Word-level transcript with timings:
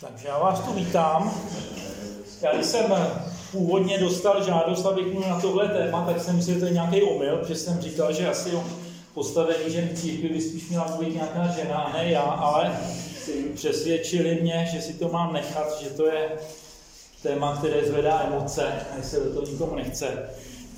Takže 0.00 0.28
já 0.28 0.38
vás 0.38 0.60
tu 0.60 0.72
vítám. 0.72 1.40
Já 2.42 2.62
jsem 2.62 2.94
původně 3.52 3.98
dostal 3.98 4.44
žádost, 4.44 4.86
abych 4.86 5.12
mluvil 5.12 5.30
na 5.30 5.40
tohle 5.40 5.68
téma, 5.68 6.04
tak 6.06 6.20
jsem 6.20 6.42
si, 6.42 6.54
že 6.54 6.60
to 6.60 6.66
je 6.66 6.72
nějaký 6.72 7.02
omyl, 7.02 7.36
protože 7.36 7.54
jsem 7.54 7.80
říkal, 7.80 8.12
že 8.12 8.28
asi 8.28 8.52
o 8.52 8.64
postavení 9.14 9.72
žen 9.72 9.90
církvi 9.94 10.28
by 10.28 10.40
spíš 10.40 10.68
měla 10.68 10.86
mluvit 10.86 11.14
nějaká 11.14 11.46
žena, 11.46 11.90
ne 11.94 12.10
já, 12.10 12.22
ale 12.22 12.78
přesvědčili 13.54 14.38
mě, 14.40 14.68
že 14.72 14.82
si 14.82 14.92
to 14.92 15.08
mám 15.08 15.32
nechat, 15.32 15.80
že 15.80 15.90
to 15.90 16.06
je 16.06 16.28
téma, 17.22 17.56
které 17.56 17.84
zvedá 17.84 18.20
emoce, 18.20 18.72
a 18.98 19.02
se 19.02 19.20
do 19.20 19.30
toho 19.34 19.46
nikomu 19.46 19.74
nechce. 19.74 20.28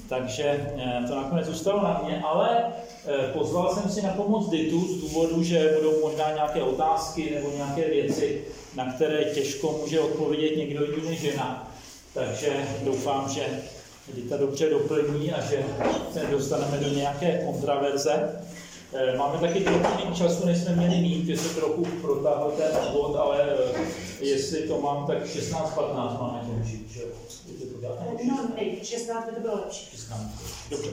Takže 0.08 0.72
eh, 0.76 1.04
to 1.08 1.16
nakonec 1.16 1.46
zůstalo 1.46 1.82
na 1.82 2.00
mě, 2.04 2.22
ale 2.26 2.66
eh, 3.06 3.32
pozval 3.32 3.74
jsem 3.74 3.90
si 3.90 4.02
na 4.02 4.12
pomoc 4.12 4.50
Ditu 4.50 4.80
z 4.80 5.00
důvodu, 5.00 5.42
že 5.42 5.74
budou 5.76 6.00
možná 6.00 6.32
nějaké 6.32 6.62
otázky 6.62 7.30
nebo 7.34 7.50
nějaké 7.56 7.90
věci, 7.90 8.44
na 8.76 8.92
které 8.92 9.24
těžko 9.24 9.78
může 9.82 10.00
odpovědět 10.00 10.56
někdo 10.56 10.84
jiný 10.84 11.08
než 11.08 11.20
žena. 11.20 11.72
Takže 12.14 12.68
doufám, 12.84 13.28
že 13.28 13.46
Dita 14.14 14.36
dobře 14.36 14.70
doplní 14.70 15.32
a 15.32 15.40
že 15.40 15.64
se 16.12 16.26
dostaneme 16.30 16.78
do 16.78 16.88
nějaké 16.88 17.42
kontraverze. 17.44 18.42
Eh, 18.92 19.16
máme 19.16 19.38
taky 19.38 19.60
trochu 19.60 19.78
méně 19.78 20.16
času, 20.16 20.46
než 20.46 20.58
jsme 20.58 20.76
měli 20.76 20.96
mít, 21.00 21.26
že 21.26 21.36
se 21.36 21.54
trochu 21.54 21.84
protáhl 21.84 22.50
ten 22.50 22.70
bod, 22.92 23.16
ale 23.16 23.56
jestli 24.20 24.68
to 24.68 24.80
mám, 24.80 25.06
tak 25.06 25.26
16-15 25.26 26.20
máme 26.20 26.40
končit, 26.46 26.90
že 26.90 27.00
No, 28.28 28.48
ne, 28.56 28.84
16 28.84 29.26
by 29.26 29.34
to 29.34 29.40
bylo 29.40 29.54
lepší. 29.54 29.96
16. 29.96 30.20
Dobře. 30.70 30.90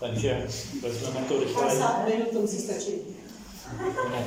Takže 0.00 0.46
vezmeme 0.82 1.26
to 1.28 1.40
rychle. 1.40 1.62
50 1.62 2.08
minut 2.08 2.28
to 2.32 2.38
musí 2.40 2.58
stačit. 2.58 3.21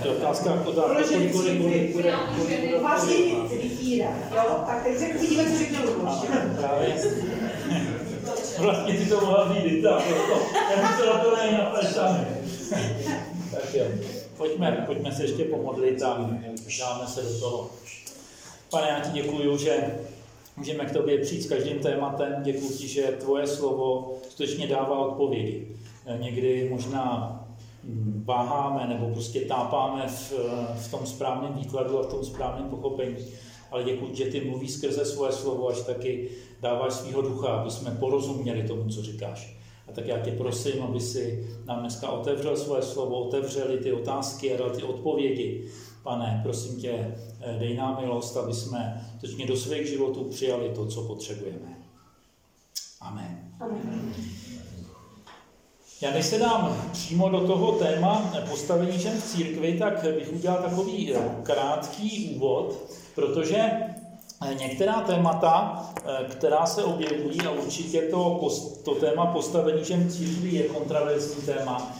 To 0.01 0.07
je 0.07 0.15
otázka, 0.15 0.53
otázka, 0.65 0.93
Protože 0.93 1.29
kolik, 1.29 1.61
kolik, 1.61 1.93
kolik, 1.93 2.15
kolik, 2.37 2.81
Vlastně 2.81 3.15
jo? 4.35 4.63
Tak 4.67 4.83
teď 4.83 4.97
se 4.97 5.07
uvidíme, 5.07 5.51
co 5.51 5.57
řekne 5.57 5.79
Luboš. 5.85 6.13
Právě. 6.57 6.95
Vlastně 8.59 8.93
ty 8.93 9.05
to 9.05 9.21
mohla 9.21 9.45
být 9.45 9.81
tak, 9.83 10.03
to, 10.03 10.57
já 10.71 10.81
bych 10.81 10.99
se 10.99 11.05
na 11.05 11.17
to 11.17 11.35
nejnapadl 11.35 11.87
sami. 11.87 12.27
Tak 13.51 13.73
jo, 13.73 13.85
pojďme, 14.37 14.83
pojďme 14.85 15.11
se 15.11 15.23
ještě 15.23 15.43
pomodlit 15.43 16.03
a 16.03 16.29
dáme 16.79 17.07
se 17.07 17.21
do 17.21 17.39
toho. 17.39 17.69
Pane, 18.69 18.87
já 18.87 18.99
ti 18.99 19.09
děkuju, 19.09 19.57
že 19.57 19.95
můžeme 20.57 20.85
k 20.85 20.93
tobě 20.93 21.17
přijít 21.17 21.41
s 21.41 21.49
každým 21.49 21.79
tématem. 21.79 22.35
Děkuji 22.43 22.69
ti, 22.69 22.87
že 22.87 23.01
tvoje 23.01 23.47
slovo 23.47 24.17
skutečně 24.29 24.67
dává 24.67 24.97
odpovědi. 24.99 25.67
Někdy 26.19 26.69
možná 26.69 27.44
váháme 28.23 28.87
nebo 28.87 29.09
prostě 29.13 29.41
tápáme 29.41 30.07
v, 30.07 30.33
v 30.75 30.91
tom 30.91 31.05
správném 31.05 31.53
výkladu 31.53 31.99
a 31.99 32.03
v 32.03 32.09
tom 32.09 32.23
správném 32.23 32.69
pochopení. 32.69 33.15
Ale 33.71 33.83
děkuji, 33.83 34.15
že 34.15 34.25
ty 34.25 34.49
mluvíš 34.49 34.71
skrze 34.71 35.05
svoje 35.05 35.31
slovo, 35.31 35.69
až 35.69 35.81
taky 35.81 36.29
dáváš 36.61 36.93
svého 36.93 37.21
ducha, 37.21 37.47
aby 37.47 37.71
jsme 37.71 37.91
porozuměli 37.91 38.67
tomu, 38.67 38.89
co 38.89 39.01
říkáš. 39.01 39.57
A 39.87 39.91
tak 39.91 40.07
já 40.07 40.19
tě 40.19 40.31
prosím, 40.31 40.83
aby 40.83 40.99
si 40.99 41.49
nám 41.65 41.79
dneska 41.79 42.11
otevřel 42.11 42.57
svoje 42.57 42.81
slovo, 42.81 43.19
otevřeli 43.19 43.77
ty 43.77 43.91
otázky 43.93 44.53
a 44.53 44.57
dal 44.57 44.69
ty 44.69 44.83
odpovědi. 44.83 45.67
Pane, 46.03 46.39
prosím 46.43 46.81
tě, 46.81 47.15
dej 47.59 47.77
nám 47.77 47.97
milost, 48.01 48.37
aby 48.37 48.53
jsme 48.53 49.07
točně 49.21 49.45
do 49.47 49.57
svých 49.57 49.87
životů 49.87 50.23
přijali 50.23 50.69
to, 50.75 50.85
co 50.85 51.01
potřebujeme. 51.01 51.77
Amen. 53.01 53.51
Amen. 53.59 54.13
Já 56.05 56.11
než 56.11 56.25
se 56.25 56.37
dám 56.39 56.77
přímo 56.91 57.29
do 57.29 57.39
toho 57.39 57.71
téma 57.71 58.33
postavení 58.49 58.99
žen 58.99 59.17
v 59.17 59.23
církvi, 59.23 59.77
tak 59.79 60.03
bych 60.15 60.33
udělal 60.33 60.57
takový 60.57 61.13
krátký 61.43 62.35
úvod, 62.35 62.75
protože 63.15 63.71
některá 64.59 65.01
témata, 65.01 65.83
která 66.29 66.65
se 66.65 66.83
objevují, 66.83 67.41
a 67.41 67.51
určitě 67.51 68.01
to, 68.01 68.47
to 68.85 68.95
téma 68.95 69.25
postavení 69.25 69.85
žen 69.85 70.07
v 70.07 70.11
církvi 70.11 70.49
je 70.49 70.63
kontraverzní 70.63 71.41
téma, 71.41 71.95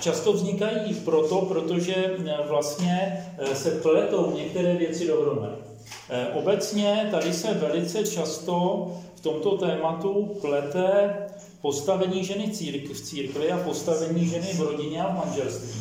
často 0.00 0.32
vznikají 0.32 0.94
proto, 0.94 1.36
protože 1.36 1.94
vlastně 2.48 3.26
se 3.52 3.70
pletou 3.70 4.32
některé 4.36 4.74
věci 4.74 5.06
dohromady. 5.06 5.56
Obecně 6.34 7.08
tady 7.10 7.32
se 7.32 7.54
velice 7.54 8.04
často 8.04 8.86
v 9.14 9.20
tomto 9.20 9.58
tématu 9.58 10.38
plete 10.40 11.16
postavení 11.60 12.24
ženy 12.24 12.46
v 12.92 13.00
církvi 13.00 13.52
a 13.52 13.58
postavení 13.58 14.26
ženy 14.26 14.46
v 14.46 14.60
rodině 14.60 15.02
a 15.02 15.12
v 15.12 15.26
manželství. 15.26 15.80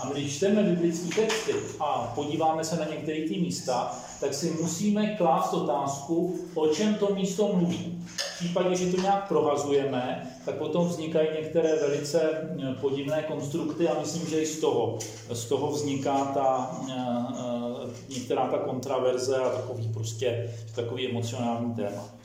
A 0.00 0.08
když 0.12 0.36
čteme 0.36 0.62
biblické 0.62 1.22
texty 1.22 1.52
a 1.80 2.12
podíváme 2.14 2.64
se 2.64 2.76
na 2.76 2.84
některé 2.84 3.28
ty 3.28 3.40
místa, 3.40 3.98
tak 4.20 4.34
si 4.34 4.50
musíme 4.60 5.06
klást 5.16 5.52
otázku, 5.52 6.38
o 6.54 6.68
čem 6.68 6.94
to 6.94 7.14
místo 7.14 7.48
mluví. 7.54 8.04
V 8.06 8.38
případě, 8.38 8.76
že 8.76 8.92
to 8.92 9.00
nějak 9.00 9.28
prohazujeme, 9.28 10.30
tak 10.44 10.54
potom 10.54 10.88
vznikají 10.88 11.28
některé 11.40 11.76
velice 11.76 12.20
eh, 12.22 12.74
podivné 12.80 13.22
konstrukty 13.22 13.88
a 13.88 14.00
myslím, 14.00 14.30
že 14.30 14.42
i 14.42 14.46
z 14.46 14.60
toho, 14.60 14.98
z 15.32 15.44
toho 15.44 15.70
vzniká 15.70 16.24
ta, 16.24 16.80
eh, 16.88 16.94
eh, 17.38 18.14
některá 18.14 18.46
ta 18.46 18.58
kontraverze 18.58 19.36
a 19.36 19.50
takový 19.50 19.88
prostě 19.88 20.54
takový 20.74 21.10
emocionální 21.10 21.74
téma. 21.74 22.19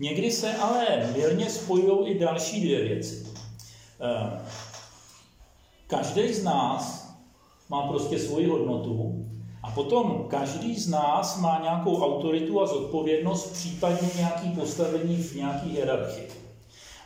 Někdy 0.00 0.30
se 0.30 0.54
ale 0.54 1.12
mírně 1.16 1.50
spojují 1.50 2.08
i 2.08 2.18
další 2.18 2.60
dvě 2.60 2.84
věci. 2.84 3.26
Eh, 4.00 4.40
každý 5.86 6.34
z 6.34 6.44
nás 6.44 7.08
má 7.68 7.88
prostě 7.88 8.18
svoji 8.18 8.46
hodnotu 8.46 9.26
a 9.62 9.70
potom 9.70 10.24
každý 10.28 10.80
z 10.80 10.88
nás 10.88 11.40
má 11.40 11.60
nějakou 11.62 12.02
autoritu 12.02 12.60
a 12.60 12.66
zodpovědnost, 12.66 13.52
případně 13.52 14.08
nějaký 14.16 14.48
postavení 14.50 15.16
v 15.16 15.34
nějaké 15.34 15.66
hierarchii. 15.66 16.28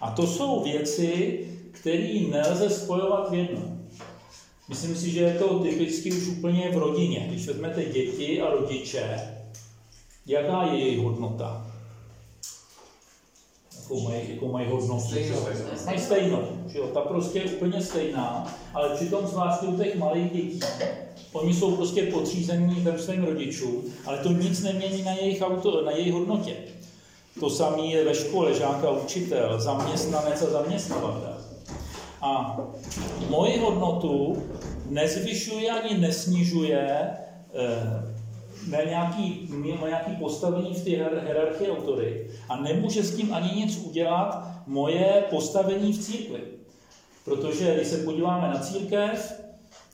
A 0.00 0.10
to 0.10 0.26
jsou 0.26 0.62
věci, 0.64 1.38
které 1.70 2.20
nelze 2.30 2.70
spojovat 2.70 3.30
v 3.30 3.34
jednom. 3.34 3.78
Myslím 4.68 4.96
si, 4.96 5.10
že 5.10 5.20
je 5.20 5.34
to 5.34 5.58
typicky 5.58 6.12
už 6.12 6.26
úplně 6.26 6.70
v 6.70 6.78
rodině. 6.78 7.26
Když 7.28 7.46
vezmete 7.46 7.84
děti 7.84 8.42
a 8.42 8.50
rodiče, 8.50 9.34
jaká 10.26 10.62
je 10.62 10.78
jejich 10.78 10.98
hodnota? 10.98 11.67
Jakou 13.88 14.00
mají, 14.00 14.20
jakou 14.30 14.52
mají 14.52 14.68
hodnost. 14.68 15.14
Mají 15.86 15.98
stejnou, 15.98 16.42
že 16.66 16.78
jo? 16.78 16.86
ta 16.86 17.00
prostě 17.00 17.38
je 17.38 17.44
úplně 17.44 17.82
stejná, 17.82 18.54
ale 18.74 18.94
přitom 18.94 19.26
zvláště 19.26 19.66
u 19.66 19.76
těch 19.76 19.96
malých 19.96 20.32
dětí, 20.32 20.60
oni 21.32 21.54
jsou 21.54 21.76
prostě 21.76 22.02
podřízení 22.02 22.74
ve 22.74 22.98
svým 22.98 23.24
rodičům, 23.24 23.84
ale 24.06 24.18
to 24.18 24.32
nic 24.32 24.62
nemění 24.62 25.02
na 25.02 25.12
jejich, 25.12 25.42
auto, 25.42 25.84
na 25.84 25.90
jejich 25.90 26.12
hodnotě. 26.12 26.56
To 27.40 27.50
samé 27.50 27.82
je 27.82 28.04
ve 28.04 28.14
škole, 28.14 28.54
žáka, 28.54 28.90
učitel, 28.90 29.60
zaměstnanec 29.60 30.42
a 30.42 30.50
zaměstnavatel. 30.50 31.34
A 32.22 32.60
moji 33.28 33.58
hodnotu 33.58 34.42
nezvyšuje 34.90 35.70
ani 35.70 35.98
nesnižuje 35.98 37.10
eh, 37.54 38.17
má 38.68 38.82
nějaký, 38.82 39.48
má 39.80 39.88
nějaký 39.88 40.12
postavení 40.16 40.74
v 40.74 40.84
té 40.84 40.90
hierarchii 40.90 41.70
autory 41.70 42.30
a 42.48 42.56
nemůže 42.56 43.02
s 43.02 43.16
tím 43.16 43.34
ani 43.34 43.60
nic 43.60 43.76
udělat 43.76 44.48
moje 44.66 45.24
postavení 45.30 45.92
v 45.92 45.98
církvi. 45.98 46.40
Protože 47.24 47.74
když 47.74 47.88
se 47.88 47.96
podíváme 47.96 48.48
na 48.48 48.58
církev, 48.60 49.42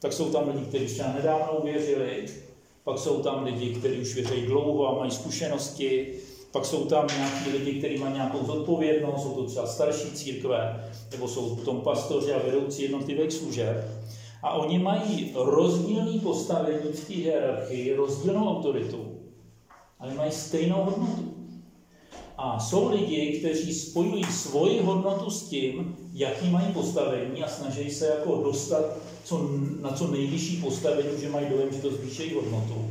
tak 0.00 0.12
jsou 0.12 0.30
tam 0.30 0.48
lidi, 0.48 0.64
kteří 0.66 0.86
třeba 0.86 1.12
nedávno 1.12 1.58
uvěřili, 1.60 2.26
pak 2.84 2.98
jsou 2.98 3.22
tam 3.22 3.44
lidi, 3.44 3.74
kteří 3.74 4.00
už 4.00 4.14
věří 4.14 4.46
dlouho 4.46 4.88
a 4.88 4.98
mají 4.98 5.10
zkušenosti, 5.10 6.14
pak 6.50 6.64
jsou 6.64 6.84
tam 6.84 7.06
nějaký 7.16 7.50
lidi, 7.50 7.78
kteří 7.78 7.98
mají 7.98 8.14
nějakou 8.14 8.46
zodpovědnost, 8.46 9.22
jsou 9.22 9.34
to 9.34 9.44
třeba 9.44 9.66
starší 9.66 10.10
církve, 10.10 10.90
nebo 11.10 11.28
jsou 11.28 11.56
tom 11.56 11.80
pastoři 11.80 12.32
a 12.32 12.38
vedoucí 12.38 12.82
jednotlivých 12.82 13.32
služeb. 13.32 13.76
A 14.44 14.52
oni 14.52 14.78
mají 14.78 15.32
rozdílný 15.34 16.20
postavení 16.20 16.92
v 16.92 17.06
té 17.06 17.14
hierarchii, 17.14 17.96
rozdílnou 17.96 18.48
autoritu, 18.48 19.04
ale 19.98 20.14
mají 20.14 20.32
stejnou 20.32 20.84
hodnotu. 20.84 21.34
A 22.38 22.58
jsou 22.60 22.90
lidi, 22.90 23.38
kteří 23.38 23.74
spojují 23.74 24.24
svoji 24.24 24.80
hodnotu 24.80 25.30
s 25.30 25.48
tím, 25.48 25.96
jaký 26.12 26.50
mají 26.50 26.66
postavení 26.72 27.44
a 27.44 27.48
snaží 27.48 27.90
se 27.90 28.06
jako 28.06 28.42
dostat 28.44 28.84
co, 29.24 29.48
na 29.80 29.92
co 29.92 30.06
nejvyšší 30.06 30.56
postavení, 30.56 31.20
že 31.20 31.28
mají 31.28 31.46
dojem, 31.50 31.72
že 31.72 31.82
to 31.82 31.90
zvýší 31.90 32.34
hodnotu. 32.34 32.90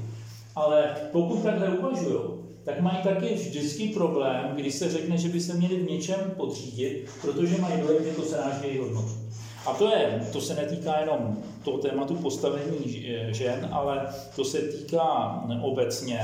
Ale 0.55 0.95
pokud 1.11 1.43
takhle 1.43 1.77
uvažují, 1.77 2.19
tak 2.63 2.81
mají 2.81 2.97
taky 3.03 3.33
vždycky 3.33 3.87
problém, 3.87 4.51
když 4.55 4.75
se 4.75 4.89
řekne, 4.89 5.17
že 5.17 5.29
by 5.29 5.41
se 5.41 5.53
měli 5.53 5.75
v 5.75 5.89
něčem 5.89 6.33
podřídit, 6.37 7.09
protože 7.21 7.61
mají 7.61 7.81
dojem, 7.81 8.03
že 8.03 8.11
to 8.11 8.21
sráží 8.21 8.63
jejich 8.63 8.81
hodnotu. 8.81 9.22
A 9.65 9.73
to, 9.73 9.87
je, 9.87 10.27
to 10.33 10.41
se 10.41 10.53
netýká 10.53 10.99
jenom 10.99 11.43
toho 11.63 11.77
tématu 11.77 12.15
postavení 12.15 13.05
žen, 13.29 13.69
ale 13.71 14.07
to 14.35 14.45
se 14.45 14.57
týká 14.57 15.43
obecně, 15.61 16.19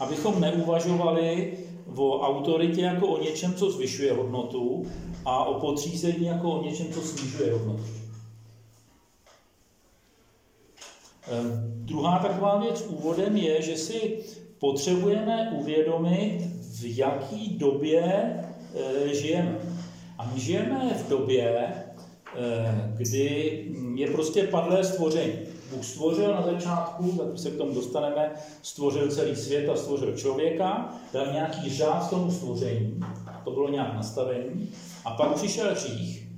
abychom 0.00 0.40
neuvažovali 0.40 1.58
o 1.96 2.20
autoritě 2.20 2.80
jako 2.80 3.06
o 3.06 3.22
něčem, 3.22 3.54
co 3.54 3.70
zvyšuje 3.70 4.12
hodnotu 4.12 4.86
a 5.24 5.44
o 5.44 5.60
podřízení 5.60 6.26
jako 6.26 6.50
o 6.50 6.62
něčem, 6.64 6.92
co 6.92 7.00
snižuje 7.00 7.52
hodnotu. 7.52 7.84
Druhá 11.74 12.18
taková 12.18 12.58
věc 12.58 12.84
úvodem 12.88 13.36
je, 13.36 13.62
že 13.62 13.76
si 13.76 14.18
potřebujeme 14.58 15.52
uvědomit, 15.60 16.38
v 16.80 16.98
jaký 16.98 17.48
době 17.58 18.02
e, 18.04 19.14
žijeme. 19.14 19.58
A 20.18 20.30
my 20.34 20.40
žijeme 20.40 20.94
v 20.94 21.08
době, 21.08 21.74
kdy 22.96 23.64
je 23.94 24.10
prostě 24.10 24.42
padlé 24.42 24.84
stvoření. 24.84 25.32
Bůh 25.74 25.84
stvořil 25.84 26.34
na 26.34 26.42
začátku, 26.42 27.12
tak 27.12 27.38
se 27.38 27.50
k 27.50 27.56
tomu 27.56 27.74
dostaneme, 27.74 28.30
stvořil 28.62 29.10
celý 29.10 29.36
svět 29.36 29.68
a 29.68 29.76
stvořil 29.76 30.16
člověka, 30.16 30.94
dal 31.12 31.26
nějaký 31.32 31.70
řád 31.70 32.10
tomu 32.10 32.30
stvoření, 32.30 33.00
to 33.44 33.50
bylo 33.50 33.68
nějak 33.68 33.94
nastavení, 33.94 34.68
a 35.04 35.10
pak 35.10 35.34
přišel 35.34 35.70
hřích 35.70 36.28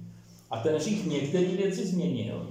a 0.51 0.59
ten 0.59 0.75
hřích 0.75 1.07
některé 1.07 1.47
věci 1.47 1.87
změnil 1.87 2.47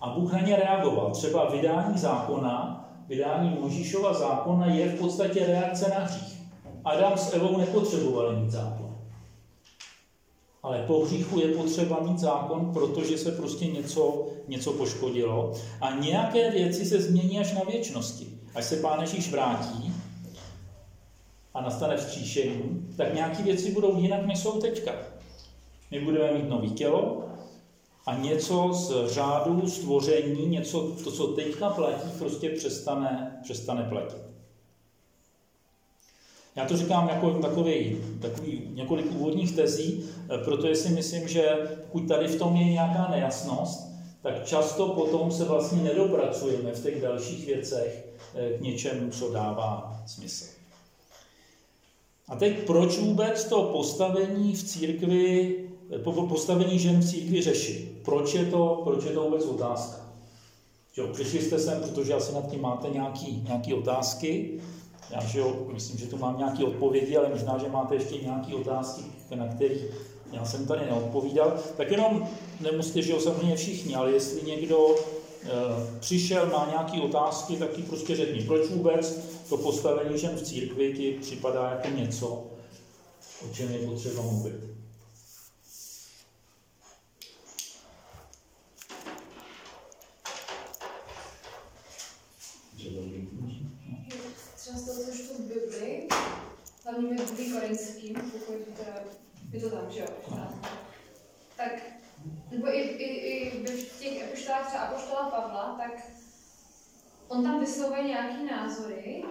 a 0.00 0.10
Bůh 0.10 0.32
na 0.32 0.40
ně 0.40 0.56
reagoval. 0.56 1.10
Třeba 1.10 1.50
vydání 1.50 1.98
zákona, 1.98 2.84
vydání 3.08 3.56
Možíšova 3.60 4.12
zákona 4.12 4.66
je 4.66 4.88
v 4.88 4.98
podstatě 4.98 5.46
reakce 5.46 5.90
na 5.98 6.04
hřích. 6.04 6.38
Adam 6.84 7.18
s 7.18 7.34
Evou 7.34 7.56
nepotřebovali 7.56 8.36
mít 8.36 8.50
zákon. 8.50 8.81
Ale 10.62 10.84
po 10.86 11.04
hříchu 11.04 11.40
je 11.40 11.48
potřeba 11.48 12.00
mít 12.00 12.18
zákon, 12.18 12.72
protože 12.72 13.18
se 13.18 13.32
prostě 13.32 13.66
něco, 13.66 14.26
něco 14.48 14.72
poškodilo. 14.72 15.52
A 15.80 15.90
nějaké 15.90 16.50
věci 16.50 16.84
se 16.84 17.02
změní 17.02 17.38
až 17.38 17.52
na 17.52 17.60
věčnosti. 17.60 18.26
Až 18.54 18.64
se 18.64 18.76
Pán 18.76 19.00
Ježíš 19.00 19.30
vrátí 19.30 19.92
a 21.54 21.60
nastane 21.60 21.96
vzkříšení, 21.96 22.86
tak 22.96 23.14
nějaké 23.14 23.42
věci 23.42 23.72
budou 23.72 23.96
jinak, 23.96 24.26
než 24.26 24.38
jsou 24.38 24.60
teďka. 24.60 24.92
My 25.90 26.00
budeme 26.00 26.32
mít 26.32 26.48
nový 26.48 26.70
tělo, 26.70 27.22
a 28.06 28.14
něco 28.14 28.72
z 28.72 29.12
řádu 29.12 29.68
stvoření, 29.68 30.46
něco, 30.46 30.80
to, 31.04 31.12
co 31.12 31.26
teďka 31.26 31.70
platí, 31.70 32.08
prostě 32.18 32.50
přestane, 32.50 33.40
přestane 33.42 33.82
platit. 33.82 34.31
Já 36.56 36.64
to 36.64 36.76
říkám 36.76 37.08
jako 37.08 37.30
takový, 37.30 37.96
takový 38.20 38.62
několik 38.74 39.12
úvodních 39.12 39.56
tezí, 39.56 40.04
protože 40.44 40.74
si 40.74 40.88
myslím, 40.88 41.28
že 41.28 41.42
pokud 41.82 42.08
tady 42.08 42.28
v 42.28 42.38
tom 42.38 42.56
je 42.56 42.64
nějaká 42.64 43.08
nejasnost, 43.10 43.92
tak 44.22 44.44
často 44.44 44.88
potom 44.88 45.30
se 45.30 45.44
vlastně 45.44 45.82
nedopracujeme 45.82 46.72
v 46.72 46.82
těch 46.82 47.02
dalších 47.02 47.46
věcech 47.46 48.06
k 48.58 48.60
něčemu, 48.60 49.10
co 49.10 49.32
dává 49.32 50.02
smysl. 50.06 50.44
A 52.28 52.36
teď 52.36 52.66
proč 52.66 52.98
vůbec 52.98 53.44
to 53.44 53.62
postavení 53.62 54.52
v 54.52 54.64
církvi 54.64 55.56
postavení 56.28 56.78
žen 56.78 57.00
v 57.00 57.10
církvi 57.10 57.42
řešit. 57.42 57.92
Proč 58.04 58.34
je 58.34 58.44
to, 58.44 58.80
proč 58.84 59.04
je 59.04 59.10
to 59.10 59.22
vůbec 59.22 59.44
otázka? 59.44 60.06
Jo, 60.96 61.08
přišli 61.08 61.42
jste 61.42 61.58
sem, 61.58 61.82
protože 61.82 62.14
asi 62.14 62.34
nad 62.34 62.50
tím 62.50 62.60
máte 62.60 62.88
nějaké 62.90 63.26
nějaký 63.48 63.74
otázky. 63.74 64.60
Já 65.12 65.24
že 65.24 65.38
jo, 65.38 65.66
myslím, 65.72 65.98
že 65.98 66.06
tu 66.06 66.18
mám 66.18 66.38
nějaké 66.38 66.64
odpovědi, 66.64 67.16
ale 67.16 67.28
možná, 67.28 67.58
že 67.58 67.68
máte 67.68 67.94
ještě 67.94 68.18
nějaké 68.18 68.54
otázky, 68.54 69.02
na 69.34 69.48
které 69.48 69.74
já 70.32 70.44
jsem 70.44 70.66
tady 70.66 70.80
neodpovídal. 70.86 71.58
Tak 71.76 71.90
jenom 71.90 72.28
nemusíte, 72.60 73.02
že 73.02 73.12
jo, 73.12 73.20
samozřejmě 73.20 73.56
všichni, 73.56 73.94
ale 73.94 74.12
jestli 74.12 74.42
někdo 74.42 74.94
e, 74.94 75.48
přišel, 76.00 76.46
má 76.46 76.66
nějaké 76.70 77.00
otázky, 77.00 77.56
tak 77.56 77.70
ti 77.70 77.82
prostě 77.82 78.16
řekni, 78.16 78.44
proč 78.44 78.68
vůbec 78.68 79.18
to 79.48 79.56
postavení 79.56 80.18
žen 80.18 80.36
v 80.36 80.42
církvi 80.42 80.94
ti 80.96 81.18
připadá 81.20 81.70
jako 81.70 81.96
něco, 81.96 82.26
o 83.44 83.54
čem 83.54 83.72
je 83.72 83.78
potřeba 83.78 84.22
mluvit. 84.22 84.72
Toho, 94.72 95.04
co 95.04 95.12
čtu 95.12 95.34
v 95.34 95.40
Bibli, 95.40 96.08
hlavně 96.84 97.16
v 97.16 97.30
Biblii 97.30 97.52
korinským, 97.52 98.14
pokud 98.14 98.54
teda 98.76 99.04
je 99.52 99.60
to 99.60 99.70
tam, 99.70 99.90
že 99.90 100.00
jo? 100.00 100.06
Tak, 101.56 101.72
nebo 102.50 102.74
i, 102.74 102.80
i, 102.80 103.04
i 103.04 103.66
v 103.66 103.98
těch 103.98 104.22
epištolách 104.22 104.68
třeba 104.68 104.82
Apoštola 104.82 105.30
Pavla, 105.30 105.76
tak 105.78 106.06
on 107.28 107.44
tam 107.44 107.60
vyslovuje 107.60 108.02
nějaký 108.02 108.44
názory, 108.44 109.24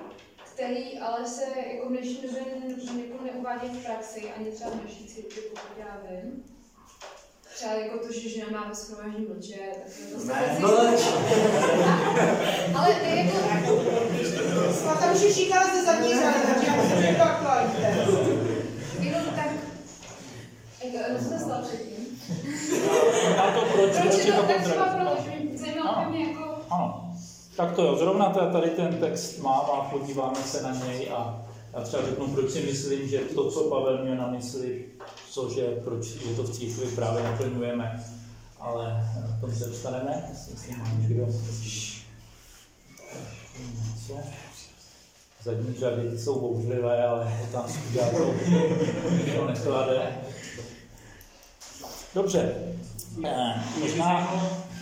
který 0.54 1.00
ale 1.00 1.28
se 1.28 1.44
jako 1.74 1.86
v 1.86 1.90
dnešní 1.90 2.22
době 2.22 2.42
jako 3.06 3.24
neuvádí 3.24 3.68
v 3.68 3.84
praxi, 3.84 4.32
ani 4.32 4.52
třeba 4.52 4.70
v 4.70 4.80
dnešní 4.80 5.08
církvi, 5.08 5.42
pokud 5.42 5.78
já 5.78 6.02
vím 6.10 6.44
třeba 7.62 7.74
jako 7.74 7.98
to, 7.98 8.14
že 8.14 8.30
žena 8.30 8.48
má 8.52 8.68
ve 8.70 8.76
schromáždění 8.76 9.28
mlčet, 9.28 9.76
tak 10.28 10.62
to 10.62 10.84
ne, 10.84 10.98
Ale 12.76 12.94
to 12.94 13.06
je 13.06 13.16
jako... 13.16 13.38
Svatá 14.74 15.12
už 15.12 15.22
je 15.22 15.34
šíkala 15.34 15.76
ze 15.76 15.86
zadní 15.86 16.14
řady, 16.14 16.40
takže 16.48 16.68
já 16.68 16.84
jsem 16.84 17.02
řekla, 17.02 17.70
Jenom 19.00 19.26
tak... 19.36 19.50
Jak, 20.94 21.12
no, 21.14 21.30
se 21.30 21.40
stalo 21.40 21.64
předtím? 21.64 22.20
A 23.38 23.52
to 23.52 23.62
proč? 23.62 23.98
Proč 23.98 24.26
je 24.26 24.34
to 24.34 24.44
tak 24.44 24.64
třeba 24.64 24.86
proto, 24.86 25.24
že 25.24 25.32
mě 25.40 25.58
zajímalo 25.58 26.10
mě 26.10 26.28
jako... 26.28 26.56
Ano. 26.70 27.14
Tak 27.56 27.76
to 27.76 27.84
jo, 27.84 27.96
zrovna 27.96 28.30
tady 28.30 28.70
ten 28.70 28.98
text 28.98 29.38
mám 29.38 29.66
a 29.74 29.90
podíváme 29.92 30.36
se 30.36 30.62
na 30.62 30.72
něj 30.72 31.12
a 31.16 31.46
já 31.74 31.82
třeba 31.82 32.06
řeknu, 32.06 32.28
proč 32.28 32.52
si 32.52 32.62
myslím, 32.62 33.08
že 33.08 33.20
to, 33.20 33.52
co 33.52 33.64
Pavel 33.64 34.04
měl 34.04 34.16
na 34.16 34.28
mysli, 34.28 34.86
cože, 35.30 35.82
proč 35.84 36.08
je 36.08 36.36
to 36.36 36.44
v 36.44 36.52
církvi 36.52 36.86
právě 36.96 37.24
naplňujeme, 37.24 38.04
ale 38.60 39.10
k 39.38 39.42
tomu 39.42 39.54
se 39.54 39.66
dostaneme, 39.66 40.24
jestli 40.30 40.76
má 40.78 40.90
někdo. 41.00 41.28
Zadní 45.44 45.76
řady 45.80 46.20
jsou 46.20 46.40
bouřlivé, 46.40 47.08
ale 47.08 47.40
otázku 47.50 47.82
žádnou 47.94 48.34
nikdo 49.18 49.48
neklade. 49.48 50.18
Dobře, 52.16 52.56
eh, 53.26 53.64
možná... 53.80 54.34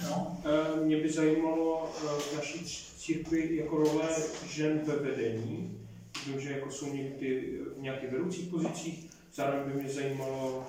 No. 0.09 0.38
Eh, 0.45 0.80
mě 0.85 0.97
by 0.97 1.12
zajímalo 1.12 1.89
eh, 1.97 2.07
v 2.07 2.35
naší 2.35 2.65
církvi 2.97 3.56
jako 3.56 3.77
role 3.77 4.07
žen 4.50 4.80
ve 4.85 4.95
vedení. 4.95 5.79
Vím, 6.27 6.39
že 6.39 6.51
jako 6.51 6.71
jsou 6.71 6.94
někdy 6.94 7.60
v 7.77 7.81
nějakých 7.81 8.12
vedoucích 8.12 8.50
pozicích, 8.50 9.10
Zároveň 9.33 9.71
by 9.71 9.80
mě 9.80 9.94
zajímalo, 9.94 10.68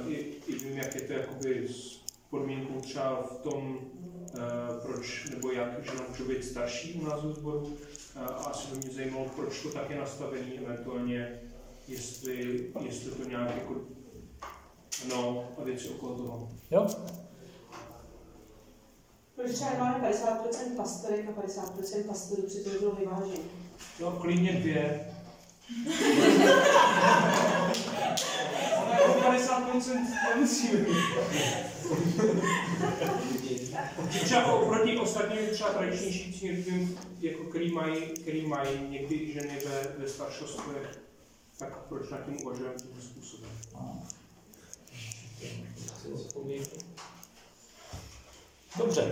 uh, 0.00 0.12
i, 0.12 0.14
i 0.46 0.54
vím, 0.54 0.76
jak 0.76 0.94
je 0.94 1.00
to 1.00 1.12
jakoby 1.12 1.68
s 1.68 2.00
podmínkou 2.30 2.80
třeba 2.80 3.22
v 3.22 3.42
tom, 3.42 3.78
uh, 3.78 4.82
proč 4.82 5.24
nebo 5.30 5.50
jak 5.52 5.84
žena 5.84 6.04
může 6.08 6.24
být 6.24 6.44
starší 6.44 6.92
u 6.92 7.06
nás 7.06 7.24
v 7.24 7.34
sboru. 7.34 7.58
Uh, 7.60 8.22
a 8.22 8.26
asi 8.26 8.70
by 8.70 8.76
mě 8.78 8.94
zajímalo, 8.94 9.26
proč 9.36 9.62
to 9.62 9.70
tak 9.70 9.90
je 9.90 9.98
nastavený, 9.98 10.58
eventuálně, 10.58 11.40
jestli, 11.88 12.66
jestli 12.80 13.10
to 13.10 13.28
nějak 13.28 13.56
jako, 13.56 13.80
no, 15.08 15.48
a 15.58 15.64
věci 15.64 15.88
okolo 15.88 16.14
toho. 16.14 16.48
Jo. 16.70 16.86
Proč 19.36 19.52
třeba 19.52 19.78
máme 19.78 20.10
50% 20.10 20.76
pastorek 20.76 21.28
a 21.28 21.42
50% 21.42 22.06
pastorů, 22.06 22.42
přitom 22.42 22.72
bylo 22.80 22.94
vyvážení? 22.94 23.61
No, 24.00 24.10
klidně 24.10 24.52
dvě. 24.52 25.12
50% 29.22 30.06
nemusíme 30.34 30.86
Třeba 34.24 34.52
oproti 34.52 34.98
ostatním 34.98 35.50
třeba 35.52 35.70
tradičnějším 35.70 36.32
církvím, 36.32 36.98
jako 37.20 37.44
který 37.44 37.72
mají, 37.72 38.02
který 38.02 38.46
mají 38.46 38.90
někdy 38.90 39.32
ženy 39.32 39.58
ve, 39.66 39.82
ve 39.98 40.08
staršostvech, 40.08 40.98
tak 41.58 41.78
proč 41.88 42.10
nad 42.10 42.24
tím 42.24 42.42
uvažujeme 42.42 42.74
tím 42.76 43.02
způsobem? 43.02 43.50
Dobře. 48.78 49.10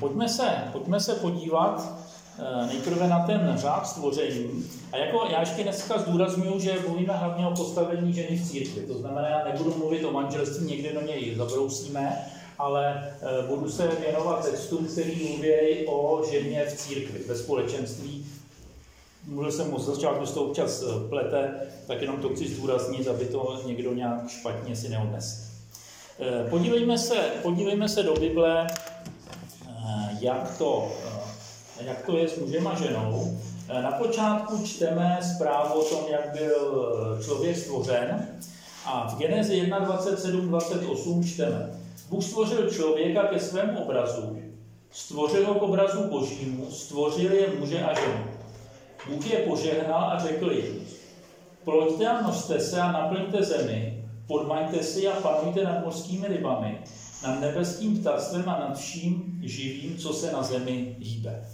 Pojďme 0.00 0.28
se, 0.28 0.68
pojďme 0.72 1.00
se 1.00 1.14
podívat 1.14 2.04
Eh, 2.04 2.13
nejprve 2.66 3.08
na 3.08 3.26
ten 3.26 3.54
řád 3.56 3.86
stvoření. 3.86 4.64
A 4.92 4.96
jako 4.96 5.26
já 5.30 5.40
ještě 5.40 5.62
dneska 5.62 5.98
zdůraznuju, 5.98 6.60
že 6.60 6.78
mluvíme 6.88 7.12
hlavně 7.12 7.46
o 7.46 7.56
postavení 7.56 8.12
ženy 8.12 8.36
v 8.36 8.50
církvi. 8.50 8.82
To 8.82 8.98
znamená, 8.98 9.28
já 9.28 9.44
nebudu 9.44 9.74
mluvit 9.78 10.04
o 10.04 10.12
manželství, 10.12 10.66
někdy 10.66 10.92
do 10.92 11.00
něj 11.00 11.34
zabrousíme, 11.36 12.26
ale 12.58 13.12
eh, 13.22 13.46
budu 13.46 13.70
se 13.70 13.88
věnovat 14.00 14.50
textům, 14.50 14.86
který 14.86 15.28
mluví 15.28 15.86
o 15.86 16.22
ženě 16.30 16.64
v 16.64 16.72
církvi, 16.72 17.18
ve 17.28 17.36
společenství. 17.36 18.26
Mluvil 19.26 19.52
jsem 19.52 19.70
moc 19.70 19.84
začátku, 19.84 20.26
to 20.26 20.44
občas 20.44 20.82
eh, 20.82 21.08
plete, 21.08 21.54
tak 21.86 22.00
jenom 22.00 22.16
to 22.16 22.28
chci 22.28 22.48
zdůraznit, 22.48 23.08
aby 23.08 23.24
to 23.24 23.60
někdo 23.66 23.94
nějak 23.94 24.28
špatně 24.28 24.76
si 24.76 24.88
neodnesl. 24.88 25.44
Podívejme 26.50 26.98
se, 26.98 27.16
podívejme 27.42 27.88
se 27.88 28.02
do 28.02 28.14
Bible, 28.14 28.66
jak 30.20 30.58
to 30.58 30.92
jak 31.80 32.06
to 32.06 32.18
je 32.18 32.28
s 32.28 32.38
mužem 32.38 32.66
a 32.66 32.74
ženou. 32.74 33.38
Eh, 33.68 33.82
na 33.82 33.90
počátku 33.90 34.66
čteme 34.66 35.18
zprávu 35.36 35.80
o 35.80 35.84
tom, 35.84 36.00
jak 36.10 36.32
byl 36.32 36.88
eh, 37.20 37.24
člověk 37.24 37.56
stvořen 37.56 38.28
a 38.84 39.08
v 39.08 39.18
Genezi 39.18 39.62
1.27.28 39.62 41.24
čteme. 41.24 41.70
Bůh 42.08 42.24
stvořil 42.24 42.70
člověka 42.70 43.22
ke 43.22 43.40
svému 43.40 43.78
obrazu. 43.78 44.38
Stvořil 44.90 45.46
ho 45.46 45.54
k 45.54 45.62
obrazu 45.62 46.04
božímu, 46.04 46.70
stvořil 46.70 47.32
je 47.32 47.48
muže 47.58 47.82
a 47.82 47.94
ženu. 47.94 48.24
Bůh 49.08 49.30
je 49.30 49.38
požehnal 49.38 50.04
a 50.04 50.18
řekl 50.18 50.52
jim, 50.52 50.86
ploďte 51.64 52.06
a 52.06 52.20
množte 52.20 52.60
se 52.60 52.80
a 52.80 52.92
naplňte 52.92 53.44
zemi, 53.44 54.04
podmaňte 54.26 54.82
si 54.82 55.08
a 55.08 55.20
panujte 55.20 55.64
nad 55.64 55.84
mořskými 55.84 56.28
rybami, 56.28 56.78
nad 57.22 57.40
nebeským 57.40 58.00
ptactvem 58.00 58.48
a 58.48 58.58
nad 58.58 58.78
vším 58.78 59.40
živým, 59.42 59.98
co 59.98 60.12
se 60.12 60.32
na 60.32 60.42
zemi 60.42 60.96
hýbe. 60.98 61.44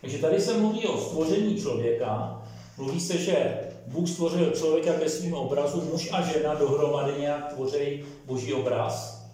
Takže 0.00 0.18
tady 0.18 0.40
se 0.40 0.58
mluví 0.58 0.86
o 0.86 0.98
stvoření 0.98 1.60
člověka, 1.60 2.42
mluví 2.78 3.00
se, 3.00 3.18
že 3.18 3.60
Bůh 3.86 4.08
stvořil 4.08 4.50
člověka 4.50 4.92
ke 4.92 5.08
svým 5.08 5.34
obrazu, 5.34 5.82
muž 5.92 6.08
a 6.12 6.22
žena 6.22 6.54
dohromady 6.54 7.20
nějak 7.20 7.52
tvoří 7.52 8.04
boží 8.26 8.54
obraz. 8.54 9.26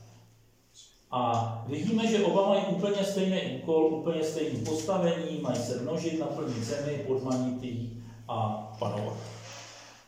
A 1.11 1.65
vidíme, 1.69 2.07
že 2.07 2.25
oba 2.25 2.49
mají 2.49 2.63
úplně 2.63 3.05
stejný 3.05 3.41
úkol, 3.57 3.85
úplně 3.85 4.25
stejný 4.25 4.65
postavení, 4.65 5.41
mají 5.41 5.57
se 5.57 5.81
množit, 5.81 6.21
naplnit 6.21 6.65
zemi, 6.65 7.05
podmanit 7.07 7.89
a 8.29 8.69
panovat. 8.79 9.17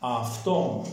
A 0.01 0.23
v 0.23 0.43
tom 0.43 0.83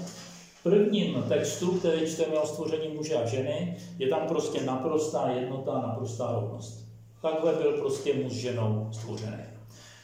prvním 0.62 1.25
textu, 1.28 1.71
který 1.71 2.12
čteme 2.12 2.38
o 2.38 2.47
stvoření 2.47 2.88
muže 2.88 3.16
a 3.16 3.26
ženy, 3.26 3.76
je 3.99 4.09
tam 4.09 4.28
prostě 4.28 4.64
naprostá 4.64 5.28
jednota, 5.28 5.73
naprostá 5.73 6.33
rovnost. 6.33 6.85
Takhle 7.23 7.54
byl 7.54 7.73
prostě 7.73 8.14
muž 8.14 8.33
ženou 8.33 8.88
stvořený. 8.92 9.51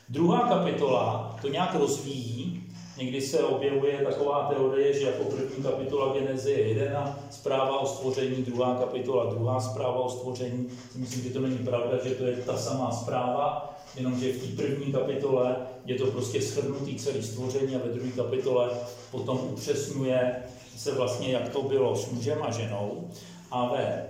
Druhá 0.09 0.49
kapitola 0.49 1.37
to 1.43 1.49
nějak 1.49 1.75
rozvíjí, 1.75 2.69
Někdy 2.99 3.21
se 3.21 3.43
objevuje 3.43 3.99
taková 3.99 4.49
teorie, 4.49 4.93
že 5.01 5.07
jako 5.07 5.25
první 5.25 5.63
kapitola 5.63 6.15
Geneze 6.15 6.51
je 6.51 6.69
jedna 6.69 7.19
zpráva 7.31 7.79
o 7.79 7.87
stvoření, 7.87 8.43
druhá 8.43 8.75
kapitola, 8.75 9.25
druhá 9.25 9.61
zpráva 9.61 9.99
o 9.99 10.09
stvoření. 10.11 10.69
Myslím, 10.97 11.25
že 11.25 11.31
to 11.31 11.41
není 11.41 11.59
pravda, 11.59 12.05
že 12.05 12.11
to 12.11 12.25
je 12.25 12.37
ta 12.37 12.57
samá 12.57 12.91
zpráva, 12.91 13.77
jenomže 13.97 14.33
v 14.33 14.37
té 14.37 14.63
první 14.63 14.93
kapitole 14.93 15.57
je 15.85 15.95
to 15.95 16.07
prostě 16.07 16.43
shrnutý 16.43 16.97
celý 16.97 17.23
stvoření 17.23 17.77
a 17.77 17.79
ve 17.79 17.93
druhé 17.93 18.11
kapitole 18.11 18.71
potom 19.11 19.39
upřesňuje 19.53 20.43
se 20.77 20.95
vlastně, 20.95 21.33
jak 21.33 21.49
to 21.49 21.63
bylo 21.63 21.97
s 21.97 22.11
mužem 22.11 22.39
a 22.43 22.51
ženou. 22.51 23.11
A 23.51 23.67
ve 23.67 24.09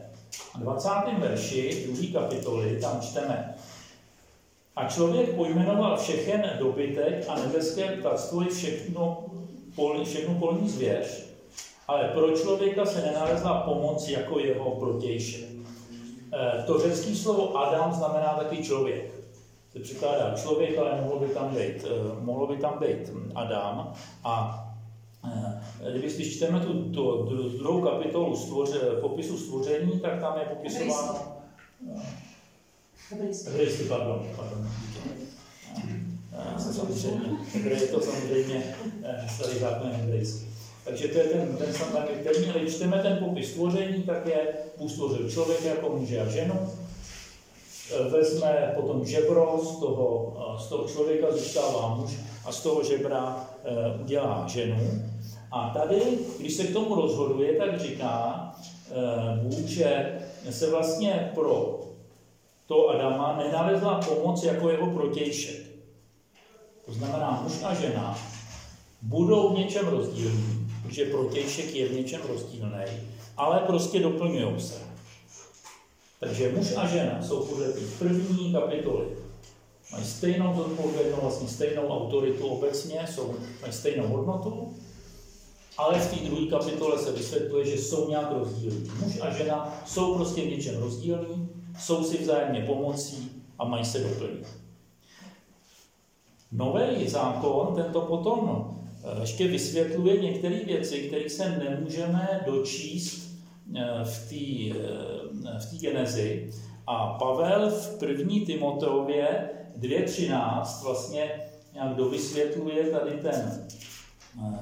20. 0.58 0.88
verši 1.18 1.86
druhé 1.86 2.06
kapitoly 2.06 2.78
tam 2.80 3.00
čteme, 3.00 3.54
a 4.78 4.88
člověk 4.88 5.34
pojmenoval 5.34 5.96
všechen 5.96 6.50
dobytek 6.58 7.24
a 7.28 7.34
nebeské 7.34 7.96
ptactvo 7.96 8.42
i 8.42 8.48
všechno, 8.48 9.24
pol, 9.76 10.04
všechnu 10.04 10.34
polní 10.34 10.68
zvěř, 10.68 11.24
ale 11.88 12.08
pro 12.08 12.30
člověka 12.30 12.86
se 12.86 13.02
nenalezla 13.02 13.60
pomoc 13.60 14.08
jako 14.08 14.38
jeho 14.38 14.70
protějšek. 14.70 15.48
E, 16.32 16.62
to 16.62 16.78
řecké 16.78 17.14
slovo 17.14 17.58
Adam 17.58 17.92
znamená 17.92 18.34
taky 18.34 18.64
člověk. 18.64 19.14
Se 19.72 19.78
překládá 19.78 20.34
člověk, 20.34 20.78
ale 20.78 21.00
mohlo 21.00 21.18
by 21.18 21.26
tam 21.26 21.54
být, 21.54 21.84
e, 21.84 22.24
mohlo 22.24 22.46
by 22.46 22.56
tam 22.56 22.78
být 22.78 23.12
Adam. 23.34 23.92
A 24.24 24.64
e, 25.84 25.98
když 25.98 26.36
čteme 26.36 26.60
tu, 26.60 26.72
tu 26.82 27.28
druhou 27.58 27.82
kapitolu 27.82 28.36
stvoře, 28.36 28.78
popisu 29.00 29.38
stvoření, 29.38 30.00
tak 30.00 30.20
tam 30.20 30.38
je 30.38 30.44
popisováno... 30.44 31.38
Hebrejský, 33.10 33.84
pardon, 33.88 34.26
pardon. 34.36 34.68
Samozřejmě, 36.58 37.38
je 37.68 37.86
to 37.86 38.00
samozřejmě 38.00 38.74
eh, 39.04 39.26
starý 39.34 39.58
zákon 39.58 39.90
hebrejský. 39.90 40.48
Takže 40.84 41.08
to 41.08 41.18
je 41.18 41.24
ten, 41.24 41.56
ten 41.56 41.74
samý 41.74 41.92
termín, 42.24 42.50
ale 42.54 42.70
čteme 42.70 43.02
ten 43.02 43.16
popis 43.16 43.50
stvoření, 43.50 44.02
tak 44.02 44.26
je 44.26 44.48
Bůh 44.78 44.90
stvořil 44.90 45.30
člověka 45.30 45.68
jako 45.68 45.96
muže 45.96 46.20
a 46.20 46.28
ženu, 46.28 46.54
eh, 47.92 48.08
vezme 48.10 48.72
potom 48.76 49.06
žebro, 49.06 49.60
z 49.62 49.80
toho, 49.80 50.36
eh, 50.40 50.62
z 50.62 50.66
toho 50.66 50.88
člověka 50.88 51.32
zůstává 51.32 51.94
muž 51.94 52.10
a 52.44 52.52
z 52.52 52.60
toho 52.60 52.84
žebra 52.84 53.46
udělá 54.02 54.44
ženu. 54.48 55.02
A 55.52 55.70
tady, 55.70 56.00
když 56.38 56.54
se 56.54 56.64
k 56.64 56.72
tomu 56.72 56.94
rozhoduje, 56.94 57.52
tak 57.52 57.80
říká 57.80 58.44
Bůh, 59.42 59.68
že 59.68 60.18
se 60.50 60.70
vlastně 60.70 61.30
pro 61.34 61.80
to 62.68 62.88
Adama 62.88 63.36
nenalezla 63.36 64.00
pomoc 64.00 64.42
jako 64.42 64.68
jeho 64.68 64.90
protějšek. 64.90 65.60
To 66.86 66.92
znamená, 66.92 67.40
muž 67.42 67.52
a 67.64 67.74
žena 67.74 68.18
budou 69.02 69.54
v 69.54 69.58
něčem 69.58 69.88
rozdílní, 69.88 70.70
protože 70.82 71.04
protějšek 71.04 71.74
je 71.74 71.88
v 71.88 71.92
něčem 71.92 72.20
rozdílný, 72.28 72.84
ale 73.36 73.58
prostě 73.58 74.00
doplňují 74.00 74.60
se. 74.60 74.74
Takže 76.20 76.52
muž 76.52 76.72
a 76.76 76.86
žena 76.86 77.22
jsou 77.22 77.46
podle 77.46 77.72
té 77.72 77.80
první 77.98 78.52
kapitoly. 78.52 79.06
Mají 79.92 80.04
stejnou 80.04 80.56
zodpovědnost, 80.56 81.22
vlastně 81.22 81.48
stejnou 81.48 81.88
autoritu 81.88 82.46
obecně, 82.46 83.06
jsou, 83.10 83.34
mají 83.60 83.72
stejnou 83.72 84.06
hodnotu, 84.06 84.74
ale 85.76 86.00
v 86.00 86.10
té 86.10 86.26
druhé 86.26 86.46
kapitole 86.46 86.98
se 86.98 87.12
vysvětluje, 87.12 87.64
že 87.64 87.82
jsou 87.82 88.08
nějak 88.08 88.32
rozdílní. 88.32 88.90
Muž 89.00 89.18
a 89.20 89.30
žena 89.30 89.82
jsou 89.86 90.14
prostě 90.14 90.42
v 90.42 90.50
něčem 90.50 90.82
rozdílní, 90.82 91.57
jsou 91.78 92.04
si 92.04 92.18
vzájemně 92.18 92.62
pomocí 92.62 93.30
a 93.58 93.64
mají 93.64 93.84
se 93.84 93.98
doplnit. 93.98 94.46
Nový 96.52 97.08
zákon 97.08 97.74
tento 97.74 98.00
potom 98.00 98.70
eh, 99.04 99.20
ještě 99.20 99.48
vysvětluje 99.48 100.20
některé 100.20 100.64
věci, 100.64 100.98
které 100.98 101.30
se 101.30 101.58
nemůžeme 101.58 102.40
dočíst 102.46 103.38
eh, 103.76 104.04
v 104.04 104.28
té 104.28 104.78
eh, 104.78 105.58
v 105.58 105.80
genezi. 105.80 106.50
A 106.86 107.06
Pavel 107.06 107.70
v 107.70 107.98
první 107.98 108.40
Timoteově 108.40 109.50
2.13 109.78 110.84
vlastně 110.84 111.30
nějak 111.74 111.96
dovysvětluje 111.96 112.90
tady 112.90 113.10
ten, 113.10 113.66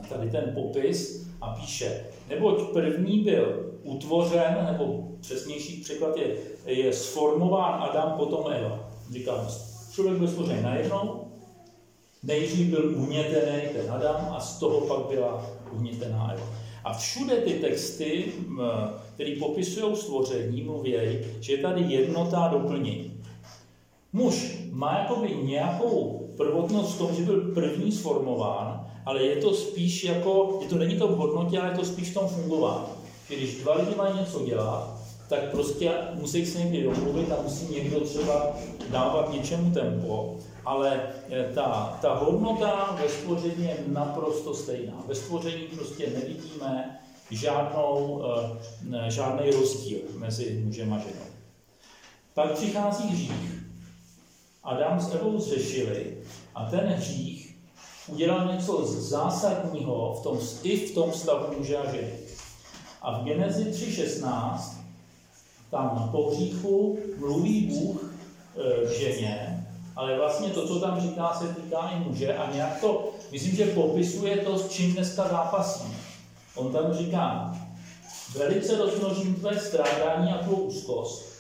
tady 0.08 0.30
ten 0.30 0.50
popis 0.54 1.26
a 1.40 1.54
píše, 1.54 2.04
neboť 2.28 2.72
první 2.72 3.20
byl 3.20 3.65
utvořen, 3.86 4.68
nebo 4.72 5.08
přesnější 5.20 5.80
překlad 5.80 6.16
je, 6.16 6.36
je 6.66 6.92
sformován 6.92 7.82
Adam, 7.82 8.12
potom 8.12 8.52
Eva. 8.52 8.90
Říkám, 9.12 9.48
člověk 9.92 10.18
byl 10.18 10.28
stvořen 10.28 10.62
najednou, 10.62 11.24
nejdřív 12.22 12.70
byl 12.70 12.94
umětený 12.96 13.62
ten 13.72 13.90
Adam 13.90 14.34
a 14.36 14.40
z 14.40 14.58
toho 14.58 14.80
pak 14.80 14.98
byla 14.98 15.46
umětená 15.72 16.32
Eva. 16.32 16.46
A 16.84 16.92
všude 16.92 17.36
ty 17.36 17.50
texty, 17.54 18.32
které 19.14 19.34
popisují 19.38 19.96
stvoření, 19.96 20.62
mluví, 20.62 20.94
že 21.40 21.52
je 21.52 21.58
tady 21.58 21.80
jednota 21.94 22.48
doplnění. 22.48 23.12
Muž 24.12 24.58
má 24.70 24.98
jakoby 24.98 25.36
nějakou 25.42 26.28
prvotnost 26.36 26.94
v 26.94 26.98
tom, 26.98 27.14
že 27.14 27.22
byl 27.22 27.54
první 27.54 27.92
sformován, 27.92 28.90
ale 29.06 29.22
je 29.22 29.36
to 29.36 29.54
spíš 29.54 30.04
jako, 30.04 30.58
je 30.62 30.68
to 30.68 30.76
není 30.76 30.96
to 30.96 31.08
v 31.08 31.16
hodnotě, 31.16 31.58
ale 31.58 31.70
je 31.70 31.78
to 31.78 31.84
spíš 31.84 32.10
v 32.10 32.14
tom 32.14 32.28
fungování. 32.28 32.86
Když 33.28 33.62
dva 33.62 33.74
lidi 33.74 33.94
mají 33.94 34.18
něco 34.18 34.44
dělat, 34.44 34.96
tak 35.28 35.50
prostě 35.50 35.92
musí 36.14 36.46
se 36.46 36.58
někdy 36.58 36.82
domluvit 36.82 37.32
a 37.32 37.42
musí 37.42 37.74
někdo 37.74 38.00
třeba 38.00 38.56
dávat 38.90 39.32
něčemu 39.32 39.70
tempo, 39.70 40.36
ale 40.64 41.02
eh, 41.30 41.52
ta, 41.54 41.98
ta 42.02 42.14
hodnota 42.14 42.98
ve 43.02 43.08
stvoření 43.08 43.64
je 43.64 43.76
naprosto 43.86 44.54
stejná. 44.54 45.04
Ve 45.06 45.14
stvoření 45.14 45.62
prostě 45.62 46.10
nevidíme 46.10 47.00
žádnou, 47.30 48.22
eh, 49.04 49.10
žádný 49.10 49.50
rozdíl 49.50 49.98
mezi 50.14 50.62
mužem 50.64 50.92
a 50.92 50.98
ženou. 50.98 51.26
Pak 52.34 52.52
přichází 52.52 53.08
hřích. 53.08 53.62
Adam 54.64 55.00
s 55.00 55.14
Evou 55.14 55.38
zřešili 55.38 56.16
a 56.54 56.64
ten 56.64 56.80
hřích 56.80 57.56
udělal 58.08 58.52
něco 58.52 58.86
zásadního 58.86 60.16
v 60.20 60.22
tom, 60.22 60.38
i 60.62 60.86
v 60.86 60.94
tom 60.94 61.12
stavu 61.12 61.54
muže 61.58 61.76
a 61.76 61.92
ženy. 61.92 62.25
A 63.02 63.18
v 63.18 63.24
Genezi 63.24 63.64
3.16 63.64 64.86
tam 65.70 66.08
po 66.12 66.30
hříchu 66.30 66.98
mluví 67.18 67.66
Bůh 67.66 68.14
e, 68.56 68.94
ženě, 68.98 69.66
ale 69.96 70.16
vlastně 70.16 70.48
to, 70.48 70.68
co 70.68 70.80
tam 70.80 71.00
říká, 71.00 71.34
se 71.34 71.54
týká 71.54 71.90
i 71.90 72.08
muže 72.08 72.36
a 72.36 72.52
nějak 72.54 72.80
to, 72.80 73.10
myslím, 73.32 73.56
že 73.56 73.66
popisuje 73.66 74.36
to, 74.36 74.58
s 74.58 74.68
čím 74.68 74.92
dneska 74.92 75.28
zápasí. 75.28 75.96
On 76.54 76.72
tam 76.72 76.94
říká, 76.94 77.56
velice 78.34 78.76
rozmnožím 78.76 79.34
tvé 79.34 79.60
strádání 79.60 80.32
a 80.32 80.38
tvou 80.38 80.56
úzkost, 80.56 81.36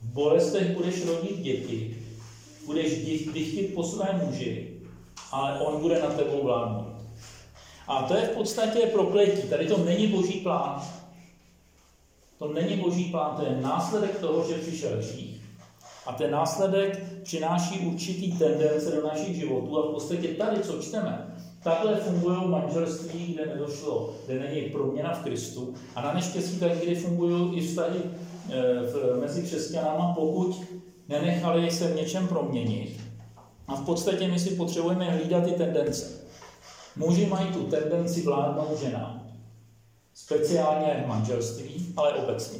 v 0.00 0.12
bolestech 0.12 0.76
budeš 0.76 1.06
rodit 1.06 1.38
děti, 1.38 1.96
budeš 2.66 3.04
dychtit 3.32 3.74
po 3.74 3.82
svém 3.84 4.20
muži, 4.26 4.72
ale 5.32 5.60
on 5.60 5.80
bude 5.80 6.02
na 6.02 6.06
tebou 6.06 6.44
vládnout. 6.44 6.85
A 7.88 8.02
to 8.02 8.14
je 8.14 8.22
v 8.22 8.36
podstatě 8.36 8.78
prokletí. 8.78 9.48
Tady 9.48 9.66
to 9.66 9.78
není 9.78 10.06
boží 10.06 10.40
plán. 10.40 10.82
To 12.38 12.52
není 12.52 12.76
boží 12.76 13.04
plán, 13.04 13.36
to 13.36 13.42
je 13.42 13.58
následek 13.60 14.18
toho, 14.18 14.48
že 14.48 14.54
přišel 14.54 14.96
hřích. 14.96 15.40
A 16.06 16.12
ten 16.12 16.30
následek 16.30 17.02
přináší 17.22 17.78
určitý 17.80 18.32
tendence 18.32 18.90
do 18.90 19.06
našich 19.06 19.36
životů. 19.36 19.78
A 19.78 19.88
v 19.88 19.92
podstatě 19.92 20.28
tady, 20.28 20.60
co 20.60 20.82
čteme, 20.82 21.34
takhle 21.62 21.96
fungují 21.96 22.48
manželství, 22.48 23.34
kde 23.34 23.46
nedošlo, 23.46 24.14
kde 24.26 24.38
není 24.38 24.60
proměna 24.60 25.14
v 25.14 25.22
Kristu. 25.22 25.74
A 25.94 26.02
na 26.02 26.14
neštěstí 26.14 26.58
tak, 26.58 26.72
kdy 26.72 26.94
fungují 26.94 27.58
i 27.58 27.66
vztahy 27.66 27.98
e, 27.98 28.82
v, 28.82 29.20
mezi 29.20 29.42
křesťanama, 29.42 30.12
pokud 30.14 30.64
nenechali 31.08 31.70
se 31.70 31.88
v 31.88 31.96
něčem 31.96 32.28
proměnit. 32.28 33.00
A 33.68 33.74
v 33.74 33.84
podstatě 33.84 34.28
my 34.28 34.38
si 34.38 34.50
potřebujeme 34.50 35.10
hlídat 35.10 35.44
ty 35.44 35.50
tendence. 35.50 36.25
Muži 36.96 37.26
mají 37.26 37.48
tu 37.48 37.62
tendenci 37.62 38.22
vládnout 38.22 38.78
ženám. 38.80 39.22
Speciálně 40.14 41.02
v 41.04 41.08
manželství, 41.08 41.94
ale 41.96 42.12
obecně. 42.12 42.58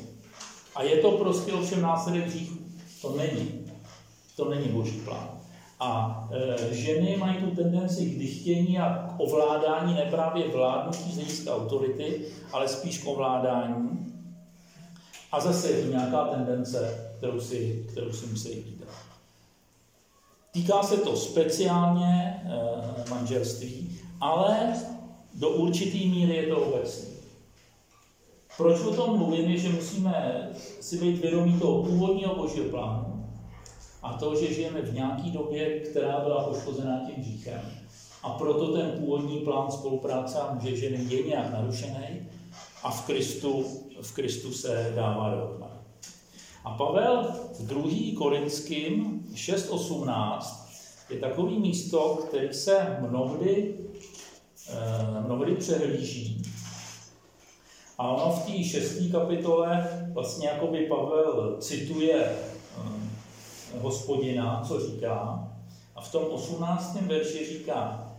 A 0.75 0.83
je 0.83 0.97
to 0.97 1.13
prostě 1.13 1.53
ovšem 1.53 1.83
následek 1.83 2.27
hříchu. 2.27 2.55
To 3.03 3.17
není. 3.17 3.67
To 4.37 4.51
není 4.51 4.69
boží 4.69 5.01
plán. 5.01 5.31
A 5.81 6.21
e, 6.33 6.75
ženy 6.75 7.17
mají 7.17 7.37
tu 7.37 7.51
tendenci 7.51 8.07
k 8.07 8.19
dychtění 8.19 8.79
a 8.79 9.15
k 9.17 9.21
ovládání, 9.21 9.95
ne 9.95 10.09
právě 10.11 10.49
vládnutí 10.49 11.13
z 11.13 11.15
hlediska 11.15 11.57
autority, 11.57 12.25
ale 12.53 12.69
spíš 12.69 12.99
k 12.99 13.07
ovládání. 13.07 14.13
A 15.33 15.41
zase 15.41 15.71
je 15.71 15.87
nějaká 15.87 16.25
tendence, 16.25 17.11
kterou 17.19 17.41
si, 17.41 17.87
kterou 17.93 18.13
si 18.13 18.27
musí 18.27 18.63
hlídat. 18.63 18.89
Týká 20.53 20.83
se 20.83 20.97
to 20.97 21.17
speciálně 21.17 22.43
e, 22.45 23.11
manželství, 23.11 24.01
ale 24.21 24.75
do 25.35 25.51
určitý 25.51 26.09
míry 26.09 26.37
je 26.37 26.47
to 26.47 26.61
obecný. 26.61 27.17
Proč 28.57 28.81
o 28.81 28.95
tom 28.95 29.19
mluvím, 29.19 29.51
je, 29.51 29.59
že 29.59 29.69
musíme 29.69 30.49
si 30.81 30.99
být 30.99 31.19
vědomí 31.19 31.59
toho 31.59 31.83
původního 31.83 32.35
božího 32.35 32.65
plánu 32.65 33.17
a 34.03 34.13
to, 34.13 34.37
že 34.37 34.55
žijeme 34.55 34.83
v 34.83 34.95
nějaké 34.95 35.31
době, 35.31 35.81
která 35.81 36.21
byla 36.21 36.45
poškozená 36.45 37.01
tím 37.07 37.15
hříchem. 37.25 37.61
A 38.23 38.31
proto 38.31 38.73
ten 38.73 38.91
původní 38.91 39.39
plán 39.39 39.71
spolupráce 39.71 40.39
a 40.39 40.55
muže 40.55 40.77
ženy 40.77 41.15
je 41.15 41.23
nějak 41.23 41.53
narušený 41.53 42.29
a 42.83 42.91
v 42.91 43.07
Kristu, 43.07 43.65
v 44.01 44.15
Kristu 44.15 44.53
se 44.53 44.93
dává 44.97 45.31
dohromady. 45.31 45.77
A 46.65 46.71
Pavel 46.71 47.35
v 47.59 47.67
2. 47.67 48.19
Korinským 48.19 49.25
6.18 49.35 50.41
je 51.11 51.19
takový 51.19 51.59
místo, 51.59 52.25
který 52.29 52.55
se 52.55 52.97
mnohdy, 53.09 53.75
mnohdy 55.25 55.55
přehlíží. 55.55 56.43
A 57.99 58.09
ono 58.09 58.37
v 58.37 58.47
té 58.47 58.65
šesté 58.65 59.09
kapitole 59.09 59.89
vlastně 60.13 60.49
jakoby 60.49 60.87
Pavel 60.87 61.57
cituje 61.61 62.25
eh, 62.25 63.79
hospodina, 63.81 64.65
co 64.69 64.81
říká. 64.81 65.49
A 65.97 66.01
v 66.01 66.13
tom 66.13 66.25
18. 66.25 67.01
verši 67.01 67.47
říká, 67.47 68.13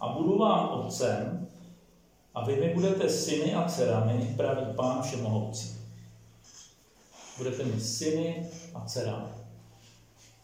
a 0.00 0.08
budu 0.08 0.38
vám 0.38 0.68
otcem, 0.68 1.48
a 2.34 2.44
vy 2.44 2.56
mi 2.56 2.74
budete 2.74 3.08
syny 3.08 3.54
a 3.54 3.68
dcerami, 3.68 4.34
pravý 4.36 4.66
pán 4.76 5.02
všemohoucí. 5.02 5.76
Budete 7.38 7.64
mi 7.64 7.80
syny 7.80 8.46
a 8.74 8.84
dcerami. 8.86 9.28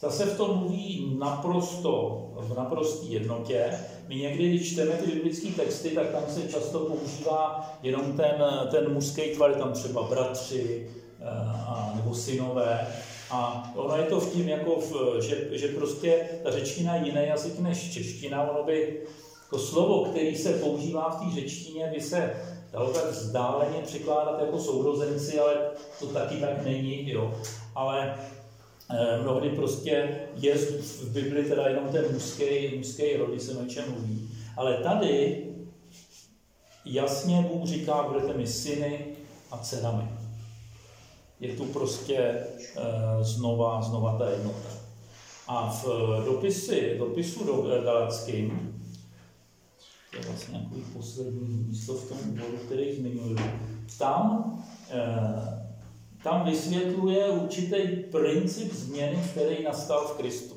Zase 0.01 0.27
v 0.27 0.37
tom 0.37 0.59
mluví 0.59 1.17
naprosto, 1.19 2.27
v 2.37 2.57
naprosté 2.57 3.07
jednotě. 3.07 3.79
My 4.09 4.15
někdy, 4.15 4.49
když 4.49 4.73
čteme 4.73 4.93
ty 4.93 5.11
biblické 5.11 5.49
texty, 5.49 5.91
tak 5.91 6.11
tam 6.11 6.23
se 6.29 6.49
často 6.49 6.79
používá 6.79 7.71
jenom 7.83 8.13
ten, 8.13 8.45
ten 8.71 8.93
mužský 8.93 9.23
tvar, 9.23 9.55
tam 9.55 9.73
třeba 9.73 10.03
bratři 10.03 10.91
eh, 11.21 11.25
a, 11.67 11.93
nebo 11.97 12.15
synové. 12.15 12.89
A 13.31 13.73
ono 13.77 13.97
je 13.97 14.03
to 14.03 14.21
v 14.21 14.33
tím, 14.33 14.49
jako 14.49 14.81
v, 14.81 15.21
že, 15.21 15.49
že 15.53 15.69
prostě 15.69 16.29
ta 16.43 16.51
řečtina 16.51 16.97
je 16.97 17.07
jiný 17.07 17.21
jazyk 17.27 17.59
než 17.59 17.93
čeština. 17.93 18.51
Ono 18.51 18.65
by 18.65 19.01
to 19.51 19.59
slovo, 19.59 20.05
který 20.05 20.37
se 20.37 20.53
používá 20.53 21.11
v 21.11 21.25
té 21.25 21.41
řečtině, 21.41 21.91
by 21.95 22.01
se 22.01 22.33
dalo 22.73 22.91
tak 22.91 23.11
vzdáleně 23.11 23.79
překládat 23.83 24.41
jako 24.41 24.59
sourozenci, 24.59 25.41
ale 25.41 25.55
to 25.99 26.07
taky 26.07 26.37
tak 26.37 26.65
není. 26.65 27.11
Jo. 27.11 27.35
Ale 27.75 28.15
mnohdy 29.23 29.51
prostě 29.51 30.19
je 30.37 30.55
v 30.55 31.13
Bibli 31.13 31.45
teda 31.45 31.69
jenom 31.69 31.89
ten 31.89 32.05
mužský, 32.13 32.77
mužský 32.77 33.17
rod, 33.17 33.43
se 33.43 33.59
o 33.59 33.67
čem 33.67 33.85
mluví. 33.91 34.31
Ale 34.57 34.75
tady 34.77 35.45
jasně 36.85 37.47
Bůh 37.53 37.69
říká, 37.69 38.03
budete 38.03 38.39
mi 38.39 38.47
syny 38.47 39.07
a 39.51 39.59
dcerami. 39.59 40.09
Je 41.41 41.57
tu 41.57 41.65
prostě 41.65 42.47
uh, 42.77 43.23
znova, 43.23 43.83
znova 43.83 44.19
ta 44.19 44.31
jednota. 44.31 44.69
A 45.49 45.71
v 45.71 45.87
dopisy, 46.25 46.97
dopisu 46.99 47.45
do 47.45 47.81
Galackým, 47.85 48.75
to 50.11 50.17
je 50.17 50.23
vlastně 50.23 50.59
nějaký 50.59 50.91
poslední 50.93 51.65
místo 51.69 51.95
v 51.95 52.09
tom 52.09 52.19
úvodu, 52.29 52.57
který 52.67 52.97
zmiňuju, 52.97 53.37
tam 53.99 54.55
tam 56.23 56.45
vysvětluje 56.45 57.29
určitý 57.29 57.77
princip 58.11 58.73
změny, 58.73 59.19
který 59.31 59.63
nastal 59.63 60.09
v 60.09 60.17
Kristu. 60.17 60.55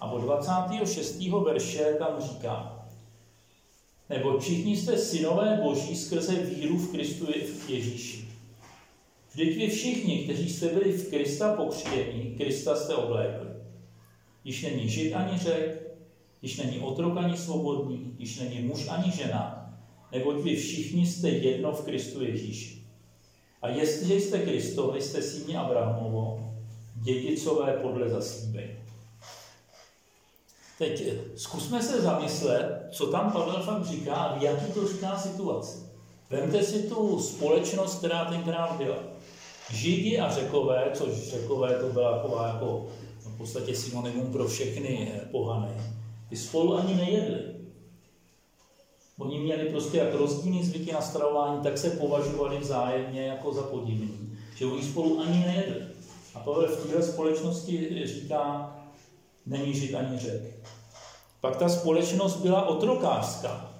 A 0.00 0.10
od 0.10 0.20
26. 0.20 1.20
verše 1.44 1.96
tam 1.98 2.20
říká, 2.20 2.86
nebo 4.08 4.38
všichni 4.38 4.76
jste 4.76 4.98
synové 4.98 5.60
boží 5.62 5.96
skrze 5.96 6.32
víru 6.32 6.78
v 6.78 6.90
Kristu 6.90 7.26
v 7.26 7.70
Ježíši. 7.70 8.28
Vždyť 9.32 9.56
vy 9.56 9.68
všichni, 9.68 10.18
kteří 10.18 10.50
jste 10.50 10.68
byli 10.68 10.92
v 10.92 11.10
Krista 11.10 11.56
pokřtění, 11.56 12.34
Krista 12.36 12.76
jste 12.76 12.94
oblékli. 12.94 13.48
Již 14.44 14.62
není 14.62 14.88
žid 14.88 15.14
ani 15.14 15.38
řek, 15.38 15.96
již 16.42 16.56
není 16.56 16.78
otrok 16.78 17.16
ani 17.16 17.36
svobodný, 17.36 18.16
již 18.18 18.40
není 18.40 18.60
muž 18.60 18.88
ani 18.88 19.12
žena, 19.12 19.74
neboť 20.12 20.36
vy 20.36 20.56
všichni 20.56 21.06
jste 21.06 21.28
jedno 21.28 21.72
v 21.72 21.84
Kristu 21.84 22.24
Ježíši. 22.24 22.83
A 23.64 23.68
jestliže 23.68 24.14
jste 24.14 24.38
Kristovi, 24.38 25.02
jste 25.02 25.22
syni 25.22 25.56
Abrahamovo, 25.56 26.52
dědicové 26.94 27.72
podle 27.72 28.08
zaslíbení. 28.08 28.76
Teď 30.78 31.02
eh, 31.06 31.38
zkusme 31.38 31.82
se 31.82 32.02
zamyslet, 32.02 32.88
co 32.90 33.06
tam 33.06 33.32
Pavel 33.32 33.62
fakt 33.62 33.86
říká 33.86 34.14
a 34.14 34.38
v 34.38 34.42
jaký 34.42 34.72
to 34.72 34.88
říká 34.88 35.18
situaci. 35.18 35.78
Vemte 36.30 36.62
si 36.62 36.82
tu 36.82 37.20
společnost, 37.20 37.98
která 37.98 38.24
tenkrát 38.24 38.76
byla. 38.76 38.98
Židi 39.70 40.18
a 40.18 40.34
řekové, 40.34 40.90
což 40.94 41.30
řekové 41.30 41.74
to 41.74 41.88
byla 41.88 42.16
taková 42.16 42.48
jako 42.48 42.86
v 43.20 43.36
podstatě 43.36 43.76
synonymum 43.76 44.32
pro 44.32 44.48
všechny 44.48 45.12
eh, 45.14 45.26
pohany, 45.30 45.74
ty 46.28 46.36
spolu 46.36 46.78
ani 46.78 46.94
nejedli. 46.94 47.54
Oni 49.18 49.38
měli 49.38 49.64
prostě 49.64 49.98
jak 49.98 50.14
rozdílný 50.14 50.64
zvyky 50.64 50.92
na 50.92 51.00
stravování, 51.00 51.62
tak 51.62 51.78
se 51.78 51.90
považovali 51.90 52.58
vzájemně 52.58 53.26
jako 53.26 53.52
za 53.52 53.62
podivní. 53.62 54.38
Že 54.56 54.66
oni 54.66 54.82
spolu 54.82 55.20
ani 55.20 55.38
nejedli. 55.38 55.82
A 56.34 56.40
Pavel 56.40 56.68
v 56.68 56.86
téhle 56.86 57.02
společnosti 57.02 58.02
říká, 58.06 58.74
není 59.46 59.74
žid 59.74 59.94
ani 59.94 60.18
řek. 60.18 60.42
Pak 61.40 61.56
ta 61.56 61.68
společnost 61.68 62.36
byla 62.36 62.66
otrokářská. 62.66 63.70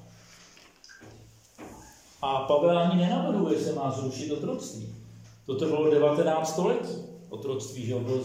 A 2.23 2.39
Pavel 2.39 2.79
ani 2.79 3.01
nenavrhuje, 3.01 3.59
že 3.59 3.65
se 3.65 3.73
má 3.73 3.91
zrušit 3.91 4.33
otroctví. 4.33 4.95
Toto 5.47 5.67
bylo 5.67 5.91
19. 5.91 6.51
století. 6.51 6.95
Otroctví, 7.29 7.87
že 7.87 7.95
bylo 7.95 8.19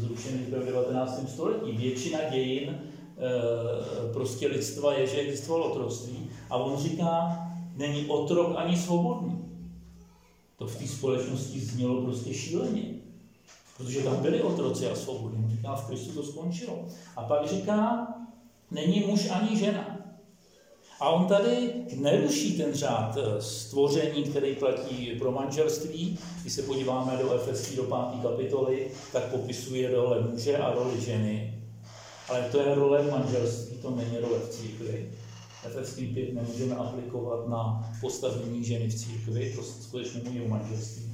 zrušené 0.00 0.38
v 0.38 0.50
19. 0.50 1.32
století. 1.32 1.72
Většina 1.72 2.18
dějin 2.30 2.78
Eh, 3.20 4.12
prostě 4.12 4.46
lidstva 4.46 4.94
je, 4.94 5.06
že 5.06 5.20
existovalo 5.20 5.72
otroctví. 5.72 6.27
A 6.50 6.56
on 6.56 6.82
říká, 6.82 7.38
není 7.76 8.06
otrok 8.06 8.52
ani 8.56 8.76
svobodný. 8.76 9.44
To 10.56 10.66
v 10.66 10.76
té 10.76 10.86
společnosti 10.86 11.60
znělo 11.60 12.02
prostě 12.02 12.34
šíleně. 12.34 12.82
Protože 13.76 14.02
tam 14.02 14.16
byli 14.16 14.42
otroci 14.42 14.90
a 14.90 14.94
svobodní. 14.94 15.56
Říká, 15.56 15.74
v 15.74 15.86
Kristu 15.86 16.12
to 16.12 16.22
skončilo. 16.22 16.84
A 17.16 17.22
pak 17.22 17.48
říká, 17.48 18.08
není 18.70 19.00
muž 19.00 19.30
ani 19.30 19.56
žena. 19.56 19.98
A 21.00 21.10
on 21.10 21.26
tady 21.26 21.72
neruší 21.96 22.56
ten 22.56 22.74
řád 22.74 23.16
eh, 23.16 23.42
stvoření, 23.42 24.24
který 24.24 24.54
platí 24.54 25.12
pro 25.18 25.32
manželství. 25.32 26.18
Když 26.40 26.52
se 26.52 26.62
podíváme 26.62 27.16
do 27.16 27.32
Efeský 27.32 27.76
do 27.76 27.82
5. 27.82 28.22
kapitoly, 28.22 28.90
tak 29.12 29.24
popisuje 29.24 29.90
role 29.90 30.20
muže 30.20 30.56
a 30.56 30.74
roli 30.74 31.00
ženy. 31.00 31.54
Ale 32.28 32.48
to 32.52 32.60
je 32.60 32.74
role 32.74 33.02
v 33.02 33.10
manželství, 33.10 33.76
to 33.76 33.90
není 33.90 34.18
role 34.18 34.38
v 34.38 34.48
církvi. 34.48 35.10
Efeský 35.66 36.06
5 36.06 36.34
nemůžeme 36.34 36.76
aplikovat 36.76 37.48
na 37.48 37.90
postavení 38.00 38.64
ženy 38.64 38.88
v 38.88 38.94
církvi, 38.94 39.52
to 39.56 39.62
skutečně 39.62 40.42
o 40.42 40.48
manželství. 40.48 41.08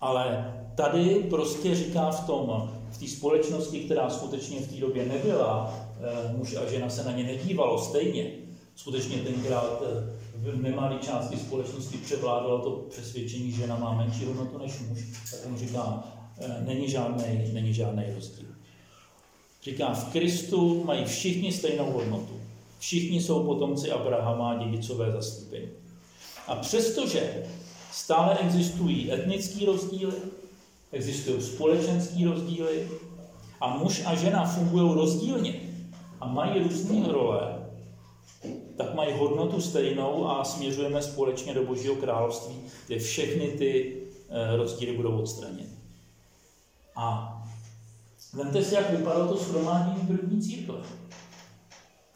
Ale 0.00 0.54
tady 0.74 1.26
prostě 1.30 1.74
říká 1.74 2.10
v 2.10 2.26
tom, 2.26 2.70
v 2.90 2.98
té 2.98 3.06
společnosti, 3.06 3.80
která 3.80 4.10
skutečně 4.10 4.60
v 4.60 4.68
té 4.68 4.80
době 4.80 5.06
nebyla, 5.06 5.74
eh, 6.00 6.36
muž 6.36 6.56
a 6.56 6.70
žena 6.70 6.90
se 6.90 7.04
na 7.04 7.12
ně 7.12 7.24
nedívalo 7.24 7.78
stejně. 7.78 8.30
Skutečně 8.76 9.18
tenkrát 9.18 9.82
eh, 9.86 10.18
v 10.34 10.62
nemalé 10.62 10.98
části 10.98 11.36
společnosti 11.36 11.96
převládalo 11.96 12.58
to 12.58 12.70
přesvědčení, 12.70 13.50
že 13.50 13.56
žena 13.56 13.76
má 13.76 13.94
menší 13.94 14.24
hodnotu 14.24 14.58
než 14.58 14.80
muž. 14.88 14.98
Tak 15.30 15.40
on 15.46 15.58
říká, 15.58 16.04
eh, 16.38 16.64
není 16.66 16.90
žádný, 16.90 17.52
není 17.52 17.74
žádný 17.74 18.04
rozdíl. 18.14 18.46
Říká, 19.62 19.94
v 19.94 20.12
Kristu 20.12 20.84
mají 20.84 21.04
všichni 21.04 21.52
stejnou 21.52 21.92
hodnotu. 21.92 22.37
Všichni 22.78 23.22
jsou 23.22 23.44
potomci 23.44 23.90
Abrahama 23.90 24.50
a 24.50 24.64
dědicové 24.64 25.12
zaslíbení. 25.12 25.68
A 26.46 26.56
přestože 26.56 27.46
stále 27.92 28.38
existují 28.38 29.12
etnické 29.12 29.66
rozdíly, 29.66 30.12
Existují 30.92 31.42
společenské 31.42 32.24
rozdíly 32.24 32.88
a 33.60 33.76
muž 33.76 34.02
a 34.06 34.14
žena 34.14 34.44
fungují 34.44 34.94
rozdílně 34.94 35.60
a 36.20 36.26
mají 36.26 36.62
různé 36.62 37.12
role, 37.12 37.66
tak 38.76 38.94
mají 38.94 39.12
hodnotu 39.18 39.60
stejnou 39.60 40.26
a 40.26 40.44
směřujeme 40.44 41.02
společně 41.02 41.54
do 41.54 41.64
Božího 41.64 41.94
království, 41.94 42.56
kde 42.86 42.98
všechny 42.98 43.48
ty 43.48 43.96
eh, 44.28 44.56
rozdíly 44.56 44.96
budou 44.96 45.18
odstraněny. 45.18 45.68
A 46.96 47.34
vemte 48.32 48.64
si, 48.64 48.74
jak 48.74 48.90
vypadalo 48.90 49.28
to 49.28 49.44
shromáždění 49.44 50.06
první 50.06 50.42
církve. 50.42 50.78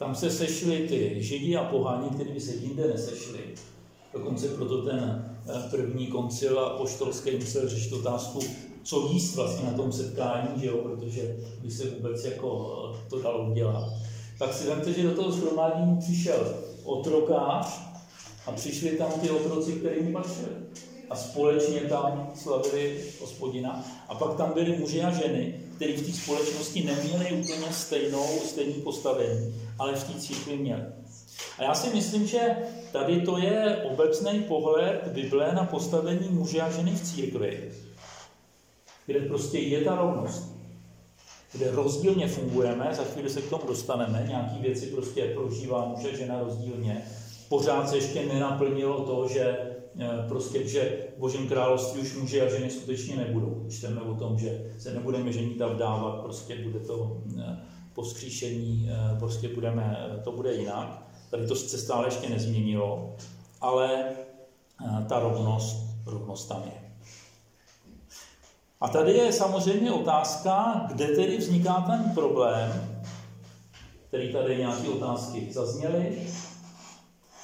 Tam 0.03 0.15
se 0.15 0.31
sešli 0.31 0.87
ty 0.87 1.23
židi 1.23 1.55
a 1.55 1.63
poháni, 1.63 2.09
kteří 2.09 2.31
by 2.31 2.39
se 2.39 2.55
jinde 2.55 2.87
nesešli. 2.87 3.39
Dokonce 4.13 4.47
proto 4.47 4.81
ten 4.81 5.25
eh, 5.49 5.69
první 5.69 6.07
koncil 6.07 6.59
apoštolský 6.59 7.35
musel 7.35 7.69
řešit 7.69 7.93
otázku, 7.93 8.39
co 8.83 9.09
jíst 9.11 9.35
vlastně 9.35 9.65
na 9.65 9.77
tom 9.77 9.91
setkání, 9.91 10.61
že 10.61 10.67
jo? 10.67 10.77
protože 10.77 11.37
by 11.61 11.71
se 11.71 11.89
vůbec 11.89 12.25
jako 12.25 12.79
eh, 12.93 13.09
to 13.09 13.21
dalo 13.21 13.49
udělat. 13.51 13.93
Tak 14.39 14.53
si 14.53 14.67
vemte, 14.67 14.93
že 14.93 15.03
do 15.03 15.15
toho 15.15 15.31
shromádění 15.31 15.97
přišel 15.97 16.55
otrokář 16.83 17.81
a 18.45 18.51
přišli 18.51 18.89
tam 18.89 19.11
ty 19.11 19.29
otroci, 19.29 19.71
kterými 19.71 20.13
patřili. 20.13 20.55
A 21.09 21.15
společně 21.15 21.79
tam 21.79 22.31
slavili 22.35 23.03
hospodina. 23.21 23.85
A 24.07 24.15
pak 24.15 24.37
tam 24.37 24.53
byli 24.53 24.77
muži 24.77 25.01
a 25.01 25.11
ženy, 25.11 25.59
kteří 25.75 25.93
v 25.93 26.05
té 26.05 26.17
společnosti 26.17 26.83
neměli 26.83 27.31
úplně 27.31 27.73
stejnou, 27.73 28.27
stejný 28.45 28.73
postavení, 28.73 29.53
ale 29.79 29.95
v 29.95 30.03
té 30.03 30.19
církvi 30.19 30.57
měli. 30.57 30.83
A 31.59 31.63
já 31.63 31.75
si 31.75 31.95
myslím, 31.95 32.27
že 32.27 32.55
tady 32.91 33.21
to 33.21 33.37
je 33.37 33.77
obecný 33.91 34.39
pohled 34.39 35.07
Bible 35.07 35.51
na 35.53 35.63
postavení 35.63 36.29
muže 36.29 36.61
a 36.61 36.71
ženy 36.71 36.91
v 36.91 37.01
církvi, 37.01 37.71
kde 39.05 39.19
prostě 39.19 39.59
je 39.59 39.81
ta 39.81 39.95
rovnost, 39.95 40.55
kde 41.53 41.71
rozdílně 41.71 42.27
fungujeme, 42.27 42.89
za 42.91 43.03
chvíli 43.03 43.29
se 43.29 43.41
k 43.41 43.49
tomu 43.49 43.63
dostaneme, 43.67 44.25
nějaký 44.27 44.61
věci 44.61 44.85
prostě 44.85 45.25
prožívá 45.25 45.85
muž 45.85 46.05
a 46.05 46.17
žena 46.17 46.39
rozdílně. 46.39 47.05
Pořád 47.49 47.89
se 47.89 47.97
ještě 47.97 48.25
nenaplnilo 48.25 48.99
to, 48.99 49.27
že 49.27 49.57
eh, 49.99 50.07
prostě, 50.27 50.67
že 50.67 51.07
v 51.17 51.19
Božím 51.19 51.47
království 51.47 52.01
už 52.01 52.15
muži 52.15 52.41
a 52.41 52.49
ženy 52.49 52.69
skutečně 52.69 53.15
nebudou. 53.15 53.65
Čteme 53.69 54.01
o 54.01 54.15
tom, 54.15 54.39
že 54.39 54.71
se 54.79 54.93
nebudeme 54.93 55.31
ženit 55.31 55.61
a 55.61 55.67
vdávat, 55.67 56.21
prostě 56.21 56.55
bude 56.55 56.79
to 56.79 57.21
eh, 57.39 57.57
po 57.93 58.05
skříšení, 58.05 58.89
eh, 58.89 59.19
prostě 59.19 59.49
budeme, 59.49 60.09
to 60.23 60.31
bude 60.31 60.53
jinak. 60.53 61.03
Tady 61.29 61.47
to 61.47 61.55
se 61.55 61.77
stále 61.77 62.07
ještě 62.07 62.29
nezměnilo, 62.29 63.15
ale 63.61 64.05
ta 65.07 65.19
rovnost, 65.19 65.75
rovnost 66.05 66.45
tam 66.45 66.63
je. 66.65 66.83
A 68.81 68.87
tady 68.87 69.13
je 69.13 69.33
samozřejmě 69.33 69.91
otázka, 69.91 70.85
kde 70.93 71.07
tedy 71.07 71.37
vzniká 71.37 71.81
ten 71.81 72.11
problém, 72.13 73.01
který 74.07 74.33
tady 74.33 74.57
nějaké 74.57 74.89
otázky 74.89 75.47
zazněly, 75.51 76.27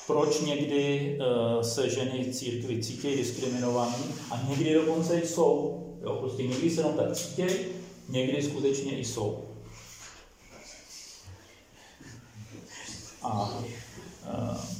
proč 0.07 0.41
někdy 0.41 1.17
uh, 1.19 1.61
se 1.61 1.89
ženy 1.89 2.23
v 2.23 2.35
církvi 2.35 2.83
cítí 2.83 3.15
diskriminovaný 3.15 4.03
a 4.31 4.41
někdy 4.49 4.73
dokonce 4.73 5.17
jsou. 5.17 5.83
Jo, 6.01 6.15
prostě 6.15 6.43
někdy 6.43 6.69
se 6.69 6.81
jenom 6.81 6.93
tak 6.93 7.15
cítí, 7.15 7.43
někdy 8.09 8.43
skutečně 8.43 8.99
i 8.99 9.05
jsou. 9.05 9.48
A 13.21 13.49
uh, 14.33 14.79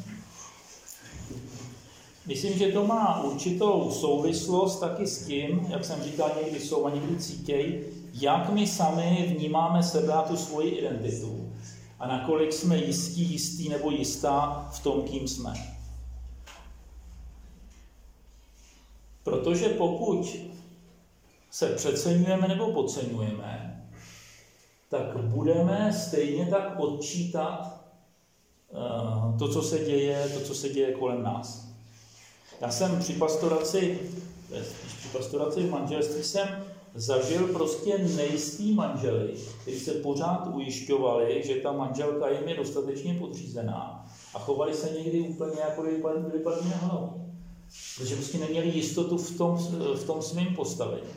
Myslím, 2.29 2.57
že 2.57 2.71
to 2.71 2.87
má 2.87 3.23
určitou 3.23 3.91
souvislost 3.91 4.79
taky 4.79 5.07
s 5.07 5.25
tím, 5.25 5.67
jak 5.69 5.85
jsem 5.85 6.03
říkal, 6.03 6.31
někdy 6.43 6.59
jsou 6.59 6.85
a 6.85 6.89
někdy 6.89 7.17
cítěj, 7.17 7.83
jak 8.13 8.49
my 8.49 8.67
sami 8.67 9.35
vnímáme 9.37 9.83
sebe 9.83 10.13
a 10.13 10.21
tu 10.21 10.37
svoji 10.37 10.69
identitu 10.69 11.53
a 11.99 12.07
nakolik 12.07 12.53
jsme 12.53 12.77
jistí, 12.77 13.31
jistý 13.31 13.69
nebo 13.69 13.91
jistá 13.91 14.67
v 14.71 14.83
tom, 14.83 15.01
kým 15.01 15.27
jsme. 15.27 15.53
Protože 19.23 19.69
pokud 19.69 20.37
se 21.51 21.75
přeceňujeme 21.75 22.47
nebo 22.47 22.73
podceňujeme, 22.73 23.85
tak 24.89 25.17
budeme 25.17 25.93
stejně 25.93 26.45
tak 26.45 26.79
odčítat 26.79 27.78
to, 29.39 29.47
co 29.47 29.61
se 29.61 29.79
děje, 29.79 30.31
to, 30.33 30.39
co 30.39 30.55
se 30.55 30.69
děje 30.69 30.91
kolem 30.91 31.23
nás. 31.23 31.69
Já 32.61 32.71
jsem 32.71 32.99
při 32.99 33.13
pastoraci, 33.13 33.99
při 34.97 35.07
pastoraci 35.13 35.63
v 35.63 35.71
manželství 35.71 36.23
jsem 36.23 36.65
zažil 36.95 37.47
prostě 37.47 37.97
nejistý 37.97 38.73
manžely, 38.73 39.33
kteří 39.61 39.79
se 39.79 39.91
pořád 39.91 40.47
ujišťovali, 40.53 41.43
že 41.45 41.55
ta 41.55 41.71
manželka 41.71 42.29
jim 42.29 42.47
je 42.47 42.55
dostatečně 42.55 43.13
podřízená 43.13 44.05
a 44.33 44.39
chovali 44.39 44.73
se 44.73 44.89
někdy 44.91 45.21
úplně 45.21 45.59
jako 45.59 45.81
kdyby 45.81 46.39
padli 46.39 46.69
na 46.69 46.77
hlavu. 46.77 47.25
Protože 47.97 48.15
prostě 48.15 48.37
neměli 48.37 48.67
jistotu 48.69 49.17
v 49.17 49.37
tom, 49.37 49.57
v 49.95 50.03
tom 50.03 50.21
svém 50.21 50.55
postavení. 50.55 51.07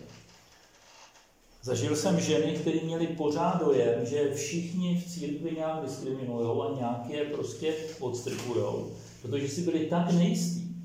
Zažil 1.64 1.96
jsem 1.96 2.20
ženy, 2.20 2.52
které 2.52 2.80
měly 2.80 3.06
pořád 3.06 3.60
dojem, 3.60 4.06
že 4.06 4.34
všichni 4.34 5.00
v 5.00 5.10
církvi 5.10 5.52
nějak 5.56 5.82
diskriminují 5.82 6.60
a 6.60 6.76
nějak 6.76 7.08
je 7.08 7.24
prostě 7.24 7.74
odstrkují, 8.00 8.64
protože 9.22 9.48
si 9.48 9.62
byli 9.62 9.86
tak 9.86 10.12
nejistí, 10.12 10.76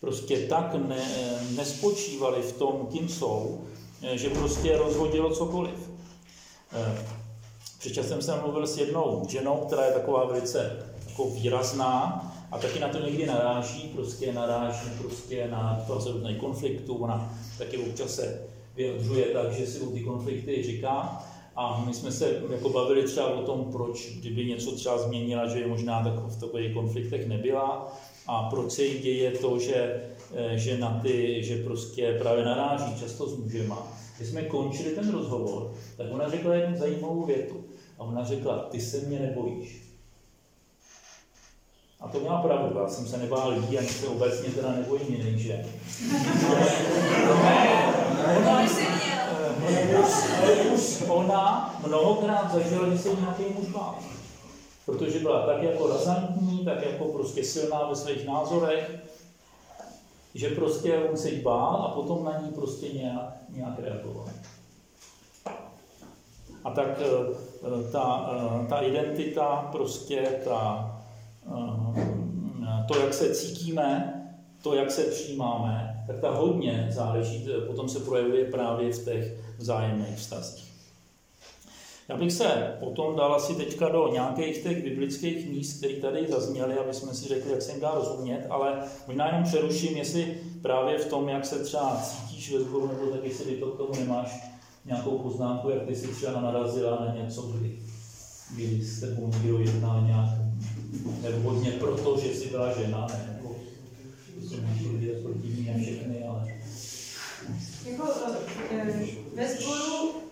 prostě 0.00 0.38
tak 0.38 0.74
ne, 0.88 1.08
nespočívali 1.56 2.42
v 2.42 2.52
tom, 2.52 2.88
kým 2.92 3.08
jsou, 3.08 3.64
že 4.12 4.30
prostě 4.30 4.76
rozhodilo 4.76 5.34
cokoliv. 5.34 5.90
Eh, 6.72 7.06
před 7.78 7.92
časem 7.92 8.22
jsem 8.22 8.40
mluvil 8.40 8.66
s 8.66 8.78
jednou 8.78 9.26
ženou, 9.28 9.56
která 9.66 9.84
je 9.86 9.92
taková 9.92 10.24
velice 10.24 10.86
jako 11.08 11.30
výrazná 11.30 12.20
a 12.50 12.58
taky 12.58 12.80
na 12.80 12.88
to 12.88 12.98
někdy 12.98 13.26
naráží, 13.26 13.88
prostě 13.94 14.32
naráží 14.32 14.90
prostě 14.98 15.48
na 15.48 15.80
situace 15.80 16.12
různých 16.12 16.38
konfliktů, 16.38 16.94
ona 16.94 17.38
taky 17.58 17.78
občas 17.78 18.14
se 18.14 18.53
vyjadřuje 18.76 19.24
tak, 19.24 19.52
že 19.52 19.66
si 19.66 19.86
ty 19.86 20.00
konflikty 20.00 20.62
říká. 20.62 21.24
A 21.56 21.84
my 21.86 21.94
jsme 21.94 22.12
se 22.12 22.42
jako 22.50 22.68
bavili 22.68 23.02
třeba 23.02 23.28
o 23.28 23.42
tom, 23.42 23.72
proč, 23.72 24.10
kdyby 24.18 24.44
něco 24.44 24.72
třeba 24.72 24.98
změnila, 24.98 25.46
že 25.46 25.58
je 25.58 25.66
možná 25.66 26.04
tak 26.04 26.14
v 26.14 26.40
takových 26.40 26.74
konfliktech 26.74 27.28
nebyla 27.28 27.96
a 28.26 28.42
proč 28.50 28.72
se 28.72 28.84
jí 28.84 29.02
děje 29.02 29.30
to, 29.30 29.58
že, 29.58 30.02
eh, 30.34 30.58
že 30.58 30.78
na 30.78 31.00
ty, 31.02 31.44
že 31.44 31.64
prostě 31.64 32.18
právě 32.18 32.44
naráží 32.44 33.00
často 33.00 33.28
s 33.28 33.38
mužema. 33.38 33.92
Když 34.16 34.28
jsme 34.28 34.42
končili 34.42 34.90
ten 34.90 35.10
rozhovor, 35.10 35.72
tak 35.96 36.06
ona 36.12 36.28
řekla 36.28 36.54
jednu 36.54 36.78
zajímavou 36.78 37.24
větu. 37.24 37.64
A 37.98 38.02
ona 38.02 38.24
řekla, 38.24 38.58
ty 38.58 38.80
se 38.80 39.00
mě 39.00 39.18
nebojíš. 39.18 39.83
A 42.00 42.08
to 42.08 42.20
měla 42.20 42.42
pravdu, 42.42 42.78
já 42.78 42.88
jsem 42.88 43.06
se 43.06 43.16
nebál 43.16 43.50
lidí, 43.50 43.78
ani 43.78 43.88
se 43.88 44.08
obecně 44.08 44.50
teda 44.50 44.72
nebojím 44.72 45.14
jiných 45.14 45.42
žen. 45.42 45.66
ona, 51.08 51.08
ona 51.08 51.74
mnohokrát 51.86 52.52
zažila, 52.52 52.88
že 52.88 52.98
se 52.98 53.08
nějaký 53.08 53.42
muž 53.54 53.68
bál 53.68 53.94
protože 54.86 55.18
byla 55.18 55.46
tak 55.46 55.62
jako 55.62 55.88
razantní, 55.88 56.64
tak 56.64 56.82
jako 56.82 57.04
prostě 57.04 57.44
silná 57.44 57.88
ve 57.88 57.96
svých 57.96 58.26
názorech, 58.26 58.90
že 60.34 60.50
prostě 60.50 60.98
on 60.98 61.16
se 61.16 61.30
jí 61.30 61.42
bál 61.42 61.82
a 61.82 61.94
potom 61.94 62.24
na 62.24 62.40
ní 62.40 62.52
prostě 62.52 62.88
nějak, 62.88 63.36
nějak 63.48 63.78
reagoval. 63.78 64.28
A 66.64 66.70
tak 66.70 66.88
eh, 67.00 67.92
ta, 67.92 68.30
eh, 68.32 68.66
ta 68.68 68.80
identita, 68.80 69.68
prostě 69.72 70.40
ta, 70.44 70.90
to, 72.88 72.98
jak 72.98 73.14
se 73.14 73.34
cítíme, 73.34 74.20
to, 74.62 74.74
jak 74.74 74.90
se 74.90 75.02
přijímáme, 75.02 76.04
tak 76.06 76.20
ta 76.20 76.30
hodně 76.30 76.88
záleží, 76.90 77.48
potom 77.66 77.88
se 77.88 78.00
projevuje 78.00 78.44
právě 78.44 78.92
v 78.92 79.04
těch 79.04 79.34
vzájemných 79.58 80.16
vztazích. 80.16 80.74
Já 82.08 82.16
bych 82.16 82.32
se 82.32 82.76
potom 82.80 83.16
dal 83.16 83.34
asi 83.34 83.54
teďka 83.54 83.88
do 83.88 84.08
nějakých 84.12 84.62
těch 84.62 84.84
biblických 84.84 85.50
míst, 85.50 85.78
které 85.78 85.94
tady 85.94 86.26
zazněly, 86.28 86.78
aby 86.78 86.94
jsme 86.94 87.14
si 87.14 87.28
řekli, 87.28 87.50
jak 87.50 87.62
se 87.62 87.72
jim 87.72 87.80
dá 87.80 87.94
rozumět, 87.94 88.46
ale 88.50 88.72
možná 89.06 89.26
jenom 89.26 89.44
přeruším, 89.44 89.96
jestli 89.96 90.38
právě 90.62 90.98
v 90.98 91.06
tom, 91.06 91.28
jak 91.28 91.46
se 91.46 91.64
třeba 91.64 92.02
cítíš 92.02 92.52
ve 92.52 92.60
sboru, 92.60 92.86
nebo 92.86 93.06
tak 93.06 93.24
jestli 93.24 93.44
ty 93.44 93.56
to 93.56 93.66
k 93.66 93.76
tomu 93.76 94.00
nemáš 94.00 94.54
nějakou 94.84 95.18
poznámku, 95.18 95.70
jak 95.70 95.82
ty 95.82 95.96
si 95.96 96.08
třeba 96.08 96.40
narazila 96.40 97.04
na 97.06 97.14
něco, 97.14 97.42
kdy, 97.42 97.78
kdy 98.54 98.84
s 98.84 99.16
někdo 99.18 99.58
jedná 99.58 100.02
nějak 100.06 100.43
nevhodně 101.22 101.70
proto, 101.70 102.20
že 102.20 102.34
jsi 102.34 102.48
byla 102.48 102.78
žena, 102.78 103.06
ne, 103.06 103.36
nebo 103.36 103.56
jsou 104.42 104.60
nějaký 104.60 104.88
lidé 104.88 105.22
protivní 105.22 105.70
a 105.70 105.78
všechny, 105.78 106.24
ale... 106.24 106.54
Jako 107.86 108.08
e, 108.70 109.06
ve 109.34 109.48
sboru 109.48 110.24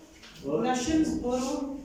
v 0.43 0.63
našem 0.63 1.05
sboru 1.05 1.79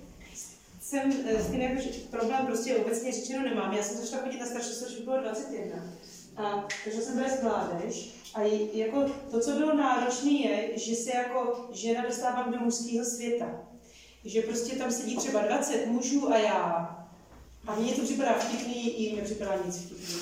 jsem 0.80 1.12
eh, 1.26 1.42
s 1.42 1.50
tím 1.50 1.60
jako 1.60 1.82
problém 2.10 2.46
prostě 2.46 2.76
obecně 2.76 3.12
řečeno 3.12 3.42
nemám. 3.42 3.72
Já 3.72 3.82
jsem 3.82 3.96
začala 3.96 4.22
chodit 4.22 4.40
na 4.40 4.46
starší 4.46 4.70
službu, 4.70 5.04
bylo 5.04 5.20
21. 5.20 5.76
A 6.36 6.68
takže 6.84 7.00
jsem 7.00 7.18
vést 7.18 7.42
mládež 7.42 8.10
a 8.34 8.42
jako 8.72 9.04
to, 9.30 9.40
co 9.40 9.50
bylo 9.50 9.76
náročné, 9.76 10.30
je, 10.30 10.78
že 10.78 10.94
se 10.94 11.10
jako 11.10 11.68
žena 11.72 12.04
dostávám 12.06 12.52
do 12.52 12.58
mužského 12.58 13.04
světa. 13.04 13.46
Že 14.24 14.42
prostě 14.42 14.76
tam 14.76 14.90
sedí 14.90 15.16
třeba 15.16 15.42
20 15.42 15.86
mužů 15.86 16.32
a 16.32 16.38
já. 16.38 16.97
A 17.68 17.74
mně 17.74 17.92
to 17.92 18.02
připadá 18.02 18.32
vtipný, 18.32 18.90
i 18.90 19.12
mně 19.12 19.22
připadá 19.22 19.54
nic 19.66 19.76
vtipný. 19.76 20.14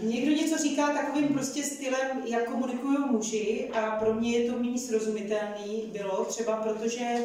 Někdo 0.00 0.32
něco 0.32 0.58
říká 0.58 0.92
takovým 0.92 1.28
prostě 1.28 1.62
stylem, 1.62 2.22
jak 2.24 2.50
komunikují 2.50 2.98
muži 3.10 3.70
a 3.72 3.90
pro 3.90 4.14
mě 4.14 4.38
je 4.38 4.52
to 4.52 4.58
méně 4.58 4.78
srozumitelný 4.78 5.82
bylo, 5.92 6.24
třeba 6.24 6.56
protože 6.56 7.18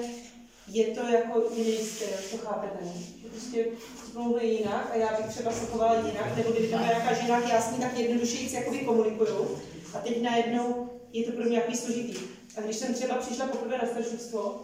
je 0.68 0.88
to 0.88 1.08
jako 1.08 1.44
jiný 1.56 1.78
styl, 1.78 2.08
to 2.32 2.38
chápete, 2.38 2.86
ne? 2.86 2.92
Že 3.22 3.30
prostě 3.30 3.66
mluví 4.14 4.58
jinak 4.58 4.90
a 4.94 4.96
já 4.96 5.08
bych 5.18 5.26
třeba 5.26 5.52
se 5.52 5.66
chovala 5.66 5.96
jinak, 5.96 6.38
nebo 6.38 6.52
kdyby 6.52 6.68
tam 6.68 6.80
byla 6.80 6.92
nějaká 6.92 7.14
žena, 7.14 7.40
já 7.40 7.62
s 7.62 7.72
ní 7.72 7.78
tak 7.78 8.00
jednodušeji 8.00 8.54
jakoby 8.54 8.80
komunikuju 8.80 9.60
a 9.94 9.98
teď 9.98 10.22
najednou 10.22 10.90
je 11.14 11.24
to 11.24 11.32
pro 11.32 11.44
mě 11.44 11.58
jaký 11.58 11.78
složitý. 11.78 12.20
A 12.58 12.62
když 12.62 12.76
jsem 12.76 12.94
třeba 12.94 13.16
přišla 13.16 13.48
poprvé 13.48 13.78
na 13.78 13.88
staršovstvo, 13.88 14.64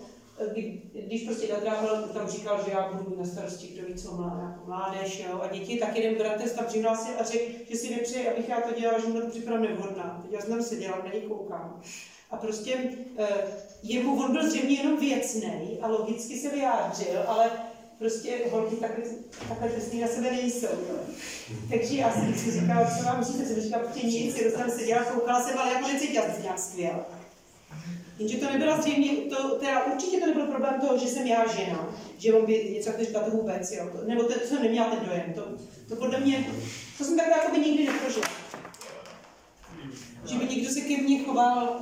kdy, 0.52 0.82
když 0.94 1.24
prostě 1.24 1.48
Dadrábel 1.48 2.10
tam 2.14 2.28
říkal, 2.28 2.62
že 2.66 2.72
já 2.72 2.92
budu 2.92 3.20
na 3.20 3.26
starosti, 3.26 3.68
kdo 3.68 3.88
ví 3.88 3.94
co, 3.94 4.14
mlá, 4.14 4.64
mládež 4.66 5.20
jo, 5.20 5.40
a 5.42 5.48
děti, 5.48 5.78
tak 5.78 5.96
jeden 5.96 6.16
bratr 6.16 6.50
tam 6.50 6.66
přihlásil 6.66 7.14
a 7.20 7.24
řekl, 7.24 7.52
že 7.70 7.78
si 7.78 7.96
nepřeje, 7.96 8.32
abych 8.34 8.50
já 8.50 8.62
to 8.62 8.80
dělala, 8.80 9.00
že 9.00 9.08
mu 9.08 9.22
to 9.22 9.28
připadám 9.28 9.62
nevhodná. 9.62 10.20
Teď 10.24 10.32
já 10.32 10.42
jsem 10.42 10.50
tam 10.50 10.64
seděla, 10.64 11.02
na 11.06 11.12
něj 11.12 11.22
koukám. 11.22 11.82
A 12.32 12.38
prostě 12.38 12.78
eh, 13.18 13.28
jemu 13.84 14.24
on 14.24 14.32
byl 14.32 14.50
zřejmě 14.50 14.76
jenom 14.76 15.00
věcný 15.00 15.78
a 15.82 15.88
logicky 15.88 16.38
se 16.38 16.50
vyjádřil, 16.50 17.24
ale 17.28 17.52
prostě 18.00 18.40
holky 18.52 18.76
takhle, 18.76 19.04
takhle 19.50 19.70
drsný 19.70 20.00
na 20.00 20.08
sebe 20.08 20.32
nejsou. 20.32 20.68
Jo. 20.68 20.96
Takže 21.70 21.96
já 21.96 22.14
jsem 22.14 22.34
si 22.34 22.52
říkala, 22.52 22.92
co 22.98 23.04
vám 23.04 23.24
říct, 23.24 23.48
jsem 23.48 23.62
říkala, 23.62 23.84
prostě 23.84 24.08
nic, 24.08 24.38
jenom 24.38 24.54
jsem 24.54 24.72
seděla, 24.72 25.04
koukala 25.04 25.44
jsem, 25.44 25.58
ale 25.58 25.74
jako 25.74 25.88
necítila 25.88 26.26
jsem 26.26 26.36
se 26.36 26.42
nějak 26.42 26.60
skvěle. 26.60 27.06
Jenže 28.20 28.38
to 28.38 28.50
nebyla 28.50 28.82
zřejmě, 28.82 29.12
to, 29.12 29.56
teda 29.56 29.86
určitě 29.86 30.20
to 30.20 30.26
nebyl 30.26 30.48
problém 30.48 30.82
toho, 30.82 30.98
že 30.98 31.08
jsem 31.08 31.28
já 31.28 31.48
žena, 31.48 31.96
že 32.18 32.34
on 32.34 32.46
by 32.46 32.72
něco 32.74 32.86
takhle 32.86 33.06
říkal 33.06 33.24
to 33.24 33.32
vůbec, 33.32 33.72
jo. 33.72 33.90
To, 33.92 34.08
nebo 34.08 34.24
to, 34.24 34.34
jsem 34.48 34.64
neměla 34.64 34.90
ten 34.90 35.06
dojem. 35.06 35.34
To, 35.34 35.42
to 35.90 35.96
podle 35.96 36.20
mě, 36.20 36.48
to 36.98 37.04
jsem 37.04 37.18
takhle 37.18 37.38
jako 37.38 37.52
by 37.52 37.60
nikdy 37.60 37.86
neprožila. 37.86 38.28
Že 40.26 40.36
by 40.36 40.46
někdo 40.46 40.70
se 40.70 40.82
ke 40.82 40.98
mně 40.98 41.24
choval 41.24 41.80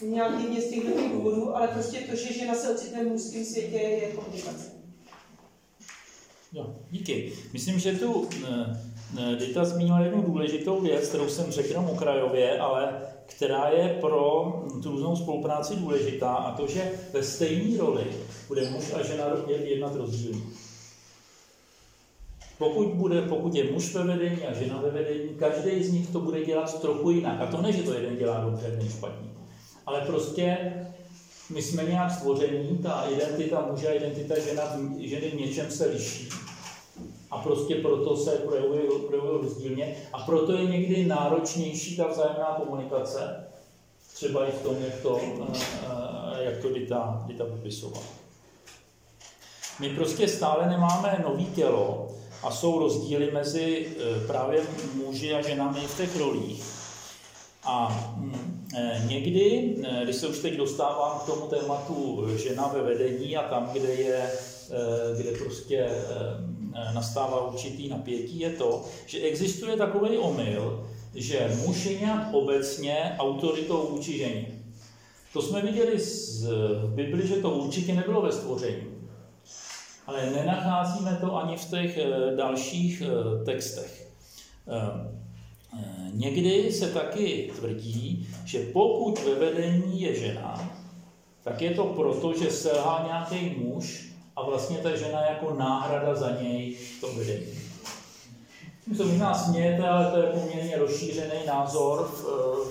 uh, 0.00 0.08
nějaký 0.08 0.60
z 0.60 0.70
těchto 0.70 0.90
těch 0.90 1.12
důvodů, 1.12 1.56
ale 1.56 1.68
prostě 1.68 1.98
to, 1.98 2.16
že 2.16 2.32
žena 2.32 2.54
se 2.54 2.74
ocitne 2.74 3.04
v 3.04 3.08
mužském 3.08 3.44
světě, 3.44 3.76
je 3.76 4.12
komplikace. 4.12 4.70
Jo, 6.52 6.76
díky. 6.90 7.32
Myslím, 7.52 7.78
že 7.78 7.92
tu 7.92 8.28
eh, 8.48 8.89
Dita 9.38 9.64
zmínila 9.64 10.00
jednu 10.00 10.22
důležitou 10.22 10.80
věc, 10.80 11.08
kterou 11.08 11.28
jsem 11.28 11.52
řekl 11.52 11.68
jenom 11.68 11.86
okrajově, 11.86 12.58
ale 12.58 12.92
která 13.26 13.68
je 13.68 13.98
pro 14.00 14.52
tu 14.82 14.90
různou 14.90 15.16
spolupráci 15.16 15.76
důležitá, 15.76 16.32
a 16.32 16.56
to, 16.56 16.66
že 16.66 16.92
ve 17.12 17.22
stejné 17.22 17.78
roli 17.78 18.04
bude 18.48 18.70
muž 18.70 18.92
a 18.94 19.02
žena 19.02 19.24
jednat 19.46 19.94
rozdílně. 19.94 20.40
Pokud, 22.58 22.88
bude, 22.88 23.22
pokud 23.22 23.54
je 23.54 23.72
muž 23.72 23.94
ve 23.94 24.04
vedení 24.04 24.46
a 24.46 24.54
žena 24.54 24.80
ve 24.80 24.90
vedení, 24.90 25.28
každý 25.38 25.84
z 25.84 25.92
nich 25.92 26.10
to 26.10 26.20
bude 26.20 26.44
dělat 26.44 26.80
trochu 26.80 27.10
jinak. 27.10 27.40
A 27.40 27.46
to 27.46 27.62
ne, 27.62 27.72
že 27.72 27.82
to 27.82 27.94
jeden 27.94 28.16
dělá 28.16 28.40
dobře, 28.40 28.66
jeden 28.66 28.88
špatně. 28.88 29.30
Ale 29.86 30.00
prostě 30.00 30.72
my 31.50 31.62
jsme 31.62 31.84
nějak 31.84 32.10
stvoření, 32.12 32.78
ta 32.78 33.06
identita 33.10 33.66
muže 33.70 33.88
a 33.88 33.92
identita 33.92 34.38
žena, 34.38 34.62
ženy 34.98 35.30
v 35.30 35.34
něčem 35.34 35.70
se 35.70 35.86
liší. 35.86 36.28
A 37.30 37.38
prostě 37.38 37.74
proto 37.74 38.16
se 38.16 38.30
projevuje, 38.30 38.82
projevuje 39.06 39.32
rozdílně. 39.42 39.96
A 40.12 40.18
proto 40.18 40.52
je 40.52 40.66
někdy 40.66 41.06
náročnější 41.06 41.96
ta 41.96 42.06
vzájemná 42.08 42.56
komunikace, 42.58 43.46
třeba 44.14 44.46
i 44.46 44.50
v 44.50 44.62
tom, 44.62 44.76
jak 44.84 44.94
to, 45.02 45.20
eh, 45.52 46.44
jak 46.44 46.58
to 46.58 46.70
Dita, 46.72 47.24
Dita 47.26 47.44
popisovala. 47.44 48.06
My 49.80 49.88
prostě 49.88 50.28
stále 50.28 50.68
nemáme 50.68 51.24
nový 51.28 51.46
tělo 51.46 52.08
a 52.42 52.50
jsou 52.50 52.78
rozdíly 52.78 53.30
mezi 53.32 53.86
eh, 53.86 54.26
právě 54.26 54.62
muži 54.94 55.34
a 55.34 55.42
ženami 55.42 55.80
v 55.80 55.96
těch 55.96 56.16
rolích. 56.16 56.64
A 57.64 58.06
eh, 58.76 59.02
někdy, 59.06 59.76
když 60.04 60.16
se 60.16 60.28
už 60.28 60.38
teď 60.38 60.56
dostávám 60.56 61.18
k 61.18 61.26
tomu 61.26 61.46
tématu 61.46 62.26
žena 62.36 62.68
ve 62.68 62.82
vedení 62.82 63.36
a 63.36 63.48
tam, 63.48 63.70
kde 63.72 63.94
je, 63.94 64.30
kde 65.16 65.32
prostě 65.32 65.88
nastává 66.94 67.46
určitý 67.46 67.88
napětí, 67.88 68.40
je 68.40 68.50
to, 68.50 68.84
že 69.06 69.20
existuje 69.20 69.76
takový 69.76 70.18
omyl, 70.18 70.88
že 71.14 71.58
muž 71.66 71.84
je 71.84 71.98
nějak 71.98 72.34
obecně 72.34 73.16
autoritou 73.18 73.88
vůči 73.90 74.18
ženě. 74.18 74.46
To 75.32 75.42
jsme 75.42 75.62
viděli 75.62 76.00
z, 76.00 76.46
Bibli, 76.86 77.26
že 77.26 77.36
to 77.36 77.50
určitě 77.50 77.94
nebylo 77.94 78.22
ve 78.22 78.32
stvoření. 78.32 78.86
Ale 80.06 80.30
nenacházíme 80.30 81.18
to 81.20 81.36
ani 81.36 81.56
v 81.56 81.70
těch 81.70 81.98
dalších 82.36 83.02
textech. 83.44 84.12
Někdy 86.12 86.72
se 86.72 86.86
taky 86.86 87.52
tvrdí, 87.56 88.28
že 88.44 88.66
pokud 88.72 89.22
ve 89.24 89.34
vedení 89.34 90.00
je 90.00 90.14
žena, 90.14 90.76
tak 91.44 91.62
je 91.62 91.70
to 91.70 91.84
proto, 91.84 92.32
že 92.38 92.50
selhá 92.50 93.04
nějaký 93.06 93.56
muž 93.58 94.09
a 94.40 94.46
vlastně 94.46 94.78
ta 94.78 94.96
žena 94.96 95.20
jako 95.24 95.54
náhrada 95.54 96.14
za 96.14 96.30
něj 96.42 96.74
v 96.74 97.00
tom 97.00 97.18
vedení. 97.18 97.46
Vy 98.86 98.96
se 98.96 99.04
možná 99.04 99.34
smějete, 99.34 99.88
ale 99.88 100.10
to 100.10 100.16
je 100.16 100.26
poměrně 100.26 100.78
rozšířený 100.78 101.46
názor 101.46 102.02
v, 102.02 102.24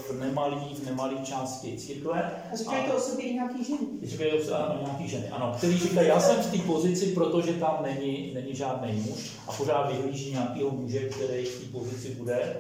v, 0.10 0.20
nemalý, 0.20 0.76
v 0.76 0.86
nemalý 0.86 1.18
části 1.24 1.78
církve. 1.78 2.32
A 2.54 2.56
říkají 2.56 2.84
to 2.84 2.98
o 2.98 3.00
sobě 3.00 3.26
i 3.26 3.34
nějaký 3.34 3.64
ženy. 3.64 3.88
Říkají 4.04 4.32
o 4.32 4.56
ano, 4.56 4.80
nějaký 4.86 5.08
ženy, 5.08 5.30
ano, 5.30 5.54
který 5.58 5.78
říkají, 5.78 6.08
já 6.08 6.20
jsem 6.20 6.42
v 6.42 6.52
té 6.52 6.58
pozici, 6.58 7.06
protože 7.06 7.54
tam 7.54 7.78
není, 7.82 8.32
není 8.34 8.56
žádný 8.56 8.92
muž 8.94 9.32
a 9.48 9.52
pořád 9.52 9.92
vyhlíží 9.92 10.32
nějakého 10.32 10.72
muže, 10.72 11.00
který 11.00 11.46
v 11.46 11.60
té 11.60 11.72
pozici 11.72 12.16
bude, 12.16 12.58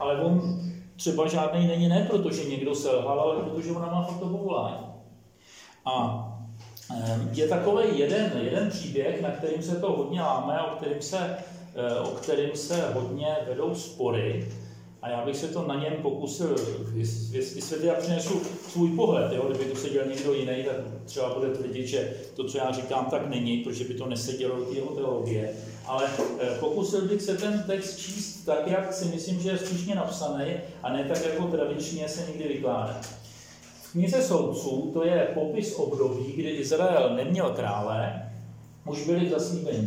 ale 0.00 0.20
on 0.20 0.60
třeba 0.96 1.28
žádný 1.28 1.66
není 1.66 1.88
ne, 1.88 2.06
protože 2.10 2.44
někdo 2.44 2.74
selhal, 2.74 3.20
ale 3.20 3.36
protože 3.36 3.70
ona 3.70 3.86
má 3.86 4.04
fakt 4.04 4.18
to 4.18 4.26
povolání. 4.26 4.86
A 5.84 6.28
je 7.32 7.48
takový 7.48 7.98
jeden, 7.98 8.32
jeden 8.42 8.70
příběh, 8.70 9.22
na 9.22 9.30
kterým 9.30 9.62
se 9.62 9.76
to 9.76 9.92
hodně 9.92 10.20
láme, 10.20 10.60
o 10.60 10.76
kterým 10.76 11.02
se, 11.02 11.36
o 12.02 12.08
kterým 12.08 12.50
se 12.54 12.84
hodně 12.94 13.36
vedou 13.48 13.74
spory. 13.74 14.48
A 15.02 15.08
já 15.08 15.24
bych 15.24 15.36
se 15.36 15.48
to 15.48 15.66
na 15.66 15.74
něm 15.74 15.92
pokusil 16.02 16.56
vysvětlit 17.32 17.90
a 17.90 17.94
přinesu 17.94 18.42
svůj 18.68 18.90
pohled. 18.90 19.32
Jo? 19.32 19.44
Kdyby 19.48 19.64
tu 19.64 19.76
seděl 19.76 20.06
někdo 20.06 20.34
jiný, 20.34 20.64
tak 20.64 20.76
třeba 21.04 21.34
bude 21.34 21.48
tvrdit, 21.48 21.86
že 21.86 22.14
to, 22.36 22.44
co 22.44 22.58
já 22.58 22.72
říkám, 22.72 23.06
tak 23.10 23.28
není, 23.28 23.58
protože 23.58 23.84
by 23.84 23.94
to 23.94 24.06
nesedělo 24.06 24.56
do 24.56 24.72
jeho 24.72 24.86
teologie. 24.86 25.50
Ale 25.86 26.08
pokusil 26.60 27.00
bych 27.00 27.22
se 27.22 27.36
ten 27.36 27.64
text 27.66 27.98
číst 27.98 28.44
tak, 28.44 28.66
jak 28.66 28.94
si 28.94 29.04
myslím, 29.04 29.40
že 29.40 29.50
je 29.50 29.58
slušně 29.58 29.94
napsaný, 29.94 30.44
a 30.82 30.92
ne 30.92 31.04
tak, 31.04 31.26
jako 31.26 31.44
tradičně 31.44 32.08
se 32.08 32.26
někdy 32.28 32.48
vykládá. 32.48 33.00
Knize 33.92 34.22
soudců 34.22 34.90
to 34.92 35.04
je 35.04 35.30
popis 35.34 35.74
období, 35.74 36.32
kdy 36.32 36.50
Izrael 36.50 37.16
neměl 37.16 37.50
krále, 37.50 38.30
už 38.86 39.06
byli 39.06 39.26
v 39.26 39.38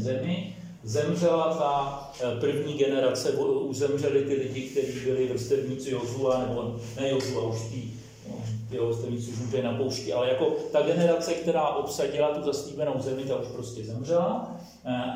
zemi, 0.02 0.56
zemřela 0.84 1.54
ta 1.54 2.04
první 2.39 2.74
generace, 2.74 3.32
už 3.32 3.78
zemřeli 3.78 4.22
ty 4.22 4.36
lidi, 4.36 4.62
kteří 4.62 5.00
byli 5.06 5.28
vrstevníci 5.28 5.91
Jozua, 5.91 6.39
nebo 6.39 6.76
ne 7.00 7.10
Jozua, 7.10 7.48
už 7.48 7.62
tí, 7.62 7.94
no, 8.30 8.36
ty 8.70 8.78
vrstevníci 8.78 9.32
už 9.32 9.63
na 9.63 9.74
poušti, 9.74 10.13
ale 10.13 10.30
jako 10.30 10.56
ta 10.72 10.82
generace, 10.82 11.34
která 11.34 11.68
obsadila 11.68 12.28
tu 12.28 12.44
zaslíbenou 12.46 12.94
zemi, 13.00 13.24
ta 13.24 13.36
už 13.39 13.48
prostě 13.48 13.84
zemřela 13.84 14.56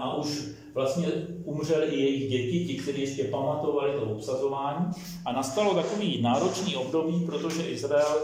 a 0.01 0.15
už 0.15 0.41
vlastně 0.73 1.07
umřeli 1.43 1.85
i 1.87 1.99
jejich 1.99 2.29
děti, 2.29 2.65
ti, 2.65 2.81
kteří 2.81 3.01
ještě 3.01 3.23
pamatovali 3.23 3.91
to 3.91 4.01
obsazování. 4.01 4.85
A 5.25 5.31
nastalo 5.31 5.73
takový 5.73 6.21
náročný 6.21 6.75
období, 6.75 7.25
protože 7.25 7.69
Izrael 7.69 8.17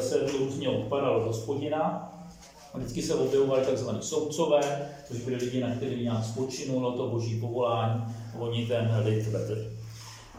se 0.00 0.26
různě 0.38 0.68
odpadal 0.68 1.16
od 1.16 1.26
hospodina. 1.26 2.12
Vždycky 2.74 3.02
se 3.02 3.14
objevovali 3.14 3.62
tzv. 3.66 3.88
soudcové, 4.00 4.88
což 5.08 5.20
byli 5.20 5.36
lidi, 5.36 5.60
na 5.60 5.70
kterých 5.74 6.02
nějak 6.02 6.24
spočinulo 6.24 6.92
to 6.92 7.08
boží 7.08 7.40
povolání, 7.40 8.04
oni 8.38 8.66
ten 8.66 9.02
lid 9.04 9.26
vedli. 9.26 9.68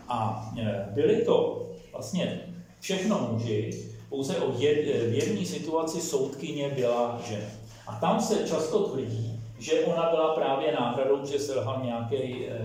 A 0.07 0.49
byli 0.93 1.25
to 1.25 1.67
vlastně 1.91 2.41
všechno 2.79 3.29
muži, 3.31 3.85
pouze 4.09 4.37
o 4.37 4.53
jed, 4.57 5.09
v 5.09 5.13
jedné 5.13 5.45
situaci 5.45 6.01
soudkyně 6.01 6.69
byla 6.69 7.21
žena. 7.29 7.49
A 7.87 7.95
tam 7.95 8.21
se 8.21 8.47
často 8.47 8.79
tvrdí, 8.79 9.39
že 9.59 9.83
ona 9.83 10.09
byla 10.09 10.35
právě 10.35 10.71
náhradou, 10.71 11.25
že 11.25 11.39
selhal 11.39 11.81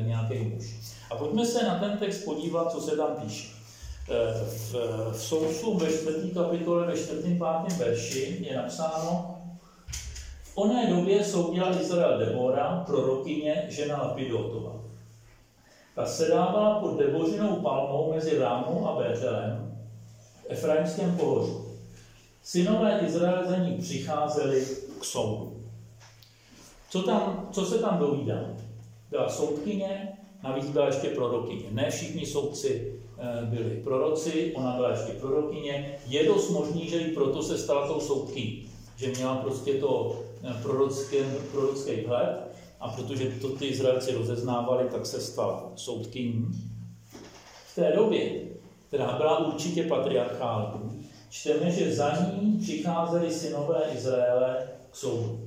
nějaký 0.01 0.39
muž. 0.39 0.75
A 1.11 1.15
pojďme 1.15 1.47
se 1.47 1.65
na 1.65 1.79
ten 1.79 1.99
text 1.99 2.25
podívat, 2.25 2.73
co 2.73 2.81
se 2.81 2.97
tam 2.97 3.17
píše. 3.23 3.54
V, 4.09 4.75
v 5.13 5.17
soudcu 5.17 5.79
ve 5.79 5.93
čtvrtý 5.93 6.31
kapitole, 6.31 6.87
ve 6.87 6.97
čtvrtém 6.97 7.39
pátém 7.39 7.79
verši 7.79 8.39
je 8.41 8.57
napsáno, 8.57 9.35
v 10.43 10.59
oné 10.59 10.87
době 10.91 11.25
soudila 11.25 11.81
Izrael 11.81 12.19
Debora, 12.19 12.83
prorokyně, 12.87 13.67
žena 13.69 14.03
Lapidotova. 14.03 14.73
Ta 15.95 16.07
sedávala 16.07 16.81
pod 16.81 16.99
debořinou 16.99 17.57
palmou 17.57 18.13
mezi 18.15 18.39
Rámou 18.39 18.89
a 18.89 19.03
Bételem 19.03 19.79
v 20.43 20.47
Efraimském 20.49 21.17
pohoří. 21.17 21.53
Synové 22.43 23.01
Izraele 23.01 23.49
za 23.49 23.57
ní 23.57 23.79
přicházeli 23.79 24.67
k 25.01 25.05
soudu. 25.05 25.65
Co, 26.91 27.03
tam, 27.03 27.49
co 27.53 27.67
se 27.67 27.79
tam 27.79 27.99
dovídá? 27.99 28.41
Byla 29.11 29.29
soudkyně, 29.29 30.19
navíc 30.43 30.71
byla 30.71 30.87
ještě 30.87 31.09
prorokyně. 31.09 31.65
Ne 31.71 31.91
všichni 31.91 32.27
soudci 32.27 32.94
eh, 32.94 32.94
byli 33.45 33.81
proroci, 33.85 34.53
ona 34.55 34.73
byla 34.77 34.91
ještě 34.91 35.13
prorokyně. 35.13 35.99
Je 36.07 36.27
dost 36.27 36.51
možný, 36.51 36.89
že 36.89 36.99
i 36.99 37.15
proto 37.15 37.43
se 37.43 37.59
stala 37.59 37.89
tou 37.89 38.01
soudkyní, 38.01 38.71
že 38.97 39.09
měla 39.09 39.37
prostě 39.37 39.75
to 39.75 40.23
eh, 40.43 40.55
prorocké, 40.63 41.25
prorocký 41.53 41.93
vhled 42.07 42.41
a 42.81 42.89
protože 42.89 43.31
to 43.41 43.49
ty 43.49 43.67
Izraelci 43.67 44.15
rozeznávali, 44.15 44.89
tak 44.89 45.07
se 45.07 45.21
stala 45.21 45.73
soudkyní. 45.77 46.47
V 47.73 47.75
té 47.75 47.93
době, 47.97 48.31
která 48.89 49.17
byla 49.17 49.47
určitě 49.47 49.83
patriarchální, 49.83 51.09
čteme, 51.31 51.71
že 51.71 51.95
za 51.95 52.11
ní 52.11 52.59
přicházeli 52.63 53.31
synové 53.31 53.83
Izraele 53.95 54.69
k 54.91 54.97
soudu. 54.97 55.41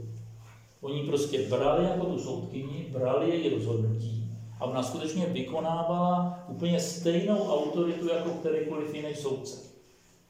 Oni 0.82 1.04
prostě 1.04 1.50
brali 1.50 1.84
jako 1.84 2.06
tu 2.06 2.20
soudkyni, 2.20 2.88
brali 2.92 3.30
její 3.30 3.50
rozhodnutí 3.50 4.27
a 4.60 4.66
ona 4.66 4.84
skutečně 4.84 5.26
vykonávala 5.26 6.40
úplně 6.48 6.80
stejnou 6.80 7.52
autoritu 7.52 8.10
jako 8.10 8.30
kterýkoliv 8.30 8.94
jiný 8.94 9.16
soudce. 9.16 9.68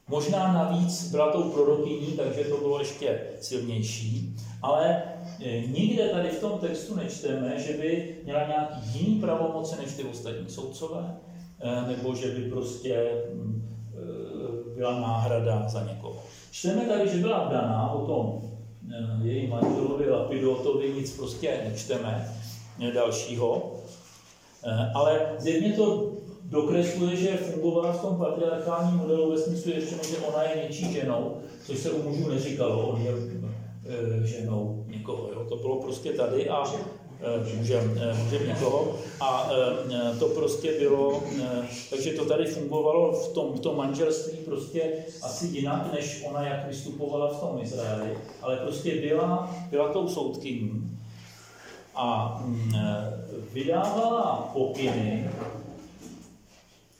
Možná 0.09 0.53
navíc 0.53 1.11
byla 1.11 1.31
tou 1.31 1.43
prorokyní, 1.49 2.07
takže 2.07 2.43
to 2.43 2.57
bylo 2.57 2.79
ještě 2.79 3.19
silnější, 3.41 4.35
ale 4.61 5.03
e, 5.39 5.61
nikde 5.67 6.09
tady 6.09 6.29
v 6.29 6.39
tom 6.39 6.59
textu 6.59 6.95
nečteme, 6.95 7.59
že 7.59 7.73
by 7.73 8.15
měla 8.23 8.47
nějaký 8.47 8.99
jiný 8.99 9.19
pravomoce 9.19 9.81
než 9.81 9.93
ty 9.93 10.03
ostatní 10.03 10.49
soudcové, 10.49 11.17
e, 11.59 11.87
nebo 11.87 12.15
že 12.15 12.27
by 12.27 12.49
prostě 12.49 13.11
mm, 13.33 13.69
e, 14.73 14.75
byla 14.75 14.99
náhrada 14.99 15.67
za 15.67 15.83
někoho. 15.83 16.23
Čteme 16.51 16.81
tady, 16.81 17.09
že 17.09 17.17
byla 17.17 17.49
daná 17.51 17.91
o 17.91 18.05
tom 18.05 18.41
její 19.21 19.47
manželovi 19.47 20.09
Lapidotovi, 20.09 20.93
nic 20.93 21.17
prostě 21.17 21.61
nečteme 21.69 22.33
dalšího, 22.93 23.76
ale 24.93 25.36
zjevně 25.39 25.73
to 25.73 26.12
dokresluje, 26.49 27.15
že 27.15 27.38
fungovala 27.38 27.91
v 27.93 28.01
tom 28.01 28.15
patriarchálním 28.17 28.99
modelu 28.99 29.32
ve 29.32 29.38
smyslu 29.38 29.71
ještě, 29.71 29.95
že 30.10 30.17
ona 30.17 30.43
je 30.43 30.63
něčí 30.63 30.93
ženou, 30.93 31.38
což 31.65 31.77
se 31.77 31.91
u 31.91 32.10
mužů 32.10 32.30
neříkalo, 32.30 32.88
on 32.88 33.01
je 33.01 33.12
e, 34.23 34.27
ženou 34.27 34.86
někoho. 34.88 35.30
Jo? 35.34 35.45
To 35.49 35.56
bylo 35.56 35.82
prostě 35.82 36.12
tady 36.12 36.49
a 36.49 36.63
e, 36.63 37.58
můžem, 37.58 38.01
můžem 38.23 38.47
někoho. 38.47 38.95
A 39.21 39.49
to 40.19 40.27
prostě 40.27 40.80
bylo, 40.80 41.23
takže 41.89 42.12
to 42.12 42.25
tady 42.25 42.45
fungovalo 42.45 43.13
v 43.13 43.34
tom, 43.34 43.53
v 43.53 43.60
tom 43.60 43.77
manželství 43.77 44.38
prostě 44.38 44.91
asi 45.21 45.45
jinak, 45.45 45.93
než 45.93 46.23
ona 46.30 46.47
jak 46.47 46.67
vystupovala 46.67 47.34
v 47.34 47.39
tom 47.39 47.60
Izraeli, 47.62 48.17
ale 48.41 48.58
prostě 48.58 48.95
byla, 48.95 49.56
byla 49.71 49.93
tou 49.93 50.08
soudkyní 50.08 50.96
a 51.97 52.41
vydávala 53.53 54.49
pokyny 54.53 55.29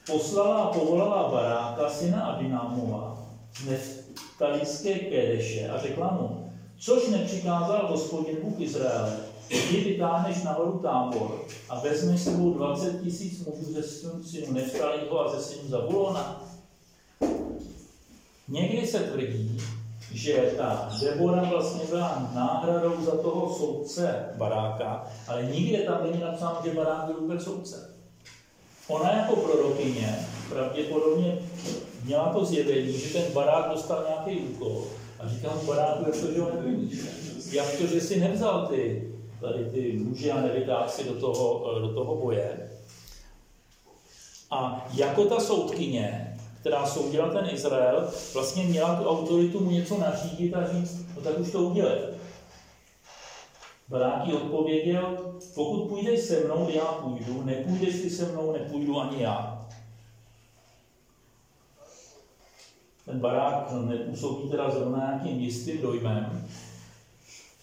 poslala 0.07 0.57
a 0.63 0.71
povolala 0.71 1.31
Baráka, 1.31 1.89
syna 1.89 2.21
Abinámova, 2.21 3.27
z 3.53 3.65
Neftalické 3.65 4.99
Kedeše 4.99 5.69
a 5.69 5.81
řekla 5.81 6.12
mu, 6.12 6.51
což 6.79 7.07
nepřikázal 7.07 7.88
hospodin 7.88 8.38
Bůh 8.43 8.60
Izraele, 8.60 9.19
ty 9.47 9.81
vytáhneš 9.81 10.43
nahoru 10.43 10.79
tábor 10.79 11.45
a 11.69 11.79
vezmeš 11.79 12.21
sebou 12.21 12.53
20 12.53 13.03
tisíc 13.03 13.45
mužů 13.45 13.73
ze 13.73 13.83
synu 13.83 14.53
Neftalího 14.53 15.21
a 15.21 15.38
ze 15.38 15.43
synu 15.43 15.69
Zabulona. 15.69 16.43
Někdy 18.47 18.88
se 18.88 18.99
tvrdí, 18.99 19.62
že 20.11 20.53
ta 20.57 20.89
Debora 21.01 21.43
vlastně 21.43 21.85
byla 21.89 22.31
náhradou 22.35 22.93
za 23.05 23.17
toho 23.17 23.53
soudce 23.53 24.25
Baráka, 24.37 25.07
ale 25.27 25.43
nikde 25.43 25.77
tam 25.77 26.03
není 26.03 26.21
napsáno, 26.21 26.59
že 26.63 26.73
Barák 26.73 27.05
byl 27.05 27.15
vůbec 27.19 27.43
soudce. 27.43 27.93
Ona 28.87 29.11
jako 29.11 29.35
prorokyně 29.35 30.27
pravděpodobně 30.49 31.37
měla 32.03 32.33
to 32.33 32.45
zjevení, 32.45 32.99
že 32.99 33.13
ten 33.13 33.33
barák 33.33 33.69
dostal 33.71 34.05
nějaký 34.09 34.47
úkol 34.47 34.83
a 35.19 35.27
říká 35.27 35.49
mu 35.55 35.67
baráku, 35.67 36.03
jak 36.05 36.15
to, 36.21 36.33
že 36.33 36.41
ho? 36.41 36.49
Jak 37.51 37.77
to, 37.77 37.87
že 37.87 38.01
si 38.01 38.19
nevzal 38.19 38.67
ty, 38.67 39.11
tady 39.41 39.65
ty 39.65 39.99
muže 40.03 40.31
a 40.31 40.41
nevytáhl 40.41 40.89
si 40.89 41.03
do 41.03 41.13
toho, 41.13 41.79
do 41.79 41.93
toho 41.93 42.15
boje? 42.15 42.69
A 44.51 44.87
jako 44.93 45.25
ta 45.25 45.39
soudkyně, 45.39 46.26
která 46.67 46.86
soudila 46.86 47.30
ten 47.30 47.49
Izrael, 47.49 48.10
vlastně 48.34 48.63
měla 48.63 48.95
tu 48.95 49.10
autoritu 49.10 49.63
mu 49.63 49.71
něco 49.71 49.97
nařídit 49.97 50.53
a 50.53 50.73
říct, 50.73 51.06
no 51.15 51.21
tak 51.21 51.39
už 51.39 51.51
to 51.51 51.60
udělej. 51.62 51.99
Baráky 53.88 54.34
odpověděl, 54.34 55.34
pokud 55.56 55.88
půjdeš 55.88 56.19
se 56.19 56.39
mnou, 56.39 56.69
já 56.69 56.86
půjdu, 56.86 57.41
nepůjdeš 57.43 57.95
si 57.95 58.10
se 58.10 58.32
mnou, 58.32 58.51
nepůjdu 58.51 58.99
ani 58.99 59.23
já. 59.23 59.67
Ten 63.06 63.19
barák 63.19 63.71
nepůsobí 63.71 64.49
teda 64.49 64.69
zrovna 64.69 64.97
nějakým 64.97 65.39
jistým 65.39 65.82
dojmem. 65.82 66.47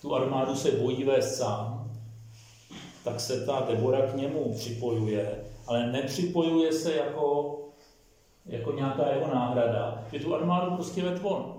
Tu 0.02 0.14
armádu 0.14 0.56
se 0.56 0.70
bojí 0.70 1.04
vést 1.04 1.36
sám, 1.36 1.90
tak 3.04 3.20
se 3.20 3.46
ta 3.46 3.66
Debora 3.68 4.02
k 4.06 4.16
němu 4.16 4.54
připojuje, 4.54 5.44
ale 5.66 5.92
nepřipojuje 5.92 6.72
se 6.72 6.94
jako, 6.94 7.63
jako 8.46 8.72
nějaká 8.72 9.08
jeho 9.08 9.34
náhrada, 9.34 10.04
že 10.12 10.18
tu 10.18 10.34
armádu 10.34 10.74
prostě 10.74 11.02
ved 11.02 11.22
von. 11.22 11.54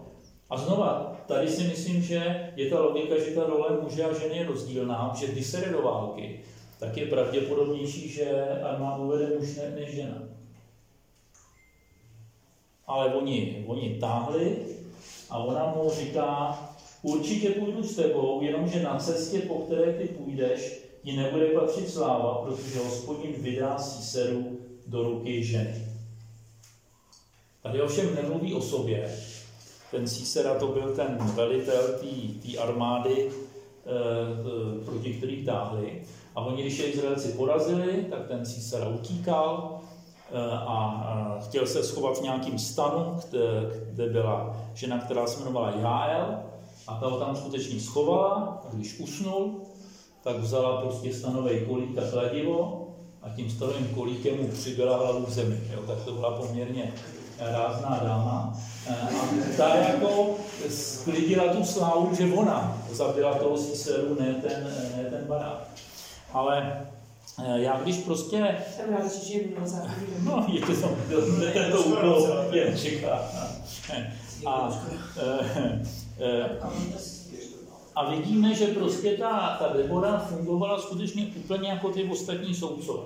A 0.49 0.57
znova, 0.57 1.15
tady 1.27 1.47
si 1.47 1.63
myslím, 1.63 2.01
že 2.01 2.51
je 2.55 2.69
ta 2.69 2.79
logika, 2.79 3.19
že 3.19 3.35
ta 3.35 3.43
role 3.43 3.77
muže 3.81 4.03
a 4.03 4.13
ženy 4.13 4.37
je 4.37 4.45
rozdílná, 4.45 5.13
že 5.19 5.27
když 5.27 5.47
se 5.47 5.61
jde 5.61 5.71
do 5.71 5.81
války, 5.81 6.39
tak 6.79 6.97
je 6.97 7.05
pravděpodobnější, 7.05 8.09
že 8.09 8.59
armádu 8.63 9.07
vede 9.07 9.27
muž 9.39 9.59
než 9.75 9.95
žena. 9.95 10.17
Ale 12.87 13.13
oni, 13.13 13.63
oni 13.67 13.97
táhli 13.99 14.57
a 15.29 15.37
ona 15.37 15.73
mu 15.75 15.89
říká, 15.89 16.59
určitě 17.01 17.49
půjdu 17.49 17.83
s 17.83 17.95
tebou, 17.95 18.41
jenomže 18.41 18.83
na 18.83 18.97
cestě, 18.97 19.39
po 19.39 19.55
které 19.55 19.93
ty 19.93 20.07
půjdeš, 20.07 20.79
ti 21.03 21.11
nebude 21.17 21.45
patřit 21.45 21.89
sláva, 21.89 22.33
protože 22.33 22.79
hospodin 22.79 23.31
vydá 23.37 23.75
Císeru 23.75 24.57
do 24.87 25.03
ruky 25.03 25.43
ženy. 25.43 25.94
Tady 27.65 27.82
ovšem 27.82 28.15
nemluví 28.15 28.54
o 28.54 28.62
sobě, 28.62 29.15
ten 29.91 30.08
Císera 30.08 30.56
to 30.60 30.67
byl 30.67 30.95
ten 30.95 31.17
velitel 31.19 31.84
té 32.41 32.58
armády, 32.58 33.32
e, 33.32 34.86
proti 34.86 35.13
kterých 35.13 35.45
táhli. 35.45 36.01
A 36.36 36.41
oni, 36.41 36.62
když 36.62 36.80
je 36.80 36.86
Izraelci 36.86 37.28
porazili, 37.28 38.06
tak 38.10 38.28
ten 38.28 38.45
Císera 38.45 38.88
utíkal 38.88 39.80
e, 40.32 40.49
a 40.51 41.39
chtěl 41.47 41.67
se 41.67 41.84
schovat 41.84 42.17
v 42.17 42.21
nějakým 42.21 42.60
stanu, 42.60 43.17
kde, 43.30 43.39
kde 43.89 44.10
byla 44.10 44.58
žena, 44.73 44.99
která 44.99 45.28
se 45.28 45.39
jmenovala 45.39 45.69
Jael, 45.69 46.39
a 46.88 46.95
ta 46.95 47.08
ho 47.08 47.19
tam 47.19 47.36
skutečně 47.36 47.80
schovala, 47.80 48.62
a 48.69 48.75
když 48.75 48.99
usnul, 48.99 49.62
tak 50.23 50.38
vzala 50.38 50.82
prostě 50.82 51.13
stanový 51.13 51.65
kolík 51.65 51.97
a 51.97 52.12
kladivo 52.12 52.88
a 53.21 53.30
tím 53.30 53.49
stanovým 53.49 53.88
kolíkem 53.88 54.38
mu 54.41 54.47
přibyla 54.47 54.97
hlavu 54.97 55.25
k 55.25 55.30
zemi. 55.30 55.60
Jo, 55.73 55.82
tak 55.88 56.04
to 56.06 56.12
byla 56.12 56.32
poměrně 56.32 56.93
rázná 57.39 57.99
dáma. 58.03 58.53
A 58.89 59.27
ta 59.57 59.75
jako 59.75 60.35
sklidila 60.69 61.53
tu 61.53 61.63
slávu, 61.63 62.15
že 62.15 62.33
ona 62.33 62.77
zabila 62.91 63.35
toho 63.35 63.57
Ciceru, 63.57 64.17
ne 64.19 64.33
ten, 64.33 64.63
ne 64.97 65.03
ten 65.09 65.25
barák. 65.27 65.67
Ale 66.33 66.85
eh, 67.45 67.61
já 67.61 67.81
když 67.81 67.97
prostě... 67.97 68.57
Jsem 68.75 68.93
rád, 68.93 69.13
že 69.13 69.39
No, 70.23 70.45
je 70.53 70.61
to 70.61 70.73
tam, 70.81 70.95
tento 71.53 71.81
úkol 71.81 72.27
jen 72.51 72.77
čeká. 72.77 73.19
A, 74.45 74.69
eh, 75.17 75.81
eh, 76.19 76.49
a 77.95 78.09
vidíme, 78.09 78.55
že 78.55 78.67
prostě 78.67 79.17
ta, 79.17 79.57
ta 79.59 79.77
Debora 79.77 80.17
fungovala 80.17 80.81
skutečně 80.81 81.27
úplně 81.36 81.69
jako 81.69 81.89
ty 81.89 82.03
ostatní 82.03 82.55
soudcové. 82.55 83.03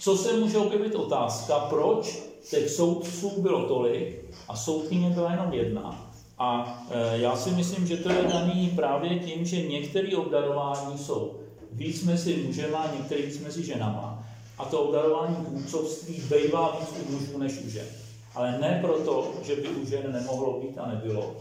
Co 0.00 0.16
se 0.16 0.32
může 0.32 0.58
objevit 0.58 0.94
otázka, 0.94 1.58
proč 1.58 2.22
těch 2.50 2.70
soudců 2.70 3.42
bylo 3.42 3.68
tolik 3.68 4.24
a 4.48 4.56
soudkyně 4.56 5.10
byla 5.10 5.30
jenom 5.30 5.52
jedna. 5.52 6.12
A 6.38 6.78
e, 6.90 7.18
já 7.18 7.36
si 7.36 7.50
myslím, 7.50 7.86
že 7.86 7.96
to 7.96 8.12
je 8.12 8.22
daný 8.22 8.72
právě 8.76 9.18
tím, 9.18 9.44
že 9.44 9.66
některé 9.66 10.16
obdarování 10.16 10.98
jsou 10.98 11.40
víc 11.72 12.04
mezi 12.04 12.36
mužema, 12.46 12.90
některé 12.98 13.22
víc 13.22 13.38
mezi 13.38 13.64
ženama. 13.64 14.26
A 14.58 14.64
to 14.64 14.80
obdarování 14.80 15.36
vůdcovství 15.48 16.14
bývá 16.14 16.78
víc 16.80 16.88
u 17.08 17.12
mužů 17.12 17.38
než 17.38 17.52
u 17.66 17.70
žen. 17.70 17.86
Ale 18.34 18.58
ne 18.60 18.78
proto, 18.82 19.32
že 19.42 19.56
by 19.56 19.68
u 19.68 19.86
žen 19.86 20.12
nemohlo 20.12 20.60
být 20.60 20.78
a 20.78 20.88
nebylo, 20.88 21.36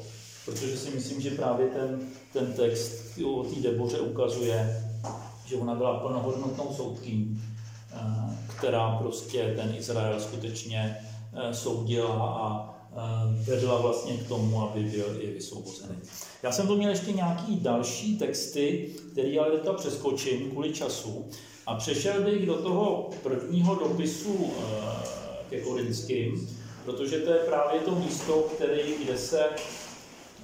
protože 0.46 0.78
si 0.78 0.90
myslím, 0.90 1.22
že 1.22 1.32
právě 1.32 1.68
ten, 1.68 2.00
ten 2.34 2.54
text 2.54 3.20
o 3.26 3.44
té 3.44 3.62
Deboře 3.62 4.00
ukazuje, 4.00 4.86
že 5.46 5.56
ona 5.56 5.76
byla 5.76 6.00
plnohodnotnou 6.00 6.74
soudkyní 6.78 7.42
která 8.58 8.98
prostě 9.02 9.54
ten 9.56 9.76
Izrael 9.78 10.20
skutečně 10.20 10.98
soudila 11.52 12.16
a 12.16 12.76
vedla 13.32 13.82
vlastně 13.82 14.18
k 14.18 14.28
tomu, 14.28 14.62
aby 14.62 14.84
byl 14.84 15.18
i 15.20 15.28
vysvobozený. 15.28 15.96
Já 16.44 16.52
jsem 16.52 16.68
tu 16.68 16.76
měl 16.76 16.90
ještě 16.90 17.12
nějaký 17.12 17.60
další 17.60 18.18
texty, 18.18 18.90
který 19.12 19.40
ale 19.40 19.52
teďka 19.52 19.74
přeskočím 19.74 20.52
kvůli 20.52 20.74
času 20.74 21.30
a 21.68 21.76
přešel 21.76 22.24
bych 22.24 22.46
do 22.46 22.56
toho 22.56 23.10
prvního 23.24 23.76
dopisu 23.76 24.52
ke 25.50 25.62
Korinským, 25.62 26.50
protože 26.86 27.20
to 27.20 27.32
je 27.32 27.40
právě 27.40 27.80
to 27.80 27.96
místo, 27.96 28.34
který, 28.34 28.94
kde 29.04 29.18
se 29.18 29.46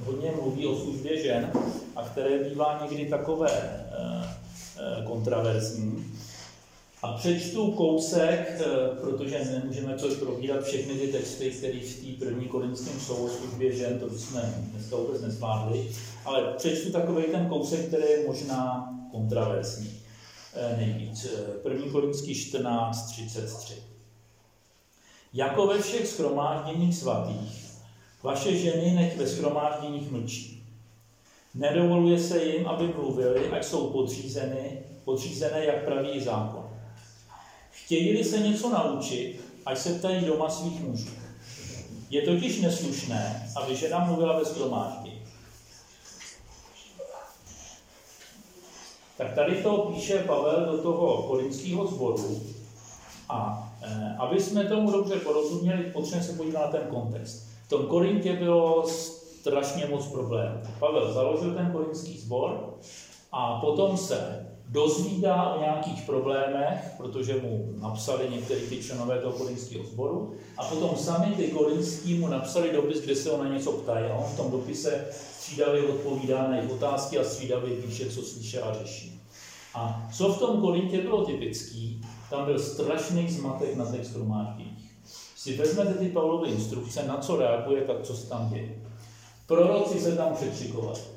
hodně 0.05 0.31
mluví 0.31 0.67
o 0.67 0.79
službě 0.79 1.23
žen 1.23 1.51
a 1.95 2.03
které 2.03 2.49
bývá 2.49 2.79
někdy 2.83 3.09
takové 3.09 3.51
eh, 3.51 4.37
eh, 4.77 5.05
kontraverzní. 5.05 6.05
A 7.05 7.13
přečtu 7.13 7.71
kousek, 7.71 8.61
eh, 8.61 8.65
protože 9.01 9.45
nemůžeme 9.45 9.93
to 9.93 10.15
probírat 10.15 10.63
všechny 10.63 10.93
ty 10.93 11.07
texty, 11.07 11.51
které 11.51 11.79
v 11.79 11.95
té 11.95 12.25
první 12.25 12.47
korinském 12.47 12.99
jsou 12.99 13.25
o 13.25 13.29
žen, 13.71 13.99
to 13.99 14.09
bychom 14.09 14.41
dneska 14.71 14.95
vůbec 14.95 15.21
nezvládli, 15.21 15.91
ale 16.25 16.53
přečtu 16.57 16.91
takový 16.91 17.23
ten 17.23 17.49
kousek, 17.49 17.87
který 17.87 18.03
je 18.03 18.27
možná 18.27 18.89
kontraverzní 19.11 19.91
nejvíc. 20.77 21.27
První 21.63 21.91
korinský 21.91 22.35
14, 22.35 23.11
33. 23.11 23.73
Jako 25.33 25.67
ve 25.67 25.81
všech 25.81 26.07
schromážděních 26.07 26.95
svatých, 26.95 27.65
vaše 28.23 28.55
ženy 28.57 28.91
nech 28.91 29.17
ve 29.17 29.27
schromážděních 29.27 30.11
mlčí. 30.11 30.63
Nedovoluje 31.55 32.19
se 32.19 32.43
jim, 32.43 32.67
aby 32.67 32.87
mluvili, 32.87 33.49
ať 33.49 33.65
jsou 33.65 33.89
podřízeny, 33.89 34.79
podřízené, 35.03 35.65
jak 35.65 35.85
praví 35.85 36.21
zákon. 36.21 36.64
Chtějí 37.83 38.23
se 38.23 38.39
něco 38.39 38.69
naučit, 38.69 39.41
ať 39.65 39.77
se 39.77 39.93
ptají 39.93 40.25
doma 40.25 40.49
svých 40.49 40.81
mužů. 40.81 41.09
Je 42.09 42.21
totiž 42.21 42.61
neslušné, 42.61 43.51
aby 43.55 43.75
žena 43.75 44.05
mluvila 44.05 44.39
ve 44.39 44.45
schromáždění. 44.45 45.21
Tak 49.17 49.33
tady 49.33 49.63
to 49.63 49.77
píše 49.77 50.19
Pavel 50.19 50.65
do 50.65 50.77
toho 50.77 51.23
korinského 51.23 51.87
zboru 51.87 52.43
a 53.29 53.65
Eh, 53.87 54.15
aby 54.19 54.39
jsme 54.39 54.63
tomu 54.63 54.91
dobře 54.91 55.15
porozuměli, 55.15 55.83
potřebujeme 55.83 56.27
se 56.27 56.33
podívat 56.33 56.61
na 56.61 56.67
ten 56.67 56.87
kontext. 56.89 57.47
V 57.65 57.69
tom 57.69 57.85
Korintě 57.85 58.33
bylo 58.33 58.87
strašně 59.41 59.87
moc 59.87 60.05
problémů. 60.07 60.61
Pavel 60.79 61.13
založil 61.13 61.53
ten 61.53 61.71
korinský 61.71 62.17
sbor 62.19 62.73
a 63.31 63.59
potom 63.59 63.97
se 63.97 64.49
dozvídá 64.69 65.53
o 65.53 65.59
nějakých 65.59 66.01
problémech, 66.01 66.93
protože 66.97 67.41
mu 67.41 67.73
napsali 67.81 68.29
některý 68.29 68.61
ty 68.61 68.83
členové 68.83 69.19
toho 69.19 69.33
korinského 69.33 69.83
sboru 69.83 70.35
a 70.57 70.65
potom 70.65 70.95
sami 70.95 71.35
ty 71.35 71.47
korinský 71.47 72.13
mu 72.13 72.27
napsali 72.27 72.71
dopis, 72.71 73.01
kde 73.01 73.15
se 73.15 73.29
ho 73.29 73.43
na 73.43 73.49
něco 73.49 73.71
ptají 73.71 74.05
a 74.05 74.15
on 74.15 74.23
v 74.23 74.37
tom 74.37 74.51
dopise 74.51 75.05
střídavě 75.11 75.81
odpovídá 75.81 76.47
na 76.47 76.55
jejich 76.55 76.71
otázky 76.71 77.19
a 77.19 77.23
střídavě 77.23 77.75
píše, 77.75 78.09
co 78.09 78.21
slyší 78.21 78.57
a 78.57 78.73
řeší. 78.73 79.21
A 79.73 80.09
co 80.13 80.33
v 80.33 80.39
tom 80.39 80.61
Korintě 80.61 81.01
bylo 81.01 81.25
typický, 81.25 82.01
tam 82.29 82.45
byl 82.45 82.59
strašný 82.59 83.29
zmatek 83.29 83.75
na 83.75 83.91
těch 83.91 84.05
schromážděních. 84.05 84.91
Si 85.35 85.57
vezmete 85.57 85.93
ty 85.93 86.09
Pavlovy 86.09 86.49
instrukce, 86.49 87.07
na 87.07 87.17
co 87.17 87.35
reaguje, 87.35 87.81
tak 87.81 88.01
co 88.03 88.15
se 88.15 88.29
tam 88.29 88.49
děje. 88.49 88.81
Proroci 89.45 89.99
se 89.99 90.15
tam 90.15 90.35
překřikovali. 90.35 91.14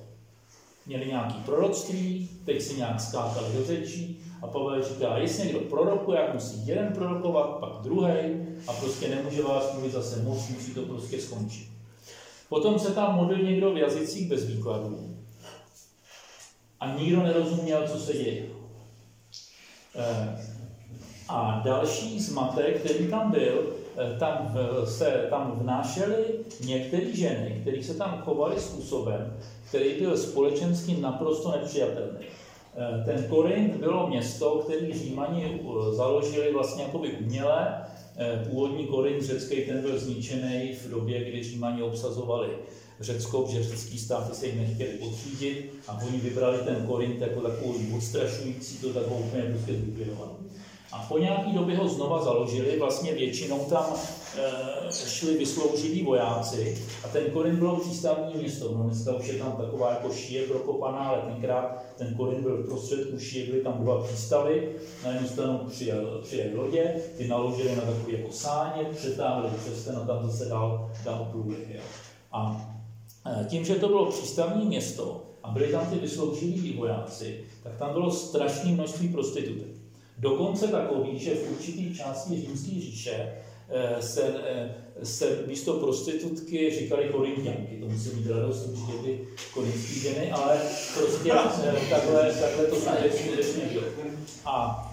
Měli 0.89 1.07
nějaký 1.07 1.34
proroctví, 1.34 2.28
teď 2.45 2.62
si 2.62 2.76
nějak 2.76 3.01
skákali 3.01 3.47
do 3.53 3.64
řečí 3.64 4.22
a 4.43 4.47
Pavel 4.47 4.82
říká, 4.82 5.18
jestli 5.18 5.45
někdo 5.45 5.61
prorokuje, 5.61 6.20
jak 6.20 6.34
musí 6.34 6.66
jeden 6.66 6.93
prorokovat, 6.93 7.47
pak 7.47 7.70
druhý 7.82 8.12
a 8.66 8.72
prostě 8.72 9.09
nemůže 9.09 9.43
vás 9.43 9.72
mluvit 9.72 9.93
zase 9.93 10.22
moc, 10.22 10.49
musí 10.49 10.74
to 10.74 10.82
prostě 10.82 11.20
skončit. 11.20 11.68
Potom 12.49 12.78
se 12.78 12.93
tam 12.93 13.16
modlil 13.16 13.43
někdo 13.43 13.72
v 13.72 13.76
jazycích 13.76 14.28
bez 14.28 14.47
výkladů 14.47 15.16
a 16.80 16.95
nikdo 16.95 17.22
nerozuměl, 17.22 17.89
co 17.89 17.99
se 17.99 18.12
děje. 18.12 18.47
Eh, 19.95 20.39
a 21.28 21.62
další 21.64 22.20
zmatek, 22.20 22.80
který 22.80 23.09
tam 23.09 23.30
byl, 23.30 23.72
eh, 23.99 24.18
tam 24.18 24.59
se 24.84 25.26
tam 25.30 25.59
vnášely 25.62 26.24
některé 26.64 27.12
ženy, 27.12 27.59
které 27.61 27.82
se 27.82 27.94
tam 27.94 28.22
chovaly 28.24 28.61
způsobem, 28.61 29.36
který 29.68 30.01
byl 30.01 30.16
společensky 30.16 30.96
naprosto 31.01 31.51
nepřijatelný. 31.51 32.18
Eh, 32.20 33.05
ten 33.05 33.24
Korint 33.28 33.76
bylo 33.76 34.09
město, 34.09 34.51
které 34.51 34.92
Římani 34.92 35.44
eh, 35.44 35.94
založili 35.94 36.53
vlastně 36.53 36.82
jakoby 36.82 37.12
uměle. 37.12 37.84
Původní 38.49 38.86
Korint 38.86 39.22
řecký 39.22 39.57
ten 39.57 39.82
byl 39.82 39.99
zničený 39.99 40.72
v 40.72 40.90
době, 40.90 41.24
kdy 41.24 41.42
Římani 41.42 41.82
obsazovali 41.82 42.49
Řecko, 43.01 43.42
protože 43.42 43.62
řecký 43.62 43.99
státy 43.99 44.34
se 44.34 44.46
jim 44.46 44.59
nechtěli 44.59 44.90
podřídit 44.90 45.74
a 45.88 46.01
oni 46.07 46.18
vybrali 46.18 46.59
ten 46.59 46.86
Korint 46.86 47.20
jako 47.20 47.40
takový 47.40 47.92
odstrašující, 47.96 48.78
to 48.78 48.92
takovou 48.92 49.18
úplně 49.20 49.42
prostě 49.42 49.72
zlikvidovat. 49.74 50.32
A 50.93 50.99
po 51.09 51.18
nějaký 51.18 51.53
době 51.53 51.76
ho 51.76 51.89
znova 51.89 52.24
založili, 52.24 52.78
vlastně 52.78 53.12
většinou 53.12 53.59
tam 53.59 53.84
e, 54.36 54.93
šli 54.93 55.39
vyslouživí 55.39 56.03
vojáci 56.03 56.78
a 57.05 57.09
ten 57.09 57.24
Korin 57.24 57.57
bylo 57.57 57.76
přístavní 57.76 58.34
město. 58.34 58.74
No 58.74 58.82
dneska 58.82 59.14
už 59.14 59.28
je 59.28 59.34
tam 59.34 59.53
taková 59.53 59.91
jako 59.91 60.14
šíje 60.14 60.43
prokopaná, 60.43 60.99
ale 60.99 61.22
tenkrát 61.22 61.84
ten 61.97 62.14
Korin 62.14 62.43
byl 62.43 62.57
v 62.57 62.66
prostředku 62.66 63.18
šíje, 63.18 63.47
byly 63.47 63.62
tam 63.62 63.72
dva 63.78 64.03
přístavy, 64.03 64.72
na 65.05 65.12
jednu 65.12 65.28
stranu 65.28 65.59
přijel, 65.59 66.20
přijel 66.22 66.49
lodě, 66.55 66.95
ty 67.16 67.28
naložili 67.28 67.76
na 67.76 67.82
takový 67.82 68.12
jako 68.12 68.32
sáně, 68.32 68.84
přetáhli 68.84 69.51
přes 69.59 69.84
ten 69.84 69.97
a 69.97 70.01
tam 70.01 70.30
zase 70.30 70.45
dal, 70.45 70.91
dal 71.05 71.28
průběh. 71.30 71.80
A 72.32 72.70
e, 73.26 73.45
tím, 73.45 73.64
že 73.64 73.74
to 73.74 73.89
bylo 73.89 74.07
přístavní 74.07 74.66
město 74.66 75.24
a 75.43 75.51
byli 75.51 75.72
tam 75.72 75.86
ty 75.86 75.97
vyslouživí 75.97 76.72
vojáci, 76.72 77.45
tak 77.62 77.76
tam 77.76 77.93
bylo 77.93 78.11
strašné 78.11 78.72
množství 78.72 79.09
prostitutek. 79.09 79.78
Dokonce 80.18 80.68
takový, 80.68 81.18
že 81.18 81.34
v 81.34 81.52
určitý 81.52 81.94
části 81.94 82.40
římské 82.40 82.70
říše 82.70 83.34
eh, 83.68 84.02
se, 84.02 84.34
eh, 84.44 84.74
se 85.02 85.44
místo 85.46 85.74
prostitutky 85.74 86.70
říkali 86.78 87.04
korintianky. 87.04 87.76
To 87.80 87.86
musí 87.86 88.10
mít 88.16 88.30
radost 88.30 88.66
určitě 88.66 88.98
ty 89.04 89.28
korinské 89.54 89.94
ženy, 89.94 90.30
ale 90.32 90.60
prostě 90.98 91.32
eh, 91.32 91.90
takhle, 91.90 92.32
takhle 92.32 92.66
to 92.66 92.76
skutečně 92.76 93.62
bylo. 93.72 93.84
A 94.44 94.84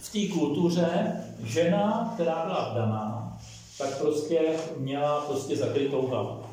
v 0.00 0.12
té 0.12 0.34
kultuře 0.34 1.12
žena, 1.44 2.10
která 2.14 2.44
byla 2.46 2.72
vdaná, 2.72 3.38
tak 3.78 3.98
prostě 3.98 4.40
měla 4.78 5.20
prostě 5.20 5.56
zakrytou 5.56 6.06
hlavu 6.06 6.51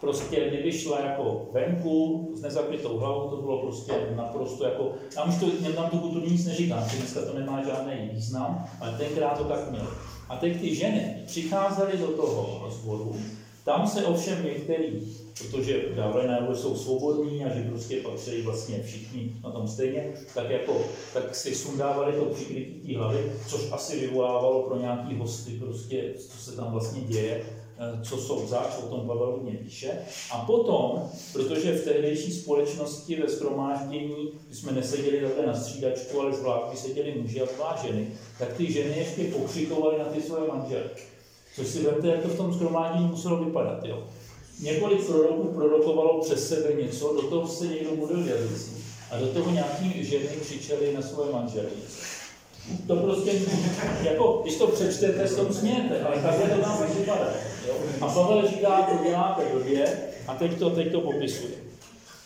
prostě 0.00 0.48
kdyby 0.48 0.72
šla 0.72 1.00
jako 1.00 1.48
venku 1.52 2.28
s 2.34 2.42
nezakrytou 2.42 2.98
hlavou, 2.98 3.30
to 3.30 3.36
bylo 3.36 3.58
prostě 3.58 3.92
naprosto 4.16 4.64
jako, 4.64 4.92
já 5.16 5.24
už 5.24 5.34
to, 5.40 5.72
tam 5.72 5.90
tu 5.90 5.98
kulturu 5.98 6.26
nic 6.26 6.46
neříkám, 6.46 6.88
že 6.88 6.96
dneska 6.96 7.20
to 7.20 7.38
nemá 7.38 7.62
žádný 7.64 8.10
význam, 8.12 8.64
ale 8.80 8.98
tenkrát 8.98 9.38
to 9.38 9.44
tak 9.44 9.70
mělo. 9.70 9.88
A 10.28 10.36
teď 10.36 10.60
ty 10.60 10.74
ženy 10.74 11.22
přicházely 11.26 11.98
do 11.98 12.06
toho 12.06 12.60
rozboru, 12.64 13.16
tam 13.64 13.86
se 13.86 14.04
ovšem 14.04 14.44
některý, 14.44 15.00
protože 15.38 15.82
dávali 15.96 16.28
najevo, 16.28 16.54
jsou 16.54 16.76
svobodní 16.76 17.44
a 17.44 17.54
že 17.54 17.62
prostě 17.62 17.96
patří 18.00 18.42
vlastně 18.42 18.82
všichni 18.82 19.36
na 19.44 19.50
tom 19.50 19.68
stejně, 19.68 20.12
tak 20.34 20.50
jako, 20.50 20.80
tak 21.14 21.34
si 21.34 21.54
sundávali 21.54 22.12
to 22.12 22.24
přikrytí 22.24 22.94
hlavy, 22.94 23.32
což 23.48 23.72
asi 23.72 24.00
vyvolávalo 24.00 24.62
pro 24.62 24.80
nějaký 24.80 25.14
hosty 25.14 25.50
prostě, 25.50 26.14
co 26.18 26.38
se 26.38 26.56
tam 26.56 26.72
vlastně 26.72 27.00
děje, 27.00 27.44
co 28.02 28.18
jsou 28.18 28.46
zač, 28.46 28.70
o 28.84 28.88
tom 28.88 29.06
Pavel 29.06 29.30
hodně 29.30 29.52
píše. 29.52 29.90
A 30.30 30.38
potom, 30.38 31.10
protože 31.32 31.72
v 31.72 31.84
tehdejší 31.84 32.32
společnosti 32.32 33.16
ve 33.16 33.28
schromáždění, 33.28 34.32
kdy 34.46 34.56
jsme 34.56 34.72
neseděli 34.72 35.20
takhle 35.20 35.46
na 35.46 35.54
střídačku, 35.54 36.20
ale 36.20 36.32
zvlášť 36.32 36.78
seděli 36.78 37.14
muži 37.20 37.42
a 37.42 37.46
dva 37.56 37.78
ženy, 37.86 38.08
tak 38.38 38.52
ty 38.52 38.72
ženy 38.72 38.98
ještě 38.98 39.24
pokřikovaly 39.24 39.98
na 39.98 40.04
ty 40.04 40.22
své 40.22 40.46
manželky. 40.46 41.02
Což 41.54 41.66
si 41.68 41.82
vemte, 41.82 42.08
jak 42.08 42.22
to 42.22 42.28
v 42.28 42.36
tom 42.36 42.54
schromáždění 42.54 43.06
muselo 43.06 43.44
vypadat. 43.44 43.84
Jo? 43.84 44.02
Několik 44.60 45.06
proroků 45.06 45.48
prorokovalo 45.48 46.20
přes 46.20 46.48
sebe 46.48 46.82
něco, 46.82 47.12
do 47.12 47.22
toho 47.22 47.48
se 47.48 47.66
někdo 47.66 47.96
modlil 47.96 48.28
jazycí. 48.28 48.84
A 49.10 49.18
do 49.18 49.26
toho 49.26 49.50
nějaký 49.50 50.04
ženy 50.04 50.28
křičely 50.42 50.94
na 50.94 51.02
svoje 51.02 51.32
manželky 51.32 51.80
to 52.86 52.96
prostě, 52.96 53.32
jako, 54.02 54.40
když 54.42 54.56
to 54.56 54.66
přečtete, 54.66 55.28
s 55.28 55.36
tom 55.36 55.54
smějete, 55.54 56.02
ale 56.02 56.22
takhle 56.22 56.48
to 56.50 56.62
tam 56.62 56.86
vypadá. 56.98 57.28
A 58.00 58.06
Pavel 58.06 58.48
říká, 58.48 58.82
to 58.82 59.04
děláte 59.04 59.42
blbě 59.52 59.98
a 60.26 60.34
teď 60.34 60.58
to, 60.58 60.70
teď 60.70 60.92
to 60.92 61.00
popisuje. 61.00 61.52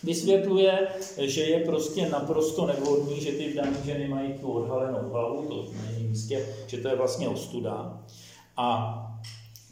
Vysvětluje, 0.02 0.88
že 1.18 1.42
je 1.42 1.64
prostě 1.64 2.08
naprosto 2.08 2.66
nevhodný, 2.66 3.20
že 3.20 3.32
ty 3.32 3.52
vdané 3.52 3.76
ženy 3.84 4.08
mají 4.08 4.32
tu 4.32 4.52
odhalenou 4.52 5.10
hlavu, 5.10 5.42
to 5.42 5.66
není 5.86 6.08
místě, 6.08 6.46
že 6.66 6.78
to 6.78 6.88
je 6.88 6.96
vlastně 6.96 7.28
ostuda. 7.28 8.00
A 8.56 8.98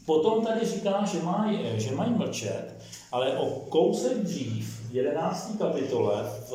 potom 0.05 0.45
tady 0.45 0.65
říká, 0.65 1.05
že 1.05 1.23
mají, 1.23 1.59
že 1.75 1.95
mají 1.95 2.11
mlčet, 2.11 2.75
ale 3.11 3.37
o 3.37 3.45
kousek 3.45 4.17
dřív, 4.17 4.81
v 4.89 4.95
11. 4.95 5.55
kapitole, 5.59 6.23
v 6.49 6.53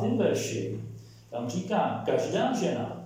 5. 0.00 0.16
verši, 0.16 0.80
tam 1.30 1.48
říká, 1.48 2.02
každá 2.06 2.54
žena, 2.54 3.04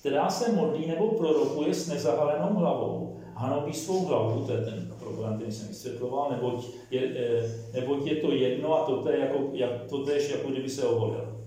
která 0.00 0.30
se 0.30 0.52
modlí 0.52 0.86
nebo 0.86 1.08
prorokuje 1.08 1.74
s 1.74 1.88
nezahalenou 1.88 2.54
hlavou, 2.54 3.03
hanobí 3.34 3.72
svou 3.72 4.06
hlavu, 4.06 4.44
to 4.46 4.52
je 4.52 4.64
ten 4.64 4.94
problém, 4.98 5.36
který 5.36 5.52
jsem 5.52 5.68
vysvětloval, 5.68 6.30
neboť 6.30 6.66
je, 6.90 7.00
eh, 7.16 7.50
neboť 7.72 8.06
je 8.06 8.16
to 8.16 8.32
jedno 8.32 8.74
a 8.74 8.86
to 8.86 9.10
je 9.10 9.18
jako, 9.18 9.50
jak, 9.52 9.70
to 9.88 10.04
tež, 10.04 10.30
jako 10.30 10.48
kdyby 10.48 10.70
se 10.70 10.86
oholil. 10.86 11.46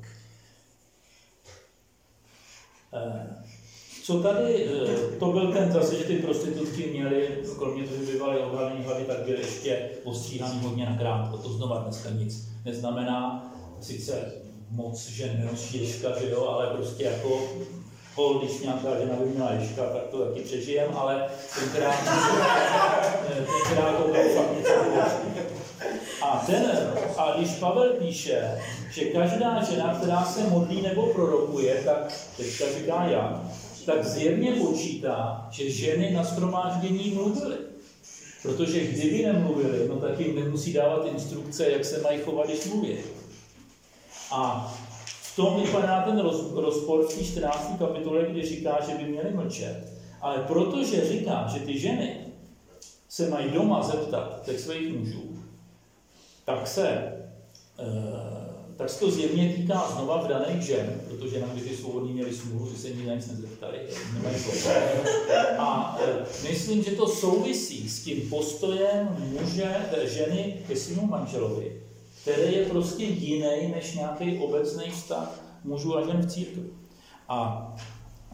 Eh, 2.94 3.44
co 4.04 4.20
tady, 4.22 4.66
eh, 4.66 5.20
to 5.20 5.32
byl 5.32 5.54
ten 5.54 5.72
zase, 5.72 5.96
že 5.96 6.04
ty 6.04 6.16
prostitutky 6.16 6.88
měly, 6.88 7.28
kromě 7.58 7.84
toho, 7.84 8.04
že 8.04 8.12
bývaly 8.12 8.40
ohraný 8.40 8.84
hlavy, 8.84 9.04
tak 9.04 9.26
byly 9.26 9.38
ještě 9.38 9.90
postříhaný 10.04 10.60
hodně 10.60 10.86
na 10.86 10.98
krátko. 10.98 11.38
To 11.38 11.50
znova 11.50 11.78
dneska 11.78 12.10
nic 12.10 12.50
neznamená. 12.66 13.54
Sice 13.82 14.32
moc 14.70 15.10
žen 15.10 15.40
nenosí 15.40 15.82
ješka, 15.82 16.20
že 16.20 16.30
jo, 16.30 16.48
ale 16.48 16.68
prostě 16.68 17.04
jako 17.04 17.42
hol, 18.18 18.40
když 18.40 18.60
nějaká 18.60 19.00
žena 19.00 19.16
by 19.16 19.26
měla 19.26 19.52
ješka, 19.52 19.82
tak 19.82 20.04
to 20.12 20.26
taky 20.26 20.42
přežijem, 20.42 20.92
ale 20.96 21.30
tenkrát, 21.60 21.96
tenkrát 23.64 23.98
to 23.98 24.08
bylo 24.08 24.30
fakt 24.36 24.58
něco 24.58 24.72
a, 26.22 26.44
ten, 26.46 26.94
a 27.18 27.34
když 27.38 27.50
Pavel 27.50 27.90
píše, 27.90 28.62
že 28.92 29.06
každá 29.06 29.64
žena, 29.64 29.94
která 29.98 30.26
se 30.26 30.50
modlí 30.50 30.82
nebo 30.82 31.06
prorokuje, 31.08 31.82
tak 31.86 32.14
teďka 32.38 32.66
říká 32.78 33.04
já, 33.06 33.52
tak 33.86 34.06
zjevně 34.06 34.52
počítá, 34.52 35.48
že 35.52 35.70
ženy 35.70 36.12
na 36.12 36.24
schromáždění 36.24 37.12
mluvily. 37.12 37.58
Protože 38.42 38.80
kdyby 38.80 39.26
nemluvili, 39.26 39.88
no 39.88 39.96
tak 39.96 40.20
jim 40.20 40.36
nemusí 40.36 40.74
dávat 40.74 41.06
instrukce, 41.06 41.72
jak 41.72 41.86
se 41.86 42.02
mají 42.02 42.20
chovat, 42.20 42.48
když 42.48 42.66
mluví. 42.66 42.98
A 44.32 44.74
tom 45.38 45.62
vypadá 45.62 46.02
ten 46.02 46.20
roz, 46.20 46.52
rozpor 46.54 47.06
v 47.06 47.16
té 47.16 47.24
14. 47.24 47.76
kapitole, 47.80 48.26
kdy 48.30 48.46
říká, 48.46 48.80
že 48.90 48.96
by 48.96 49.04
měli 49.04 49.32
mlčet. 49.34 49.94
Ale 50.22 50.38
protože 50.38 51.10
říká, 51.10 51.48
že 51.54 51.60
ty 51.60 51.80
ženy 51.80 52.18
se 53.10 53.30
mají 53.30 53.52
doma 53.52 53.84
zeptat 53.84 54.42
těch 54.46 54.60
svých 54.60 54.98
mužů, 54.98 55.38
tak 56.46 56.68
se, 56.68 56.88
eh, 57.80 57.86
tak 58.78 58.90
se 58.90 59.00
to 59.00 59.12
zjevně 59.12 59.54
týká 59.54 59.88
znova 59.92 60.22
v 60.22 60.28
daných 60.28 60.62
žen, 60.62 61.02
protože 61.08 61.40
nám 61.40 61.50
by 61.50 61.62
ty 61.62 61.78
svobodní 61.78 62.14
měli 62.14 62.34
smůlu, 62.34 62.70
že 62.72 62.78
se 62.78 62.90
nikdy 62.90 63.06
na 63.06 63.16
nic 63.16 63.28
nezeptali, 63.28 63.80
nemají 64.14 64.38
A 65.58 65.98
eh, 66.02 66.26
myslím, 66.50 66.84
že 66.84 66.92
to 66.92 67.08
souvisí 67.08 67.90
s 67.90 68.04
tím 68.04 68.30
postojem 68.30 69.16
muže, 69.20 69.76
eh, 69.92 70.08
ženy 70.08 70.64
ke 70.68 70.76
svému 70.76 71.08
manželovi, 71.08 71.87
který 72.28 72.54
je 72.54 72.66
prostě 72.66 73.04
jiný 73.04 73.72
než 73.76 73.96
nějaký 73.96 74.40
obecný 74.40 74.92
vztah 74.92 75.40
mužů 75.64 75.98
a 75.98 76.06
žen 76.08 76.22
v 76.22 76.32
církvi. 76.32 76.64
A 77.30 77.68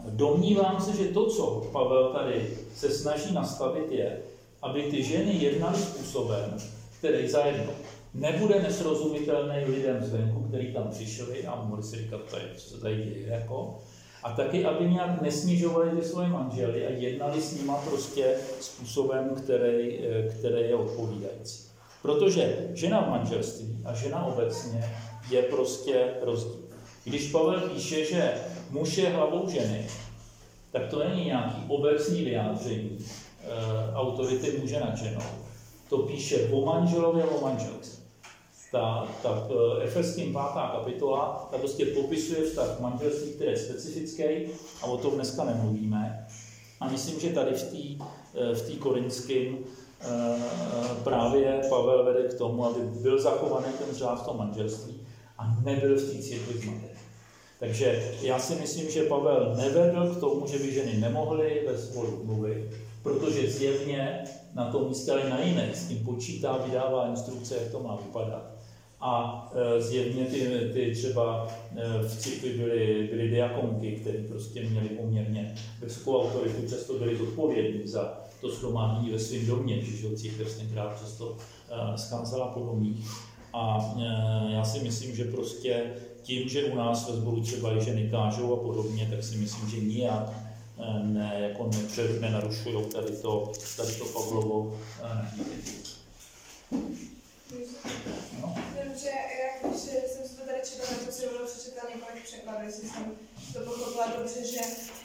domnívám 0.09 0.81
se, 0.81 0.97
že 1.03 1.09
to, 1.09 1.29
co 1.29 1.69
Pavel 1.71 2.13
tady 2.13 2.57
se 2.75 2.89
snaží 2.89 3.33
nastavit, 3.33 3.91
je, 3.91 4.19
aby 4.61 4.83
ty 4.83 5.03
ženy 5.03 5.33
jednaly 5.33 5.77
způsobem, 5.77 6.57
který 6.97 7.27
zajedno 7.27 7.71
nebude 8.13 8.61
nesrozumitelný 8.61 9.65
lidem 9.65 10.03
zvenku, 10.03 10.43
kteří 10.43 10.73
tam 10.73 10.87
přišli 10.91 11.45
a 11.45 11.63
mohli 11.63 11.83
si 11.83 11.95
říkat, 11.95 12.21
tady, 12.31 12.43
co 12.57 12.69
se 12.69 12.81
tady 12.81 12.95
děje. 12.95 13.27
Jako. 13.27 13.79
A 14.23 14.31
taky, 14.31 14.65
aby 14.65 14.89
nějak 14.89 15.21
nesnižovali 15.21 15.89
ty 15.89 16.07
svoje 16.07 16.27
manžely 16.27 16.87
a 16.87 16.89
jednali 16.89 17.41
s 17.41 17.57
nima 17.57 17.77
prostě 17.77 18.35
způsobem, 18.59 19.35
který, 19.35 19.99
který 20.39 20.61
je 20.61 20.75
odpovídající. 20.75 21.72
Protože 22.04 22.70
žena 22.74 23.01
v 23.01 23.10
manželství 23.10 23.82
a 23.86 23.93
žena 23.93 24.26
obecně 24.26 24.95
je 25.30 25.41
prostě 25.41 26.14
rozdíl. 26.22 26.64
Když 27.04 27.32
Pavel 27.32 27.70
píše, 27.70 28.06
že 28.06 28.34
muž 28.70 28.97
je 28.97 29.10
hlavou 29.10 29.49
ženy, 29.49 29.88
tak 30.72 30.88
to 30.88 30.99
není 30.99 31.26
nějaký 31.26 31.62
obecný 31.68 32.24
vyjádření 32.24 32.97
e, 32.99 33.95
autority 33.95 34.58
muže 34.62 34.80
nad 34.80 34.97
ženou. 34.97 35.30
To 35.89 35.97
píše 35.97 36.49
o 36.51 36.66
manželovi 36.66 37.22
a 37.22 37.28
o 37.28 37.41
manželce 37.41 38.04
ta, 38.74 39.08
ta 39.24 39.47
eh, 39.49 39.84
Efeským 39.84 40.34
pátá 40.34 40.68
kapitola, 40.68 41.47
ta 41.51 41.58
prostě 41.58 41.86
popisuje 41.86 42.41
vztah 42.41 42.80
manželství, 42.80 43.32
který 43.32 43.51
je 43.51 43.58
specifický 43.58 44.24
a 44.82 44.86
o 44.86 44.97
tom 44.97 45.16
dneska 45.16 45.43
nemluvíme. 45.43 46.28
A 46.80 46.88
myslím, 46.88 47.20
že 47.20 47.30
tady 47.30 47.51
v 47.56 47.64
té 47.64 48.06
eh, 48.36 48.56
v 48.56 48.62
tý 48.68 48.78
korinském 48.78 49.58
eh, 49.58 49.82
právě 51.04 51.62
Pavel 51.70 52.06
vede 52.06 52.24
k 52.24 52.38
tomu, 52.38 52.66
aby 52.66 52.80
byl 53.01 53.22
zachovaný 53.22 53.66
ten 53.86 53.95
řád 53.95 54.22
v 54.22 54.26
tom 54.26 54.38
manželství 54.38 55.08
a 55.38 55.58
nebyl 55.66 55.95
v 55.95 56.12
té 56.12 56.22
církvi 56.22 56.60
zmatek. 56.60 56.97
Takže 57.60 58.12
já 58.22 58.39
si 58.39 58.56
myslím, 58.56 58.91
že 58.91 59.04
Pavel 59.04 59.56
nevedl 59.58 60.16
k 60.16 60.20
tomu, 60.20 60.47
že 60.47 60.58
by 60.58 60.72
ženy 60.72 60.97
nemohly 60.97 61.64
ve 61.68 61.78
svolu 61.78 62.22
mluvit, 62.24 62.70
protože 63.04 63.51
zjevně 63.51 64.24
na 64.54 64.72
tom 64.72 64.88
místě, 64.88 65.12
ale 65.12 65.30
na 65.30 65.43
jiné, 65.43 65.72
s 65.74 65.88
tím 65.88 66.06
počítá, 66.06 66.58
vydává 66.58 67.08
instrukce, 67.08 67.56
jak 67.56 67.72
to 67.72 67.80
má 67.80 67.95
vypadat 67.95 68.54
a 69.06 69.51
e, 69.56 69.82
zjevně 69.82 70.26
ty, 70.26 70.70
ty 70.74 70.91
třeba 70.91 71.47
e, 71.76 72.04
v 72.04 72.18
církvi 72.18 72.49
byly, 72.49 73.10
byly 73.12 73.30
diakonky, 73.30 73.91
které 73.91 74.18
prostě 74.18 74.62
měly 74.62 74.89
poměrně 74.89 75.56
vysokou 75.82 76.18
autoritu, 76.18 76.68
často 76.70 76.93
byly 76.93 77.18
zodpovědní 77.18 77.88
za 77.88 78.22
to 78.43 78.51
schromáždění 78.51 79.11
ve 79.11 79.19
svém 79.19 79.45
domě, 79.45 79.81
že 79.81 80.15
církev 80.15 80.57
tenkrát 80.57 80.99
často 80.99 81.37
e, 81.69 81.97
skázala 81.97 82.47
po 82.47 82.59
domích. 82.59 83.09
A 83.53 83.93
já 84.49 84.65
si 84.65 84.79
myslím, 84.79 85.15
že 85.15 85.23
prostě 85.23 85.93
tím, 86.21 86.49
že 86.49 86.63
u 86.63 86.75
nás 86.75 87.09
ve 87.09 87.15
sboru 87.15 87.41
třeba 87.41 87.77
i 87.77 87.83
ženy 87.83 88.09
kážou 88.11 88.53
a 88.53 88.63
podobně, 88.63 89.07
tak 89.11 89.23
si 89.23 89.37
myslím, 89.37 89.69
že 89.69 89.77
nijak 89.77 90.29
ne, 91.03 91.35
jako 91.39 91.69
nenarušují 92.19 92.85
tady 92.85 93.11
to, 93.11 93.51
tady 93.77 93.91
to 93.91 94.05
Pavlovo 94.05 94.77
No. 98.41 98.55
Že 99.01 99.09
jak 99.43 99.75
jsem 99.77 100.22
si 100.66 100.78
to 100.78 100.88
tady 100.88 100.93
četla, 100.93 100.93
tak 100.93 101.01
jsem 101.03 101.14
si 101.14 101.22
dovolila 101.26 101.47
přečetla 101.47 101.89
několik 101.95 102.24
překladů, 102.24 102.66
jestli 102.66 102.88
jsem 102.89 103.18
to 103.53 103.59
pochopila 103.59 104.07
dobře, 104.18 104.47
že 104.47 104.59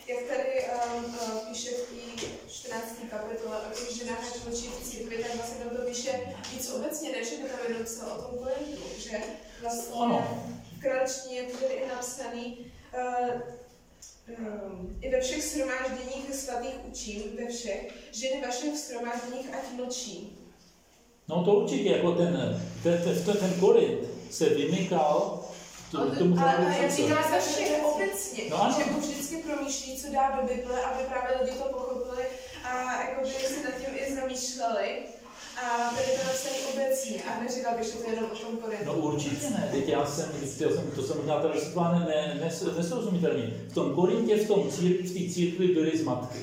jak 0.09 0.23
tady 0.29 0.65
um, 0.97 1.05
uh, 1.05 1.49
píše 1.49 1.71
v 1.71 2.17
té 2.17 2.27
14. 2.49 2.97
kapitole 3.11 3.57
o 3.59 3.75
těch 3.75 3.97
ženách 3.97 4.25
a 4.29 4.39
člověčích 4.39 4.71
v 4.71 4.91
církvi, 4.91 5.23
tak 5.23 5.35
vlastně 5.35 5.65
tam 5.65 5.77
to 5.77 5.83
píše 5.83 6.37
víc 6.53 6.71
obecně, 6.71 7.13
než 7.13 7.29
to 7.31 7.37
tam 7.37 7.61
jenom 7.69 7.87
co 7.87 8.07
o 8.07 8.23
tom 8.23 8.39
kolentu, 8.39 8.83
že 8.99 9.19
vlastně 9.61 10.19
v 10.77 10.81
kraličtině 10.81 11.37
je 11.37 11.43
tady 11.43 11.75
i 11.75 11.89
napsaný 11.89 12.73
uh, 12.95 13.41
Um, 14.39 14.99
I 15.01 15.11
ve 15.11 15.21
všech 15.21 15.45
shromážděních 15.45 16.35
svatých 16.35 16.75
učím, 16.91 17.23
ve 17.39 17.47
všech, 17.47 17.95
ženy 18.13 18.43
vašich 18.47 18.79
shromážděních 18.79 19.55
ať 19.55 19.73
mlčí. 19.77 20.37
No 21.29 21.45
to 21.45 21.55
určitě, 21.55 21.91
jako 21.91 22.13
ten, 22.13 22.63
ten, 22.83 23.03
ten, 23.25 23.37
ten 23.37 23.61
Korint 23.61 24.18
se 24.31 24.49
vymykal 24.49 25.41
to, 25.91 26.11
to, 26.11 26.17
tomu 26.17 26.39
ale, 26.39 26.57
ale 26.57 26.77
já 26.83 26.91
říkám 26.91 27.41
všech 27.41 27.85
obecně, 27.85 28.43
no, 28.51 28.75
že 28.77 28.83
jako 28.83 29.01
vždycky 29.01 29.37
promýšlí, 29.37 29.97
co 29.97 30.13
dá 30.13 30.31
do 30.31 30.43
Bible, 30.49 30.83
aby 30.83 31.05
právě 31.05 31.39
lidi 31.43 31.59
to 31.59 31.65
pochopili 31.65 32.25
a 32.65 33.03
jako 33.03 33.21
by 33.23 33.29
si 33.29 33.63
nad 33.65 33.75
tím 33.75 33.95
i 33.97 34.15
zamýšleli. 34.15 34.99
A 35.63 35.95
tady 35.95 36.07
to 36.07 36.27
napsaný 36.27 36.57
obecně 36.73 37.23
a 37.23 37.43
neříkal 37.43 37.77
bych, 37.79 37.87
že 37.87 37.93
to 37.93 38.11
je 38.11 38.15
jenom 38.15 38.31
o 38.31 38.37
tom 38.37 38.57
Korintu. 38.57 38.85
No 38.85 38.93
určitě 38.95 39.51
ne, 39.51 39.69
teď 39.73 39.89
já 39.89 40.07
jsem, 40.07 40.31
já 40.61 40.69
jsem 40.71 40.91
to 40.91 41.03
jsem 41.03 41.17
možná 41.17 41.41
tady 41.41 41.61
ne, 41.77 42.07
ne, 42.09 42.41
nes, 42.45 42.65
nesrozumitelně. 42.77 43.55
V 43.69 43.75
tom 43.75 43.95
Korintě, 43.95 44.37
v 44.37 44.49
tom 44.49 44.71
církvi, 44.71 45.09
v 45.09 45.13
té 45.13 45.35
církvi 45.35 45.67
byly 45.67 45.99
zmatky. 45.99 46.39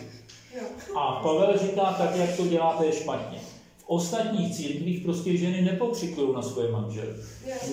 Jo. 0.56 0.64
A 0.96 1.12
Pavel 1.12 1.58
říká, 1.58 1.96
tak 1.98 2.16
jak 2.16 2.36
to 2.38 2.48
děláte, 2.48 2.86
je 2.86 2.94
špatně 2.94 3.55
ostatních 3.88 4.56
církvích 4.56 5.04
prostě 5.04 5.38
ženy 5.38 5.62
nepokřikují 5.62 6.34
na 6.34 6.42
svoje 6.42 6.72
manžely. 6.72 7.14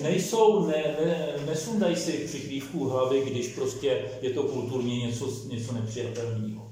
Nejsou, 0.01 0.65
ne, 0.67 0.83
ne, 1.05 1.33
nesundají 1.45 1.95
si 1.95 2.11
přikrývku 2.11 2.89
hlavy, 2.89 3.21
když 3.25 3.47
prostě 3.47 4.05
je 4.21 4.29
to 4.29 4.43
kulturně 4.43 4.97
něco, 4.97 5.29
něco 5.47 5.73
nepřijatelného. 5.73 6.71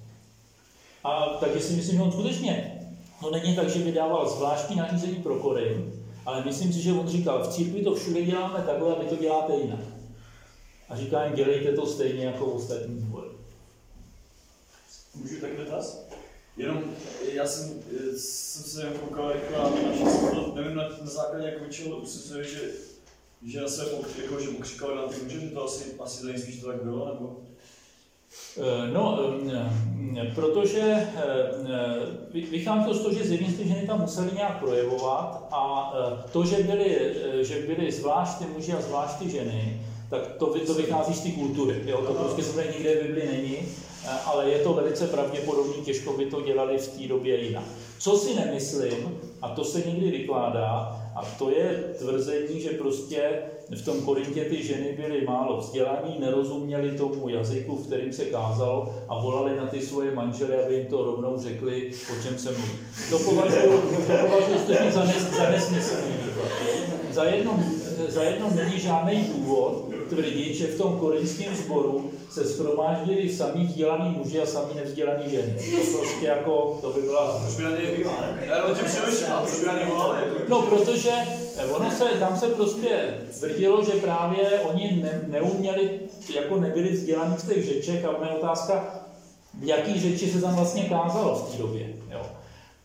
A 1.04 1.28
takže 1.40 1.60
si 1.60 1.74
myslím, 1.74 1.98
že 1.98 2.04
on 2.04 2.12
skutečně, 2.12 2.80
no 3.24 3.32
není 3.32 3.56
tak, 3.56 3.70
že 3.70 3.80
by 3.80 3.92
dával 3.92 4.30
zvláštní 4.30 4.76
nařízení 4.76 5.16
pro 5.16 5.36
Korin, 5.36 5.94
ale 6.26 6.46
myslím 6.46 6.74
si, 6.74 6.82
že 6.82 6.94
on 6.94 7.08
říkal, 7.08 7.44
v 7.44 7.54
církvi 7.54 7.84
to 7.84 7.96
všude 7.96 8.22
děláme 8.22 8.64
takhle 8.66 8.96
a 8.96 9.00
vy 9.00 9.06
to 9.06 9.16
děláte 9.16 9.54
jinak. 9.56 9.80
A 10.90 10.96
říká 10.96 11.26
jim, 11.26 11.36
dělejte 11.36 11.72
to 11.72 11.86
stejně 11.86 12.26
jako 12.26 12.46
ostatní 12.46 13.02
dvoje. 13.02 13.30
Můžu 15.16 15.42
tak 15.42 15.58
dotaz? 15.58 16.06
Jenom 16.58 16.84
já 17.34 17.48
jsem, 17.48 17.84
jsem 18.18 18.64
se 18.64 18.84
jen 18.84 18.94
koukal 18.94 19.30
jako 19.30 19.54
na 19.54 19.90
naši 19.90 20.04
nevím 20.56 20.76
na, 20.76 20.84
na 20.84 21.12
základě 21.12 21.46
jako 21.46 21.66
čeho 21.66 21.98
usuzuje, 21.98 22.44
že, 22.44 22.60
že 23.46 23.68
se 23.68 23.86
jako, 24.22 24.40
že 24.40 24.48
pokřikali 24.48 24.96
na 24.96 25.02
ty 25.02 25.22
muže, 25.24 25.40
že 25.40 25.50
to 25.50 25.66
asi, 25.66 25.84
asi 26.04 26.22
za 26.24 26.30
spíš 26.38 26.60
to 26.60 26.68
tak 26.68 26.84
bylo, 26.84 27.06
nebo? 27.14 27.38
Eh, 28.58 28.92
no, 28.94 29.20
eh, 30.18 30.32
protože 30.36 30.82
eh, 30.82 32.42
vychází 32.52 32.86
to 32.86 32.94
z 32.94 33.02
toho, 33.02 33.14
že 33.14 33.24
zjevně 33.24 33.54
ty 33.54 33.68
ženy 33.68 33.88
tam 33.88 34.02
museli 34.02 34.32
nějak 34.36 34.60
projevovat 34.60 35.48
a 35.52 35.94
to, 36.32 36.46
že 36.46 36.64
byly, 36.64 37.16
že 37.42 37.60
byly 37.60 37.92
zvlášť 37.92 38.38
ty 38.38 38.46
muži 38.46 38.74
a 38.74 38.82
zvlášť 38.82 39.20
ty 39.20 39.30
ženy, 39.30 39.82
tak 40.12 40.36
to, 40.38 40.46
to 40.66 40.74
vychází 40.74 41.14
z 41.14 41.22
té 41.22 41.32
kultury. 41.32 41.82
Jo? 41.86 42.02
To 42.02 42.14
prostě 42.14 42.44
se 42.44 42.54
tady 42.54 42.68
nikde 42.68 42.96
v 42.96 43.08
Bibli 43.08 43.28
není, 43.28 43.58
eh, 43.58 43.91
ale 44.26 44.50
je 44.50 44.60
to 44.60 44.74
velice 44.74 45.08
pravděpodobné, 45.08 45.74
těžko 45.74 46.14
by 46.14 46.26
to 46.26 46.42
dělali 46.42 46.78
v 46.78 46.88
té 46.88 47.08
době 47.08 47.44
jinak. 47.46 47.64
Co 48.00 48.18
si 48.18 48.36
nemyslím, 48.36 49.20
a 49.42 49.50
to 49.50 49.64
se 49.64 49.82
někdy 49.82 50.12
vykládá, 50.12 50.98
a 51.16 51.26
to 51.40 51.50
je 51.50 51.94
tvrzení, 52.00 52.62
že 52.62 52.70
prostě 52.70 53.42
v 53.76 53.86
tom 53.86 54.02
Korintě 54.02 54.46
ty 54.46 54.64
ženy 54.64 54.98
byly 55.02 55.26
málo 55.26 55.58
vzdělaní, 55.58 56.20
nerozuměli 56.20 56.92
tomu 56.98 57.30
jazyku, 57.30 57.76
v 57.76 57.88
kterým 57.88 58.14
se 58.14 58.26
kázalo 58.26 58.96
a 59.10 59.22
volali 59.22 59.58
na 59.58 59.66
ty 59.66 59.82
svoje 59.82 60.16
manžely, 60.16 60.64
aby 60.64 60.76
jim 60.76 60.86
to 60.86 61.04
rovnou 61.04 61.40
řekli, 61.40 61.92
o 62.12 62.24
čem 62.24 62.38
se 62.38 62.52
mluví. 62.52 62.74
To 63.10 63.20
považuji, 63.20 63.82
to 64.08 64.28
považuji 64.28 64.92
za, 64.92 65.04
nes, 65.04 65.38
za 65.38 65.50
nesmyslný. 65.50 66.14
Za 67.12 67.24
jedno, 67.24 67.64
za 68.08 68.24
jedno 68.24 68.50
není 68.56 68.80
žádný 68.80 69.26
důvod 69.36 69.91
tvrdit, 70.12 70.56
že 70.56 70.68
v 70.68 70.78
tom 70.78 71.00
korinském 71.00 71.56
sboru 71.56 72.12
se 72.30 72.46
schromáždili 72.46 73.34
samý 73.34 73.66
vzdělaný 73.66 74.16
muži 74.18 74.42
a 74.42 74.46
samý 74.46 74.76
nevzdělaný 74.76 75.24
ženy. 75.30 75.56
To 75.56 75.98
prostě 75.98 76.26
jako, 76.26 76.80
to 76.82 76.90
by 76.90 77.02
byla? 77.02 77.42
No, 80.48 80.62
protože 80.62 81.12
eh, 81.58 81.66
ono 81.66 81.92
se, 81.92 82.06
tam 82.06 82.40
se 82.40 82.48
prostě 82.48 83.18
tvrdilo, 83.40 83.84
že 83.84 83.92
právě 83.92 84.60
oni 84.60 85.00
ne, 85.04 85.22
neuměli, 85.28 86.00
jako 86.36 86.60
nebyli 86.60 86.90
vzdělaní 86.90 87.36
v 87.36 87.48
těch 87.48 87.66
řečech 87.66 88.06
a 88.06 88.12
moje 88.12 88.30
otázka, 88.30 89.06
v 89.54 89.64
jaký 89.64 90.00
řeči 90.00 90.32
se 90.32 90.42
tam 90.42 90.56
vlastně 90.56 90.84
kázalo 90.84 91.36
v 91.36 91.52
té 91.52 91.58
době. 91.58 91.88
Jo. 92.12 92.22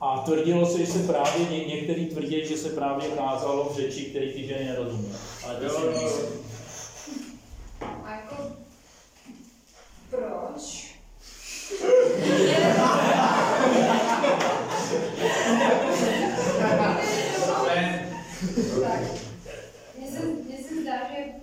A 0.01 0.19
tvrdilo 0.19 0.67
se, 0.67 0.79
že 0.79 0.87
se 0.87 0.99
právě, 0.99 1.47
ně, 1.51 1.65
některý 1.65 2.07
tvrdí, 2.07 2.47
že 2.47 2.57
se 2.57 2.69
právě 2.69 3.09
kázalo 3.09 3.65
v 3.65 3.77
řeči, 3.77 4.05
které 4.05 4.27
ty 4.27 4.47
ženy 4.47 4.65
nerozuměly. 4.65 5.15
Ale 5.45 5.57
Jo, 5.63 5.71
jo, 5.85 6.01
jo. 6.03 6.11
A 8.05 8.11
jako, 8.11 8.37
proč? 10.17 10.97
se, 20.11 20.19
se 20.63 21.37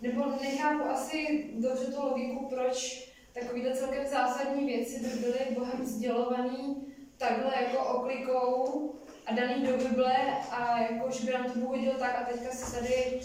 nebo 0.00 0.24
nechápu 0.42 0.90
asi 0.90 1.50
dobře 1.54 1.84
tu 1.84 2.02
logiku, 2.02 2.48
proč 2.48 3.08
takovýhle 3.32 3.76
celkem 3.76 4.06
zásadní 4.06 4.66
věci 4.66 5.00
by 5.00 5.08
byly 5.08 5.38
Bohem 5.58 5.86
sdělovaný 5.86 6.86
takhle 7.18 7.52
jako 7.62 7.84
oklikou 7.84 8.92
a 9.26 9.34
daný 9.34 9.66
do 9.66 9.76
Bible 9.76 10.16
a 10.50 10.78
jako, 10.78 11.10
že 11.10 11.26
by 11.26 11.32
nám 11.32 11.52
to 11.52 11.58
Bůh 11.58 11.68
hodil 11.68 11.92
tak 11.98 12.22
a 12.22 12.24
teďka 12.24 12.50
si 12.50 12.72
tady 12.72 13.20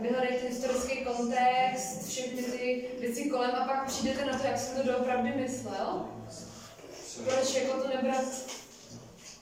vyhledejte 0.00 0.48
historický 0.48 0.96
kontext, 1.04 2.08
všechny 2.08 2.42
ty 2.42 2.84
věci 3.00 3.30
kolem 3.30 3.50
a 3.50 3.64
pak 3.64 3.86
přijdete 3.86 4.24
na 4.24 4.38
to, 4.38 4.46
jak 4.46 4.58
jsem 4.58 4.76
to 4.82 4.92
doopravdy 4.92 5.32
myslel. 5.36 6.04
Proč 7.24 7.54
jako 7.54 7.82
to 7.82 7.88
nebrat 7.88 8.24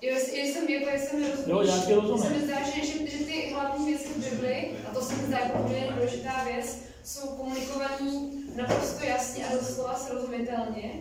Jo, 0.02 0.16
jsem, 0.16 0.68
jako, 0.68 0.88
jestli 0.90 1.18
mi 1.18 1.30
rozumíš, 1.30 1.48
Jo, 1.48 1.62
já 1.62 1.78
ti 1.78 1.94
rozumím. 1.94 2.22
se 2.22 2.28
mi 2.28 2.40
zdá, 2.40 2.56
že, 2.62 2.86
že, 2.86 3.06
že 3.06 3.24
ty 3.24 3.50
hlavní 3.54 3.86
věci 3.86 4.08
v 4.08 4.30
Bibli, 4.30 4.70
a 4.90 4.94
to 4.94 5.02
se 5.02 5.14
mi 5.14 5.22
zdá 5.26 5.38
jako 5.38 5.58
poměrně 5.58 5.92
důležitá 5.92 6.44
věc, 6.44 6.78
jsou 7.04 7.28
komunikovaný 7.28 8.44
naprosto 8.56 9.06
jasně 9.06 9.46
a 9.46 9.52
doslova 9.52 9.94
srozumitelně. 9.94 10.92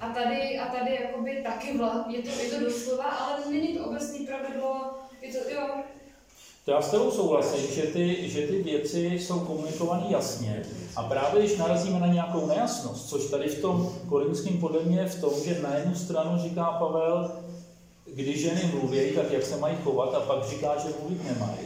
A 0.00 0.08
tady, 0.08 0.58
a 0.58 0.66
tady 0.66 0.98
jakoby 1.02 1.40
taky 1.42 1.78
vla, 1.78 2.06
je, 2.08 2.22
to, 2.22 2.42
je 2.42 2.50
to 2.50 2.60
doslova, 2.60 3.04
ale 3.04 3.40
není 3.50 3.78
to 3.78 3.84
obecný 3.84 4.26
pravidlo, 4.26 4.98
je 5.22 5.32
to, 5.32 5.50
jo, 5.50 5.68
To 6.64 6.70
já 6.70 6.82
s 6.82 6.90
tebou 6.90 7.10
souhlasím, 7.10 7.74
že 7.74 7.82
ty, 7.82 8.28
že 8.28 8.46
ty 8.46 8.62
věci 8.62 9.06
jsou 9.06 9.40
komunikované 9.40 10.06
jasně 10.08 10.62
a 10.96 11.02
právě 11.02 11.42
když 11.42 11.58
narazíme 11.58 12.00
na 12.00 12.06
nějakou 12.06 12.46
nejasnost, 12.46 13.08
což 13.08 13.30
tady 13.30 13.48
v 13.48 13.60
tom 13.60 13.92
korinském 14.08 14.58
podle 14.58 14.82
mě 14.82 15.00
je 15.00 15.08
v 15.08 15.20
tom, 15.20 15.32
že 15.44 15.60
na 15.62 15.74
jednu 15.76 15.94
stranu 15.94 16.42
říká 16.42 16.64
Pavel, 16.64 17.30
když 18.14 18.40
ženy 18.40 18.60
mluví, 18.74 19.10
tak 19.14 19.32
jak 19.32 19.42
se 19.42 19.56
mají 19.56 19.76
chovat 19.84 20.14
a 20.14 20.20
pak 20.20 20.48
říká, 20.48 20.78
že 20.78 20.94
mluvit 21.00 21.24
nemají, 21.24 21.58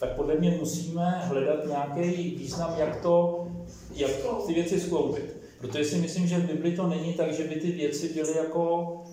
tak 0.00 0.16
podle 0.16 0.34
mě 0.34 0.50
musíme 0.50 1.22
hledat 1.24 1.66
nějaký 1.66 2.30
význam, 2.30 2.74
jak, 2.78 3.02
to, 3.02 3.46
jak 3.94 4.10
ty 4.46 4.54
věci 4.54 4.80
skloubit. 4.80 5.36
Protože 5.58 5.84
si 5.84 5.96
myslím, 5.96 6.26
že 6.26 6.38
v 6.38 6.46
Bibli 6.46 6.76
to 6.76 6.86
není 6.86 7.12
tak, 7.12 7.32
že 7.32 7.44
by 7.44 7.54
ty 7.54 7.72
věci 7.72 8.08
byly 8.08 8.36
jako 8.36 9.04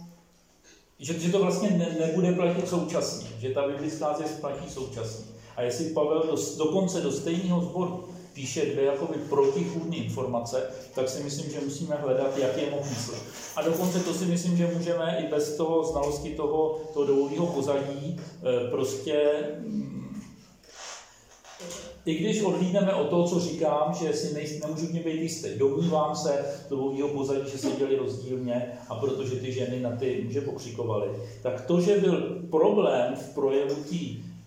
že, 0.99 1.19
že 1.19 1.31
to 1.31 1.39
vlastně 1.39 1.69
ne, 1.69 1.95
nebude 1.99 2.31
platit 2.31 2.69
současně, 2.69 3.29
že 3.39 3.49
ta 3.49 3.67
biblická 3.67 4.17
věc 4.17 4.31
platí 4.31 4.69
současně. 4.69 5.25
A 5.55 5.61
jestli 5.61 5.85
Pavel 5.85 6.23
do, 6.23 6.35
dokonce 6.57 7.01
do 7.01 7.11
stejného 7.11 7.61
sboru 7.61 8.03
píše 8.33 8.65
dvě 8.65 8.85
jakoby 8.85 9.17
protichůdné 9.29 9.95
informace, 9.95 10.63
tak 10.95 11.09
si 11.09 11.23
myslím, 11.23 11.51
že 11.51 11.59
musíme 11.65 11.95
hledat, 11.95 12.37
jak 12.37 12.57
je 12.57 12.71
myslet. 12.89 13.21
A 13.55 13.61
dokonce 13.61 13.99
to 13.99 14.13
si 14.13 14.25
myslím, 14.25 14.57
že 14.57 14.71
můžeme 14.77 15.17
i 15.25 15.27
bez 15.27 15.57
toho 15.57 15.83
znalosti 15.83 16.29
toho, 16.29 16.79
toho 16.93 17.05
dlouhého 17.05 17.47
pozadí 17.47 18.19
eh, 18.19 18.69
prostě 18.69 19.39
mm, 19.59 20.08
i 22.05 22.15
když 22.15 22.41
odhlídneme 22.41 22.93
o 22.93 23.03
to, 23.03 23.23
co 23.23 23.39
říkám, 23.39 23.93
že 23.93 24.13
si 24.13 24.33
nej, 24.33 24.59
nemůžu 24.61 24.89
mě 24.89 24.99
být 24.99 25.21
jistý, 25.21 25.49
domnívám 25.57 26.15
se 26.15 26.45
dlouhého 26.69 27.09
pozadí, 27.09 27.51
že 27.51 27.57
se 27.57 27.71
děli 27.71 27.95
rozdílně 27.95 28.71
a 28.89 28.95
protože 28.95 29.35
ty 29.35 29.51
ženy 29.51 29.79
na 29.79 29.95
ty 29.95 30.21
muže 30.25 30.41
pokřikovaly, 30.41 31.09
tak 31.41 31.65
to, 31.65 31.81
že 31.81 31.97
byl 31.97 32.39
problém 32.49 33.15
v 33.15 33.33
projevu 33.33 33.75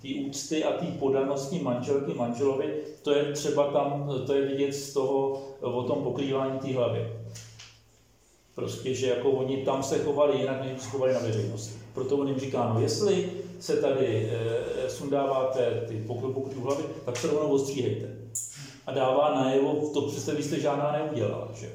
té 0.02 0.08
úcty 0.26 0.64
a 0.64 0.72
té 0.72 0.86
podanosti 0.86 1.58
manželky 1.58 2.14
manželovi, 2.14 2.74
to 3.02 3.14
je 3.14 3.32
třeba 3.32 3.72
tam, 3.72 4.12
to 4.26 4.34
je 4.34 4.46
vidět 4.46 4.72
z 4.72 4.92
toho, 4.92 5.42
o 5.60 5.82
tom 5.82 6.02
pokrývání 6.04 6.58
té 6.58 6.72
hlavy. 6.72 7.08
Prostě, 8.54 8.94
že 8.94 9.06
jako 9.06 9.30
oni 9.30 9.56
tam 9.56 9.82
se 9.82 9.98
chovali 9.98 10.38
jinak, 10.38 10.64
než 10.64 10.82
se 10.82 10.88
chovali 10.88 11.12
na 11.12 11.18
veřejnosti. 11.18 11.74
Proto 11.94 12.16
on 12.16 12.28
jim 12.28 12.38
říká, 12.38 12.70
no 12.74 12.80
jestli 12.80 13.30
se 13.62 13.76
tady 13.76 14.30
e, 14.30 14.90
sundáváte 14.90 15.84
ty 15.88 16.04
poklopky 16.06 16.60
hlavy, 16.60 16.84
tak 17.04 17.16
se 17.16 17.26
rovnou 17.26 17.48
ostříhejte. 17.50 18.16
A 18.86 18.92
dává 18.92 19.34
najevo, 19.34 19.90
to 19.94 20.08
přece 20.08 20.34
vy 20.34 20.42
jste 20.42 20.60
žádná 20.60 20.92
neudělala, 20.92 21.48
že? 21.54 21.72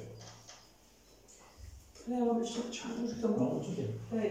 Já 2.08 2.26
mám 2.26 2.42
ještě 2.42 2.60
můžu 3.02 3.16
k 3.16 3.22
tomu. 3.22 3.36
No, 3.40 3.50
určitě. 3.50 3.88
Eh, 4.18 4.30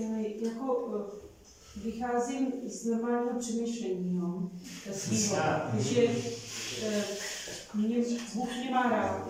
eh, 0.00 0.44
Jako 0.44 0.94
eh, 0.96 1.80
vycházím 1.84 2.52
z 2.66 2.86
normálního 2.86 3.38
přemýšlení, 3.38 4.18
no, 4.18 4.50
svýho, 4.92 5.36
že 5.78 6.06
eh, 6.86 7.04
mě, 7.74 7.96
Bůh 8.34 8.48
mě 8.56 8.70
má 8.70 8.90
rád. 8.90 9.28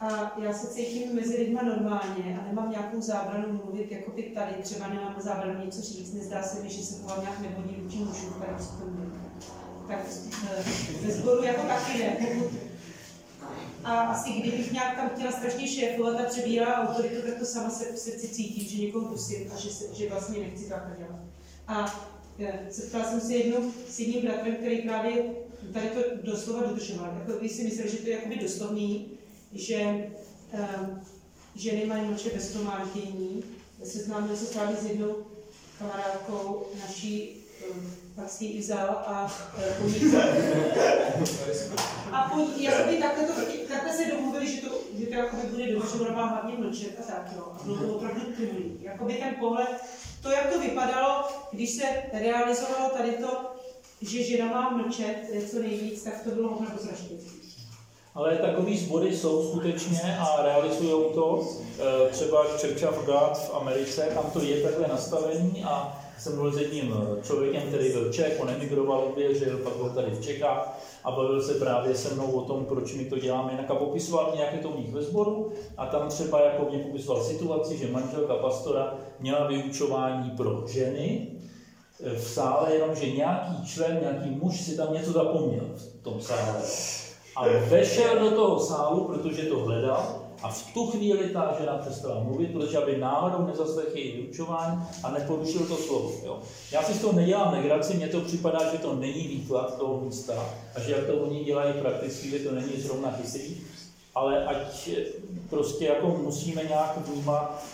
A 0.00 0.38
já 0.42 0.52
se 0.52 0.66
cítím 0.66 1.14
mezi 1.14 1.36
lidma 1.36 1.62
normálně 1.62 2.38
a 2.40 2.48
nemám 2.48 2.70
nějakou 2.70 3.00
zábranu 3.00 3.60
mluvit, 3.64 3.92
jako 3.92 4.10
ty 4.10 4.22
tady, 4.22 4.54
třeba 4.62 4.88
nemám 4.88 5.14
zábranu 5.18 5.64
něco 5.64 5.82
říct, 5.82 6.12
nezdá 6.14 6.42
se 6.42 6.62
mi, 6.62 6.70
že 6.70 6.82
se 6.82 7.02
chovám 7.02 7.20
nějak 7.20 7.40
nevhodně 7.40 7.76
vůči 7.82 7.96
mužům, 7.96 8.34
tady 8.38 8.52
přítomně. 8.58 9.06
Tak 9.88 9.98
eh, 10.50 10.64
ve 11.06 11.12
sboru 11.12 11.42
jako 11.42 11.62
taky 11.62 11.98
ne. 11.98 12.16
A 13.84 14.00
asi 14.00 14.30
kdybych 14.32 14.72
nějak 14.72 14.96
tam 14.96 15.08
chtěla 15.08 15.32
strašně 15.32 15.68
šéfovat 15.68 16.20
a 16.20 16.24
přebírala 16.24 16.88
autoritu, 16.88 17.22
tak 17.22 17.38
to 17.38 17.44
sama 17.44 17.70
se 17.70 17.92
v 17.92 17.98
srdci 17.98 18.28
cítím, 18.28 18.64
že 18.64 18.82
někoho 18.82 19.08
dusím 19.08 19.52
a 19.54 19.60
že, 19.60 19.70
se, 19.70 19.94
že 19.94 20.10
vlastně 20.10 20.38
nechci 20.38 20.68
takhle 20.68 20.96
dělat. 20.96 21.20
A 21.68 22.08
e, 22.38 22.72
setkala 22.72 23.04
jsem 23.04 23.20
se 23.20 23.34
jednou 23.34 23.72
s 23.88 24.00
jedním 24.00 24.22
bratrem, 24.22 24.56
který 24.56 24.82
právě 24.82 25.24
tady 25.72 25.88
to 25.88 26.00
doslova 26.22 26.62
dodržoval. 26.62 27.14
Jako, 27.18 27.38
když 27.38 27.52
si 27.52 27.64
myslel, 27.64 27.88
že 27.88 27.96
to 27.96 28.08
je 28.08 28.14
jakoby 28.14 28.36
doslovný, 28.36 29.16
že 29.56 30.10
um, 30.52 31.00
ženy 31.54 31.86
mají 31.86 32.04
mlčet 32.04 32.34
bez 32.34 32.52
tomátění. 32.52 33.44
Seznámil 33.84 34.36
se 34.36 34.54
právě 34.54 34.76
s 34.76 34.84
jednou 34.84 35.16
kamarádkou 35.78 36.66
naší 36.80 37.36
um, 37.70 37.90
Paxí 38.14 38.52
Izal 38.52 38.88
a 39.06 39.32
uh, 39.56 39.82
Pomíka. 39.82 40.18
A 42.12 42.30
po, 42.30 42.40
jakoby 42.56 42.96
takhle, 42.96 43.24
to, 43.26 43.32
takhle 43.68 43.92
se 43.92 44.10
domluvili, 44.10 44.56
že 44.56 44.60
to, 44.60 44.78
že 44.98 45.06
to 45.06 45.14
jakoby 45.14 45.42
bude 45.42 45.72
dobře, 45.72 45.98
že 45.98 46.04
ona 46.04 46.16
má 46.16 46.26
hlavně 46.26 46.58
mlčet 46.58 46.98
a 47.00 47.02
tak, 47.02 47.32
jo. 47.36 47.52
A 47.60 47.64
bylo 47.64 47.76
to 47.76 47.94
opravdu 47.94 48.20
trvalý. 48.20 48.78
Jakoby 48.82 49.14
ten 49.14 49.34
pohled, 49.40 49.80
to, 50.22 50.30
jak 50.30 50.52
to 50.52 50.60
vypadalo, 50.60 51.28
když 51.52 51.70
se 51.70 51.82
realizovalo 52.12 52.90
tady 52.96 53.10
to, 53.12 53.56
že 54.02 54.22
žena 54.22 54.46
má 54.46 54.70
mlčet 54.70 55.16
eh, 55.32 55.48
co 55.48 55.58
nejvíc, 55.58 56.02
tak 56.02 56.22
to 56.22 56.30
bylo 56.30 56.50
opravdu 56.50 56.82
zraštějící. 56.82 57.45
Ale 58.16 58.36
takový 58.36 58.78
sbory 58.78 59.16
jsou 59.16 59.48
skutečně 59.48 60.18
a 60.20 60.42
realizují 60.42 61.14
to. 61.14 61.48
E, 61.78 62.08
Třeba 62.08 62.44
Church 62.44 62.82
of 62.88 63.06
God 63.06 63.36
v 63.36 63.54
Americe, 63.54 64.08
tam 64.14 64.30
to 64.32 64.42
je 64.42 64.62
takhle 64.62 64.88
nastavený 64.88 65.64
a 65.64 66.02
jsem 66.18 66.34
mluvil 66.34 66.52
s 66.52 66.60
jedním 66.60 66.94
člověkem, 67.22 67.62
který 67.62 67.92
byl 67.92 68.12
Čech, 68.12 68.38
on 68.40 68.50
emigroval, 68.50 69.12
věřil, 69.16 69.58
pak 69.58 69.76
byl 69.76 69.90
tady 69.90 70.10
v 70.10 70.20
Čechách 70.20 70.78
a 71.04 71.10
bavil 71.10 71.42
se 71.42 71.54
právě 71.54 71.94
se 71.94 72.14
mnou 72.14 72.32
o 72.32 72.42
tom, 72.42 72.64
proč 72.64 72.94
my 72.94 73.04
to 73.04 73.18
děláme 73.18 73.52
jinak 73.52 73.70
a 73.70 73.74
popisoval 73.74 74.32
mě, 74.32 74.42
jak 74.42 74.52
je 74.52 74.58
to 74.58 74.68
u 74.68 74.78
nich 74.78 74.92
ve 74.92 75.02
sboru 75.02 75.52
a 75.76 75.86
tam 75.86 76.08
třeba 76.08 76.40
jako 76.40 76.66
mě 76.70 76.78
popisoval 76.78 77.24
situaci, 77.24 77.76
že 77.76 77.92
manželka 77.92 78.34
pastora 78.34 78.94
měla 79.20 79.46
vyučování 79.46 80.30
pro 80.30 80.64
ženy 80.68 81.28
v 82.00 82.22
sále, 82.22 82.74
jenom 82.74 82.94
že 82.94 83.10
nějaký 83.10 83.66
člen, 83.66 83.98
nějaký 84.00 84.30
muž 84.30 84.60
si 84.60 84.76
tam 84.76 84.94
něco 84.94 85.12
zapomněl 85.12 85.64
v 85.74 86.02
tom 86.02 86.20
sále. 86.20 86.62
A 87.36 87.44
vešel 87.68 88.18
do 88.18 88.30
toho 88.30 88.60
sálu, 88.60 89.04
protože 89.04 89.42
to 89.42 89.58
hledal, 89.58 90.26
a 90.42 90.50
v 90.50 90.74
tu 90.74 90.86
chvíli 90.86 91.28
ta 91.28 91.56
žena 91.60 91.78
přestala 91.78 92.22
mluvit, 92.22 92.52
protože 92.52 92.78
aby 92.78 92.98
náhodou 92.98 93.46
nezaslechl 93.46 93.98
její 93.98 94.12
vyučování 94.12 94.82
a 95.02 95.10
neporušil 95.10 95.66
to 95.66 95.76
slovo. 95.76 96.12
Jo. 96.24 96.38
Já 96.72 96.82
si 96.82 96.94
z 96.94 97.00
toho 97.00 97.12
nedělám 97.12 97.52
legraci, 97.52 97.94
mně 97.94 98.08
to 98.08 98.20
připadá, 98.20 98.72
že 98.72 98.78
to 98.78 98.94
není 98.94 99.28
výklad 99.28 99.78
toho 99.78 100.00
místa 100.00 100.34
a 100.74 100.80
že 100.80 100.92
jak 100.92 101.06
to 101.06 101.12
oni 101.16 101.44
dělají 101.44 101.72
prakticky, 101.72 102.30
že 102.30 102.38
to 102.38 102.54
není 102.54 102.72
zrovna 102.76 103.10
chytrý, 103.10 103.56
ale 104.14 104.46
ať 104.46 104.90
prostě 105.50 105.84
jako 105.84 106.08
musíme 106.22 106.64
nějak 106.64 107.08
vnímat, 107.08 107.64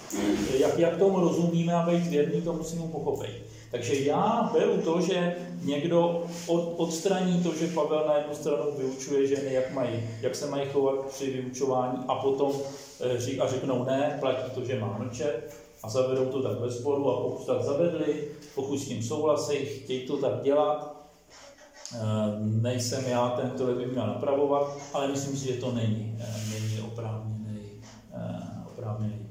jak, 0.59 0.79
jak 0.79 0.97
tomu 0.97 1.21
rozumíme 1.21 1.75
a 1.75 1.91
být 1.91 2.07
věrný, 2.07 2.43
to 2.43 2.53
musíme 2.53 2.89
pochopit. 2.89 3.42
Takže 3.73 4.05
já 4.05 4.51
beru 4.53 4.83
to, 4.83 5.01
že 5.01 5.37
někdo 5.63 6.25
od, 6.47 6.75
odstraní 6.77 7.43
to, 7.43 7.55
že 7.55 7.67
Pavel 7.67 8.05
na 8.07 8.17
jednu 8.17 8.35
stranu 8.35 8.65
vyučuje 8.79 9.27
ženy, 9.27 9.55
jak, 9.55 9.73
mají, 9.73 10.09
jak 10.21 10.35
se 10.35 10.47
mají 10.47 10.69
chovat 10.69 11.07
při 11.07 11.31
vyučování 11.31 12.05
a 12.09 12.15
potom 12.15 12.53
e, 13.01 13.21
řík, 13.21 13.41
a 13.41 13.47
řeknou 13.47 13.85
ne, 13.85 14.17
platí 14.21 14.51
to, 14.55 14.65
že 14.65 14.81
má 14.81 14.99
mlčet 14.99 15.57
a 15.83 15.89
zavedou 15.89 16.25
to 16.25 16.43
tak 16.43 16.61
ve 16.61 16.71
sboru 16.71 17.11
a 17.11 17.23
pokud 17.23 17.47
tak 17.47 17.63
zavedli, 17.63 18.29
pokud 18.55 18.79
s 18.79 18.89
tím 18.89 19.03
souhlasí, 19.03 19.57
chtějí 19.57 20.07
to 20.07 20.17
tak 20.17 20.43
dělat, 20.43 20.97
e, 21.95 21.99
nejsem 22.41 23.05
já 23.05 23.29
ten, 23.29 23.51
který 23.51 23.75
by 23.75 23.87
měl 23.87 24.07
napravovat, 24.07 24.79
ale 24.93 25.09
myslím 25.09 25.37
si, 25.37 25.47
že 25.47 25.61
to 25.61 25.73
není, 25.73 26.19
e, 26.21 26.51
není 26.51 26.83
oprávněný, 26.83 27.61
oprávněný. 28.67 29.22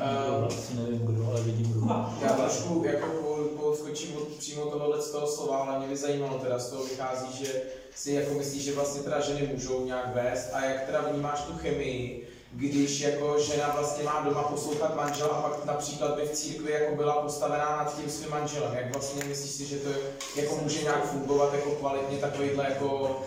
Uh, 0.00 0.46
asi 0.46 0.74
nevím 0.74 1.06
kdo, 1.06 1.30
ale 1.30 1.40
vidím 1.40 1.72
kdo. 1.72 1.80
Já 2.22 2.28
trošku 2.28 2.84
jako 2.86 3.06
podskočím 3.56 4.16
od 4.16 4.28
přímo 4.28 4.66
tohohle 4.66 5.02
z 5.02 5.10
toho 5.10 5.26
slova, 5.26 5.56
ale 5.58 5.78
mě 5.78 5.88
by 5.88 5.96
zajímalo 5.96 6.38
teda 6.38 6.58
z 6.58 6.70
toho 6.70 6.84
vychází, 6.84 7.44
že 7.44 7.62
si 7.94 8.12
jako 8.12 8.34
myslíš, 8.34 8.64
že 8.64 8.74
vlastně 8.74 9.02
teda 9.02 9.20
ženy 9.20 9.50
můžou 9.52 9.86
nějak 9.86 10.14
vést 10.14 10.50
a 10.52 10.64
jak 10.64 10.86
teda 10.86 11.00
vnímáš 11.00 11.42
tu 11.42 11.58
chemii, 11.58 12.28
když 12.52 13.00
jako 13.00 13.40
žena 13.40 13.72
vlastně 13.74 14.04
má 14.04 14.20
doma 14.20 14.42
poslouchat 14.42 14.96
manžela 14.96 15.28
a 15.28 15.48
pak 15.48 15.64
například 15.64 16.14
by 16.14 16.26
v 16.26 16.30
církvi 16.30 16.72
jako 16.72 16.96
byla 16.96 17.12
postavená 17.12 17.76
nad 17.76 17.96
tím 17.96 18.10
svým 18.10 18.30
manželem. 18.30 18.74
Jak 18.74 18.92
vlastně 18.92 19.24
myslíš 19.24 19.50
si, 19.50 19.66
že 19.66 19.76
to 19.76 19.88
jako 20.36 20.56
může 20.62 20.82
nějak 20.82 21.10
fungovat 21.10 21.54
jako 21.54 21.70
kvalitně 21.70 22.18
takovýhle 22.18 22.64
jako 22.64 23.20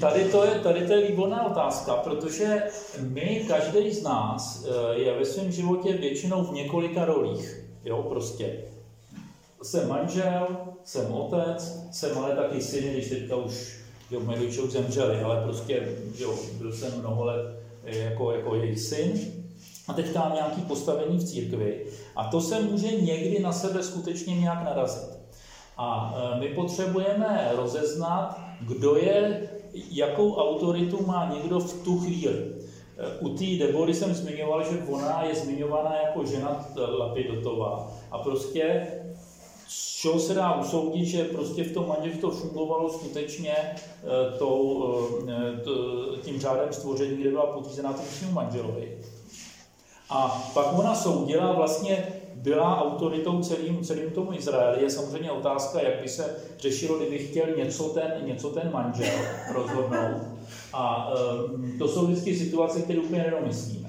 Tady 0.00 0.24
to, 0.24 0.44
je, 0.44 0.50
tady 0.50 0.86
to 0.86 0.92
je 0.92 1.10
výborná 1.10 1.46
otázka, 1.46 1.94
protože 1.94 2.62
my, 3.00 3.44
každý 3.48 3.92
z 3.92 4.02
nás 4.02 4.64
eh, 4.64 4.98
je 4.98 5.18
ve 5.18 5.24
svém 5.24 5.52
životě 5.52 5.92
většinou 5.92 6.44
v 6.44 6.52
několika 6.52 7.04
rolích. 7.04 7.64
Jo, 7.84 8.02
prostě. 8.02 8.60
Jsem 9.62 9.88
manžel, 9.88 10.46
jsem 10.84 11.12
otec, 11.12 11.78
jsem 11.92 12.18
ale 12.18 12.36
taky 12.36 12.62
syn, 12.62 12.92
když 12.92 13.08
teďka 13.08 13.36
už 13.36 13.78
jo, 14.10 14.20
moje 14.20 14.38
rodiče 14.38 14.60
už 14.60 14.70
zemřeli, 14.70 15.20
ale 15.22 15.42
prostě 15.44 15.88
jo, 16.18 16.34
byl 16.58 16.72
jsem 16.72 16.98
mnoho 17.00 17.24
let 17.24 17.60
eh, 17.84 17.98
jako, 17.98 18.32
jako 18.32 18.54
jejich 18.54 18.80
syn. 18.80 19.12
A 19.88 19.92
teďka 19.92 20.20
mám 20.20 20.34
nějaký 20.34 20.60
postavení 20.60 21.18
v 21.18 21.24
církvi 21.24 21.86
a 22.16 22.24
to 22.24 22.40
se 22.40 22.60
může 22.60 22.90
někdy 22.92 23.38
na 23.38 23.52
sebe 23.52 23.82
skutečně 23.82 24.40
nějak 24.40 24.64
narazit. 24.64 25.17
A 25.78 26.14
eh, 26.16 26.40
my 26.40 26.48
potřebujeme 26.48 27.50
rozeznat, 27.56 28.40
kdo 28.60 28.96
je, 28.96 29.48
jakou 29.90 30.34
autoritu 30.34 31.06
má 31.06 31.30
někdo 31.34 31.58
v 31.58 31.84
tu 31.84 31.98
chvíli. 31.98 32.52
U 33.20 33.28
té 33.28 33.44
Debory 33.44 33.94
jsem 33.94 34.14
zmiňoval, 34.14 34.64
že 34.64 34.82
ona 34.88 35.22
je 35.22 35.34
zmiňovaná 35.34 35.96
jako 36.02 36.24
žena 36.24 36.66
Lapidotová. 36.98 37.92
A 38.10 38.18
prostě 38.18 38.86
z 39.68 39.96
čeho 39.96 40.18
se 40.18 40.34
dá 40.34 40.60
usoudit, 40.60 41.04
že 41.04 41.24
prostě 41.24 41.64
v 41.64 41.72
tom 41.72 41.88
manželství 41.88 42.20
to 42.20 42.30
fungovalo 42.30 42.90
skutečně 42.90 43.54
tou, 44.38 44.84
tím 46.22 46.40
řádem 46.40 46.72
stvoření, 46.72 47.16
kde 47.16 47.30
byla 47.30 47.46
podřízená 47.46 47.92
tomu 47.92 48.32
manželovi. 48.32 48.98
A 50.10 50.50
pak 50.54 50.78
ona 50.78 50.94
soudila 50.94 51.52
vlastně 51.52 52.06
byla 52.42 52.82
autoritou 52.82 53.42
celým, 53.42 53.84
celým 53.84 54.10
tomu 54.10 54.32
Izraeli. 54.32 54.82
Je 54.82 54.90
samozřejmě 54.90 55.30
otázka, 55.30 55.82
jak 55.82 56.02
by 56.02 56.08
se 56.08 56.36
řešilo, 56.58 56.98
kdyby 56.98 57.18
chtěl 57.18 57.46
něco 57.56 57.84
ten, 57.84 58.12
něco 58.24 58.50
ten 58.50 58.70
manžel 58.72 59.18
rozhodnout. 59.54 60.22
A 60.72 61.12
um, 61.12 61.78
to 61.78 61.88
jsou 61.88 62.06
vždycky 62.06 62.36
situace, 62.36 62.80
které 62.82 62.98
úplně 62.98 63.22
nedomyslíme. 63.22 63.88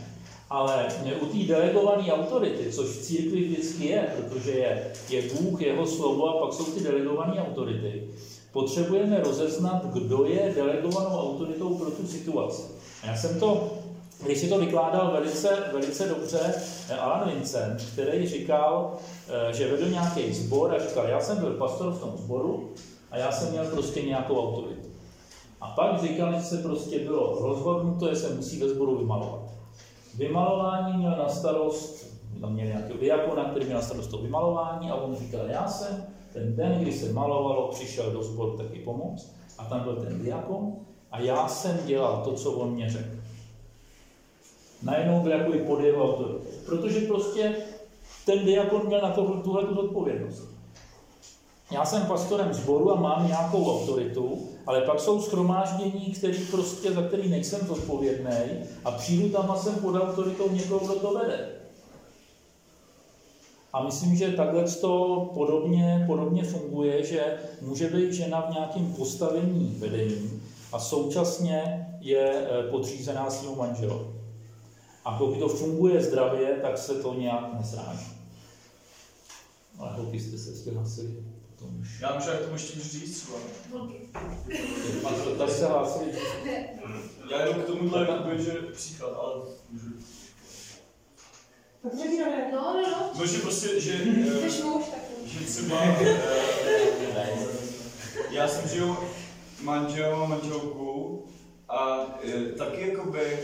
Ale 0.50 0.88
u 1.22 1.26
té 1.26 1.38
delegované 1.38 2.12
autority, 2.12 2.72
což 2.72 2.88
v 2.88 3.02
církvi 3.02 3.44
vždycky 3.44 3.86
je, 3.88 4.08
protože 4.18 4.52
je, 4.52 4.92
je 5.10 5.22
Bůh, 5.22 5.62
jeho 5.62 5.88
slovo 5.88 6.28
a 6.30 6.46
pak 6.46 6.54
jsou 6.54 6.64
ty 6.64 6.84
delegované 6.84 7.42
autority, 7.42 8.04
potřebujeme 8.52 9.20
rozeznat, 9.20 9.86
kdo 9.94 10.26
je 10.26 10.54
delegovanou 10.56 11.18
autoritou 11.18 11.76
pro 11.76 11.92
tu 11.92 12.08
situaci. 12.08 12.62
Já 13.04 13.18
jsem 13.18 13.40
to 13.40 13.79
když 14.26 14.40
si 14.40 14.50
to 14.50 14.60
vykládal 14.60 15.12
velice, 15.12 15.64
velice 15.74 16.08
dobře 16.08 16.54
eh, 16.90 16.98
Alan 16.98 17.30
Vincent, 17.30 17.82
který 17.94 18.28
říkal, 18.28 18.96
eh, 19.28 19.54
že 19.54 19.72
vedl 19.72 19.90
nějaký 19.90 20.34
sbor 20.34 20.76
a 20.76 20.80
říkal, 20.80 21.06
já 21.08 21.22
jsem 21.22 21.38
byl 21.38 21.54
pastor 21.54 21.92
v 21.92 22.00
tom 22.00 22.14
sboru 22.18 22.70
a 23.12 23.18
já 23.18 23.32
jsem 23.32 23.52
měl 23.52 23.66
prostě 23.66 24.02
nějakou 24.02 24.40
autoritu. 24.40 24.90
A 25.62 25.68
pak 25.68 26.02
říkal, 26.02 26.34
že 26.34 26.42
se 26.42 26.58
prostě 26.58 27.00
bylo 27.00 27.38
rozhodnuto, 27.42 28.10
že 28.10 28.16
se 28.16 28.36
musí 28.36 28.60
ve 28.60 28.70
sboru 28.70 28.98
vymalovat. 28.98 29.42
Vymalování 30.18 30.98
měl 30.98 31.18
na 31.18 31.30
starost, 31.30 32.06
tam 32.42 32.54
měl 32.54 32.68
nějaký 32.68 32.98
diakona, 32.98 33.44
který 33.44 33.66
měl 33.66 33.78
na 33.78 33.84
starost 33.84 34.12
to 34.12 34.18
vymalování 34.18 34.90
a 34.90 34.96
on 34.96 35.16
říkal, 35.16 35.46
já 35.48 35.68
jsem 35.68 36.06
ten 36.34 36.56
den, 36.56 36.80
kdy 36.80 36.92
se 36.92 37.14
malovalo, 37.14 37.68
přišel 37.68 38.12
do 38.12 38.24
sboru 38.24 38.58
taky 38.58 38.80
pomoct 38.80 39.36
a 39.58 39.66
tam 39.66 39.80
byl 39.80 39.96
ten 39.96 40.22
diakon 40.22 40.74
a 41.12 41.20
já 41.20 41.48
jsem 41.48 41.80
dělal 41.86 42.22
to, 42.24 42.34
co 42.34 42.52
on 42.52 42.72
mě 42.72 42.90
řekl 42.90 43.19
najednou 44.84 45.20
byl 45.20 45.32
jako 45.32 45.54
i 45.54 45.60
pod 45.60 45.80
jeho 45.80 46.04
autoritou. 46.04 46.40
Protože 46.66 47.02
prostě 47.02 47.56
ten 48.26 48.46
diakon 48.46 48.88
měl 48.88 49.02
na 49.02 49.12
to, 49.12 49.26
tuhle 49.26 49.66
tu 49.66 49.76
zodpovědnost. 49.76 50.44
Já 51.72 51.86
jsem 51.86 52.06
pastorem 52.06 52.54
sboru 52.54 52.92
a 52.92 52.96
mám 52.96 53.28
nějakou 53.28 53.72
autoritu, 53.72 54.50
ale 54.66 54.82
pak 54.82 55.00
jsou 55.00 55.22
schromáždění, 55.22 56.14
který 56.18 56.46
prostě, 56.46 56.92
za 56.92 57.02
který 57.02 57.30
nejsem 57.30 57.68
zodpovědný 57.68 58.32
a 58.86 58.92
přijdu 58.92 59.30
tam 59.30 59.52
a 59.52 59.56
jsem 59.56 59.76
pod 59.76 59.96
autoritou 59.96 60.50
někoho, 60.52 60.86
kdo 60.86 60.96
to 61.00 61.14
vede. 61.14 61.50
A 63.74 63.84
myslím, 63.84 64.16
že 64.16 64.32
takhle 64.32 64.64
to 64.64 65.26
podobně, 65.34 66.04
podobně 66.08 66.44
funguje, 66.44 67.04
že 67.04 67.38
může 67.62 67.88
být 67.90 68.14
žena 68.14 68.42
v 68.42 68.54
nějakém 68.54 68.94
postavení 68.94 69.76
vedení 69.80 70.42
a 70.74 70.80
současně 70.80 71.88
je 72.00 72.48
eh, 72.50 72.64
podřízená 72.72 73.30
svým 73.30 73.58
manželovi. 73.58 74.19
A 75.06 75.18
pokud 75.18 75.40
to 75.40 75.50
funguje 75.50 76.04
zdravě, 76.04 76.60
tak 76.62 76.78
se 76.78 76.96
to 76.96 77.14
nějak 77.14 77.54
nezráží. 77.54 78.20
Ale 79.80 79.94
holky 79.94 80.20
jste 80.20 80.38
se 80.38 80.52
přihlásili. 80.52 81.24
Potom 81.56 81.80
už. 81.82 82.00
Já 82.00 82.16
můžu 82.16 82.28
k 82.30 82.40
tomu 82.40 82.54
ještě 82.54 82.80
říct 82.80 83.22
třeba. 83.22 83.38
Tady 85.38 85.52
se 85.52 85.68
hlásili. 85.68 86.12
Já 87.32 87.46
jenom 87.46 87.62
k 87.62 87.66
tomuhle 87.66 88.02
jakoby, 88.02 88.44
že 88.44 88.52
příklad, 88.52 89.10
ale 89.10 89.34
můžu. 89.70 89.86
No, 91.84 91.92
no, 92.52 92.82
no. 92.82 93.12
No, 93.20 93.26
že 93.26 93.38
prostě, 93.38 93.80
že... 93.82 93.92
Jsi 94.50 94.64
muž, 94.64 94.84
tak 94.86 95.00
Že 95.26 95.46
třeba... 95.46 95.82
eh, 95.84 96.18
já 98.30 98.48
jsem 98.48 98.70
žil 98.70 98.98
manžel, 99.62 100.28
manželku 100.28 101.24
a 101.70 102.08
eh, 102.24 102.52
taky 102.58 102.90
jakoby 102.90 103.40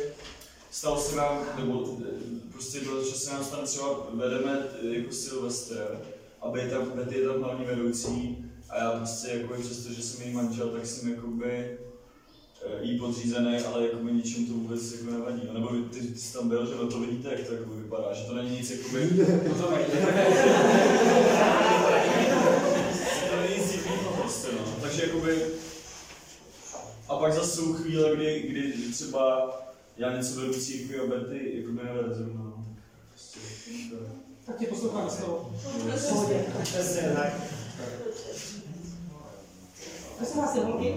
stalo 0.75 0.99
se 0.99 1.15
nám, 1.15 1.45
nebo 1.59 1.97
eh, 2.01 2.11
prostě 2.51 2.79
bylo, 2.79 3.03
že 3.03 3.11
se 3.11 3.33
nám 3.33 3.43
stane 3.43 3.63
třeba 3.63 4.07
vedeme 4.13 4.67
eh, 4.83 4.87
jako 4.87 5.11
Silvestr 5.11 6.01
a 6.41 6.49
Betty, 6.49 6.75
Betty 6.95 7.17
je 7.17 7.27
tam 7.27 7.43
hlavní 7.43 7.65
vedoucí 7.65 8.45
a 8.69 8.77
já 8.77 8.91
prostě 8.91 9.27
jako 9.27 9.53
přesto, 9.53 9.93
že 9.93 10.03
jsem 10.03 10.21
její 10.21 10.33
manžel, 10.33 10.69
tak 10.69 10.85
jsem 10.85 11.09
jakoby 11.09 11.49
eh, 11.51 11.77
jí 12.81 12.99
podřízený, 12.99 13.57
ale 13.57 13.83
jako 13.83 13.97
mi 13.97 14.13
ničem 14.13 14.45
to 14.45 14.53
vůbec 14.53 14.91
jako 14.91 15.11
nevadí. 15.11 15.41
No, 15.47 15.53
nebo 15.53 15.67
ty, 15.67 15.99
ty 15.99 16.19
jsi 16.19 16.33
tam 16.33 16.49
byl, 16.49 16.65
že 16.65 16.75
no 16.75 16.87
to 16.87 16.99
vidíte, 16.99 17.29
jak 17.29 17.47
to 17.47 17.53
jako 17.53 17.69
vypadá, 17.69 18.13
že 18.13 18.23
to 18.23 18.35
není 18.35 18.57
nic 18.57 18.69
jakoby... 18.69 19.09
to 23.29 23.35
není 23.41 23.57
nic 23.57 23.71
divného 23.71 24.13
prostě, 24.21 24.47
no. 24.51 24.59
Takže 24.81 25.03
jakoby... 25.03 25.45
A 27.07 27.15
pak 27.15 27.33
zase 27.33 27.55
jsou 27.55 27.73
chvíle, 27.73 28.15
kdy, 28.15 28.41
kdy 28.47 28.73
třeba 28.93 29.51
já 29.97 30.17
něco 30.17 30.39
vedu 30.39 30.53
církvi 30.53 30.99
a 30.99 31.05
Betty 31.05 31.57
jako 31.57 31.71
by 31.71 31.83
nevede 31.83 32.15
zrovna. 32.15 32.43
No. 32.43 32.65
Prostě, 33.09 33.39
tak 34.45 34.57
tě 34.57 34.67
poslouchám 34.67 35.09
z 35.09 35.17
toho. 35.17 35.55
Prosím 40.17 40.41
vás, 40.41 40.55
holky. 40.55 40.93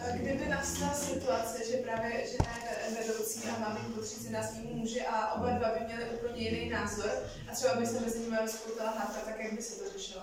A 0.00 0.16
Kdyby 0.16 0.48
nastala 0.48 0.94
situace, 0.94 1.58
že 1.70 1.76
právě 1.76 2.10
žena 2.10 2.50
je 2.58 2.96
vedoucí 3.00 3.40
a 3.48 3.60
má 3.60 3.70
být 3.74 3.94
podřízená 3.94 4.42
svým 4.42 4.76
muži 4.76 5.00
a 5.02 5.34
oba 5.34 5.50
dva 5.50 5.68
by 5.68 5.84
měli 5.86 6.04
úplně 6.10 6.42
jiný 6.42 6.70
názor 6.70 7.10
a 7.50 7.54
třeba 7.54 7.74
by 7.74 7.86
se 7.86 8.00
mezi 8.00 8.18
nimi 8.18 8.36
rozpoutala 8.42 8.90
hádka, 8.90 9.20
tak 9.24 9.40
jak 9.40 9.52
by 9.54 9.62
se 9.62 9.74
to 9.74 9.90
řešilo? 9.98 10.22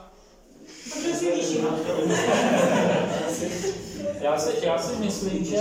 Protože 0.83 1.13
si 1.15 1.25
těším. 1.25 1.67
Já 4.21 4.39
si, 4.39 4.65
já 4.65 4.77
si 4.83 4.95
myslím, 4.95 5.45
že 5.45 5.57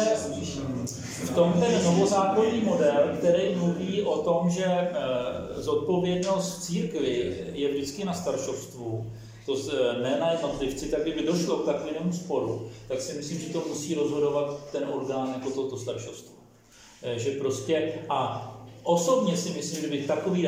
v 1.25 1.35
tom 1.35 1.53
ten 1.53 1.85
novozákonný 1.85 2.61
model, 2.61 3.09
který 3.19 3.55
mluví 3.55 4.03
o 4.03 4.23
tom, 4.23 4.51
že 4.51 4.65
eh, 4.65 4.91
zodpovědnost 5.63 6.59
v 6.59 6.63
církvi 6.63 7.37
je 7.53 7.69
vždycky 7.69 8.05
na 8.05 8.15
staršovstvu, 8.15 9.07
to 9.47 9.57
z- 9.57 9.73
ne 10.03 10.17
na 10.21 10.33
jednotlivci, 10.33 10.89
tak 10.89 11.03
kdyby 11.03 11.23
došlo 11.27 11.57
k 11.57 11.65
takovému 11.67 12.13
sporu, 12.13 12.69
tak 12.89 13.01
si 13.01 13.13
myslím, 13.17 13.39
že 13.41 13.49
to 13.53 13.63
musí 13.69 13.95
rozhodovat 13.95 14.59
ten 14.73 14.85
orgán 14.93 15.29
jako 15.35 15.51
toto 15.51 15.77
staršovstvo. 15.77 16.35
Eh, 17.03 17.19
Že 17.19 17.31
prostě, 17.31 17.93
a 18.09 18.47
osobně 18.83 19.37
si 19.37 19.51
myslím, 19.51 19.81
že 19.81 19.89
by 19.89 19.99
takový 20.03 20.41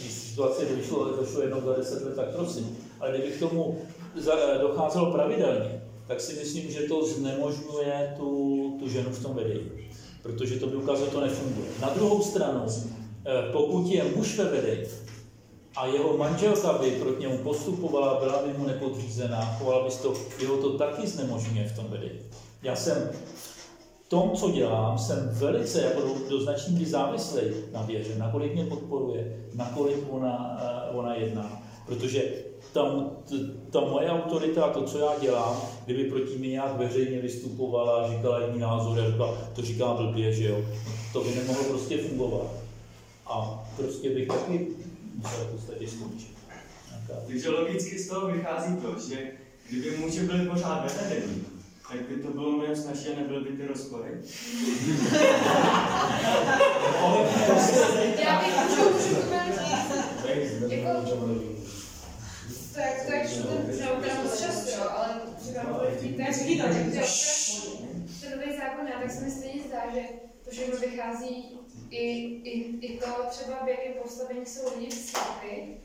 když 0.00 0.12
situace 0.12 0.64
došlo, 0.76 1.04
došlo 1.04 1.40
jednou 1.40 1.60
za 1.60 1.74
deset 1.74 2.02
let, 2.04 2.16
tak 2.16 2.28
prosím, 2.36 2.76
ale 3.00 3.10
kdyby 3.10 3.32
k 3.32 3.38
tomu 3.40 3.78
docházelo 4.62 5.12
pravidelně, 5.12 5.82
tak 6.06 6.20
si 6.20 6.34
myslím, 6.34 6.70
že 6.70 6.80
to 6.80 7.06
znemožňuje 7.06 8.14
tu, 8.18 8.30
tu 8.80 8.88
ženu 8.88 9.10
v 9.10 9.22
tom 9.22 9.34
vedení. 9.34 9.70
Protože 10.22 10.60
to 10.60 10.66
by 10.66 10.76
ukázalo, 10.76 11.10
to 11.10 11.20
nefunguje. 11.20 11.68
Na 11.80 11.88
druhou 11.88 12.22
stranu, 12.22 12.66
eh, 12.66 13.52
pokud 13.52 13.86
je 13.86 14.04
muž 14.16 14.38
ve 14.38 14.44
vedení 14.44 14.86
a 15.76 15.86
jeho 15.86 16.16
manželka 16.16 16.72
by 16.72 16.90
proti 16.90 17.20
němu 17.20 17.38
postupovala, 17.38 18.20
byla 18.20 18.42
by 18.42 18.58
mu 18.58 18.66
nepodřízená, 18.66 19.44
chovala 19.58 19.84
by 19.84 19.90
to, 20.02 20.14
jeho 20.40 20.56
to 20.56 20.78
taky 20.78 21.06
znemožňuje 21.06 21.68
v 21.68 21.76
tom 21.76 21.86
vedení. 21.88 22.20
Já 22.62 22.76
jsem 22.76 23.10
v 24.04 24.08
tom, 24.08 24.30
co 24.34 24.50
dělám, 24.50 24.98
jsem 24.98 25.28
velice 25.32 25.82
jako 25.82 26.00
do, 26.00 26.14
do 26.28 26.40
značné 26.40 26.86
závislý 26.86 27.42
na 27.72 27.82
věře, 27.82 28.14
nakolik 28.18 28.54
mě 28.54 28.64
podporuje, 28.64 29.46
nakolik 29.54 29.98
ona, 30.10 30.58
eh, 30.60 30.96
ona 30.96 31.14
jedná. 31.14 31.62
Protože 31.86 32.49
tam, 32.72 33.10
t, 33.28 33.34
ta 33.70 33.80
moje 33.80 34.10
autorita 34.10 34.64
a 34.64 34.72
to, 34.72 34.82
co 34.82 34.98
já 34.98 35.12
dělám, 35.20 35.62
kdyby 35.84 36.04
proti 36.04 36.38
mě 36.38 36.48
nějak 36.48 36.76
veřejně 36.76 37.20
vystupovala, 37.20 38.10
říkala 38.10 38.46
jiný 38.46 38.58
názor, 38.58 38.98
já 38.98 39.10
říkala, 39.10 39.38
to 39.54 39.62
říká 39.62 39.94
blbě, 39.94 40.32
že 40.32 40.48
jo, 40.48 40.64
to 41.12 41.24
by 41.24 41.34
nemohlo 41.34 41.64
prostě 41.64 41.98
fungovat. 41.98 42.46
A 43.26 43.64
prostě 43.76 44.10
bych 44.10 44.28
taky 44.28 44.66
musel 45.14 45.44
v 45.44 45.52
podstatě 45.52 45.88
skončit. 45.88 46.30
Takže 47.28 47.50
logicky 47.50 47.98
z 47.98 48.08
toho 48.08 48.26
vychází 48.26 48.76
to, 48.76 48.94
že 49.08 49.30
kdyby 49.70 49.96
muži 49.96 50.20
byli 50.20 50.48
pořád 50.48 50.82
ve 50.82 51.02
vedení, 51.02 51.44
tak 51.92 52.00
by 52.00 52.22
to 52.22 52.28
bylo 52.28 52.50
mnohem 52.50 52.76
snažší 52.76 53.08
a 53.08 53.16
nebyly 53.20 53.40
by 53.44 53.56
ty 53.56 53.66
rozpory. 53.66 54.10
Já 58.24 58.40
bych 58.40 58.54
můžu 58.68 58.98
připomenout, 58.98 59.60
jako, 60.70 61.59
to 63.06 63.12
jak 63.12 63.28
to 63.30 64.00
teda 64.00 64.22
moc 64.22 64.40
často, 64.40 64.90
ale 64.98 65.20
říkám, 65.40 65.66
to 65.66 65.90
vidíte, 66.00 66.22
jak 66.22 66.34
Říkej 66.34 66.58
to, 66.58 66.66
ten 68.20 68.38
nový 68.38 68.56
zákon, 68.56 68.86
tak 69.00 69.10
se 69.10 69.20
mi 69.20 69.30
stejně 69.30 69.62
zdá, 69.62 69.82
že 69.94 70.00
to 70.44 70.50
všechno 70.50 70.78
vychází 70.78 71.58
i, 71.90 72.06
i, 72.50 72.86
i 72.86 72.98
to 72.98 73.06
třeba, 73.30 73.64
v 73.64 73.68
jakém 73.68 73.92
postavení 74.02 74.46
jsou 74.46 74.78
lidi 74.78 74.90
v 74.90 74.94
církvi, 74.94 75.76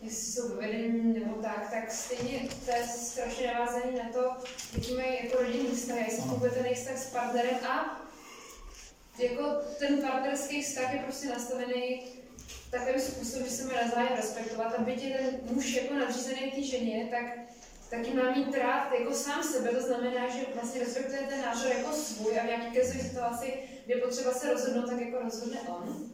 jestli 0.00 0.32
jsou 0.32 0.48
ve 0.48 0.66
vedení 0.66 1.14
nebo 1.20 1.42
tak, 1.42 1.70
tak 1.70 1.92
stejně 1.92 2.48
to 2.64 2.70
je 2.70 2.86
strašně 2.86 3.46
navázaný 3.46 3.96
na 3.96 4.12
to, 4.12 4.32
jaký 4.74 4.94
mají 4.94 5.24
jako 5.24 5.42
rodinný 5.42 5.70
vztah, 5.70 5.98
jestli 5.98 6.22
funguje 6.22 6.50
ten 6.50 6.74
vztah 6.74 6.98
s 6.98 7.10
partnerem 7.10 7.64
a 7.64 8.06
jako 9.18 9.42
ten 9.78 10.00
partnerský 10.02 10.62
vztah 10.62 10.94
je 10.94 11.00
prostě 11.00 11.28
nastavený 11.28 12.02
takovým 12.70 13.00
způsobem, 13.00 13.46
že 13.46 13.50
se 13.50 13.64
má 13.64 13.72
navzájem 13.82 14.16
respektovat 14.16 14.74
a 14.78 14.82
byť 14.82 15.02
je 15.02 15.18
ten 15.18 15.54
muž 15.54 15.72
jako 15.72 15.94
nadřízený 15.94 16.50
té 16.50 16.62
ženě, 16.62 17.08
tak 17.10 17.24
taky 17.90 18.14
má 18.14 18.30
mít 18.30 18.54
rád 18.54 18.92
jako 18.98 19.14
sám 19.14 19.42
sebe, 19.42 19.68
to 19.68 19.82
znamená, 19.82 20.28
že 20.28 20.46
vlastně 20.54 20.80
respektuje 20.80 21.20
ten 21.28 21.40
názor 21.42 21.72
jako 21.72 21.92
svůj 21.92 22.40
a 22.40 22.42
v 22.42 22.46
nějaký 22.46 22.76
krizové 22.76 23.04
situaci, 23.04 23.52
kde 23.86 23.96
potřeba 23.96 24.32
se 24.32 24.52
rozhodnout, 24.52 24.90
tak 24.90 25.00
jako 25.00 25.18
rozhodne 25.24 25.60
on. 25.60 26.10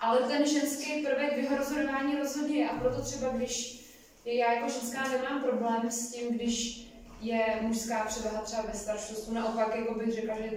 Ale 0.00 0.20
ten 0.20 0.46
ženský 0.46 1.06
prvek 1.06 1.34
v 1.34 1.38
jeho 1.38 1.56
rozhodování 1.56 2.16
rozhodně 2.16 2.56
je. 2.56 2.68
A 2.70 2.78
proto 2.78 3.02
třeba, 3.02 3.28
když 3.28 3.82
je, 4.24 4.36
já 4.36 4.52
jako 4.52 4.68
ženská 4.68 5.08
nemám 5.08 5.42
problém 5.42 5.90
s 5.90 6.12
tím, 6.12 6.34
když 6.34 6.86
je 7.20 7.58
mužská 7.60 8.04
převaha 8.04 8.40
třeba 8.40 8.62
ve 8.62 8.78
staršostvu, 8.78 9.34
naopak 9.34 9.76
jako 9.76 9.94
bych 9.94 10.14
řekla, 10.14 10.34
že 10.36 10.50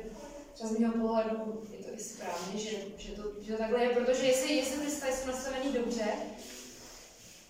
třeba 0.55 0.69
z 0.69 0.79
mého 0.79 0.93
pohledu 0.93 1.63
je 1.77 1.85
to 1.85 1.93
i 1.95 1.99
správně, 1.99 2.59
že, 2.59 2.69
že, 2.97 3.11
to, 3.11 3.23
že 3.41 3.51
to 3.51 3.57
takhle 3.57 3.83
je, 3.83 3.89
protože 3.89 4.25
jestli, 4.25 4.55
jestli 4.55 4.77
ty 4.77 4.87
vztahy 4.91 5.13
jsou 5.13 5.27
nastavený 5.27 5.73
dobře, 5.73 6.05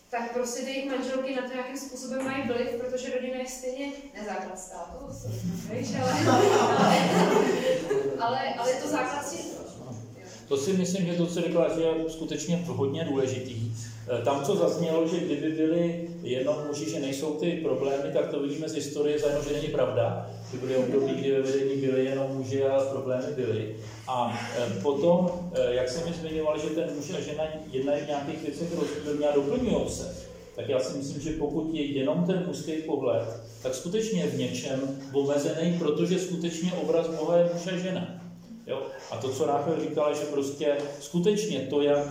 tak 0.10 0.34
prostě 0.34 0.62
ty 0.62 0.70
jejich 0.70 0.92
manželky 0.92 1.36
na 1.36 1.42
to 1.42 1.54
nějakým 1.54 1.78
způsobem 1.78 2.26
mají 2.26 2.44
vliv, 2.48 2.68
protože 2.82 3.14
rodina 3.14 3.38
je 3.38 3.48
stejně 3.48 3.92
nezáklad 4.20 4.60
státu, 4.60 5.06
víš, 5.72 5.88
ale, 6.02 6.12
ale, 6.12 6.50
ale, 8.20 8.54
ale 8.54 8.72
je 8.72 8.82
to 8.82 8.88
základ 8.88 9.30
církve. 9.30 9.66
To 10.48 10.58
si 10.58 10.74
myslím, 10.74 11.06
že 11.06 11.14
to, 11.14 11.28
co 11.28 11.42
že 11.42 11.82
je 11.82 12.10
skutečně 12.10 12.64
hodně 12.66 13.04
důležitý. 13.04 13.72
Eh, 14.08 14.22
Tam, 14.22 14.46
co 14.46 14.56
zaznělo, 14.56 15.08
že 15.08 15.18
kdyby 15.18 15.50
byli 15.50 16.10
jenom 16.24 16.56
muži, 16.68 16.90
že 16.90 17.00
nejsou 17.00 17.34
ty 17.34 17.52
problémy, 17.52 18.14
tak 18.14 18.28
to 18.28 18.40
vidíme 18.40 18.70
z 18.70 18.76
historie, 18.76 19.20
zajedno, 19.20 19.44
že 19.44 19.54
není 19.54 19.68
pravda. 19.68 20.30
Že 20.52 20.58
byly 20.58 20.76
období, 20.76 21.14
kdy 21.14 21.32
ve 21.32 21.42
vedení 21.42 21.82
byli 21.82 22.06
jenom 22.06 22.28
muži 22.32 22.64
a 22.64 22.80
problémy 22.80 23.34
byly. 23.36 23.76
A 24.08 24.40
eh, 24.58 24.82
potom, 24.82 25.50
eh, 25.54 25.76
jak 25.76 25.90
jsem 25.90 26.10
mi 26.10 26.14
zmiňoval, 26.14 26.60
že 26.60 26.68
ten 26.68 26.90
muž 26.96 27.12
a 27.18 27.22
žena 27.22 27.44
jednají 27.72 28.04
v 28.04 28.08
nějakých 28.08 28.42
věcech 28.42 28.68
rozdílně 28.80 29.28
a 29.28 29.36
doplňují 29.36 29.90
se, 29.90 30.16
tak 30.56 30.70
já 30.70 30.80
si 30.80 30.98
myslím, 30.98 31.22
že 31.22 31.32
pokud 31.32 31.74
je 31.74 31.86
jenom 31.86 32.24
ten 32.28 32.44
mužský 32.48 32.72
pohled, 32.72 33.28
tak 33.64 33.76
skutečně 33.76 34.22
je 34.22 34.28
v 34.28 34.38
něčem 34.38 35.00
omezený, 35.14 35.80
protože 35.80 36.20
skutečně 36.20 36.74
obraz 36.74 37.08
Boha 37.08 37.38
je 37.38 37.50
muž 37.54 37.68
a 37.68 37.78
žena. 37.78 38.25
Jo? 38.68 38.88
A 39.12 39.18
to, 39.18 39.30
co 39.30 39.46
Ráchel 39.46 39.82
říkala, 39.82 40.14
že 40.14 40.26
prostě 40.26 40.78
skutečně 41.00 41.60
to, 41.60 41.82
jak, 41.82 42.08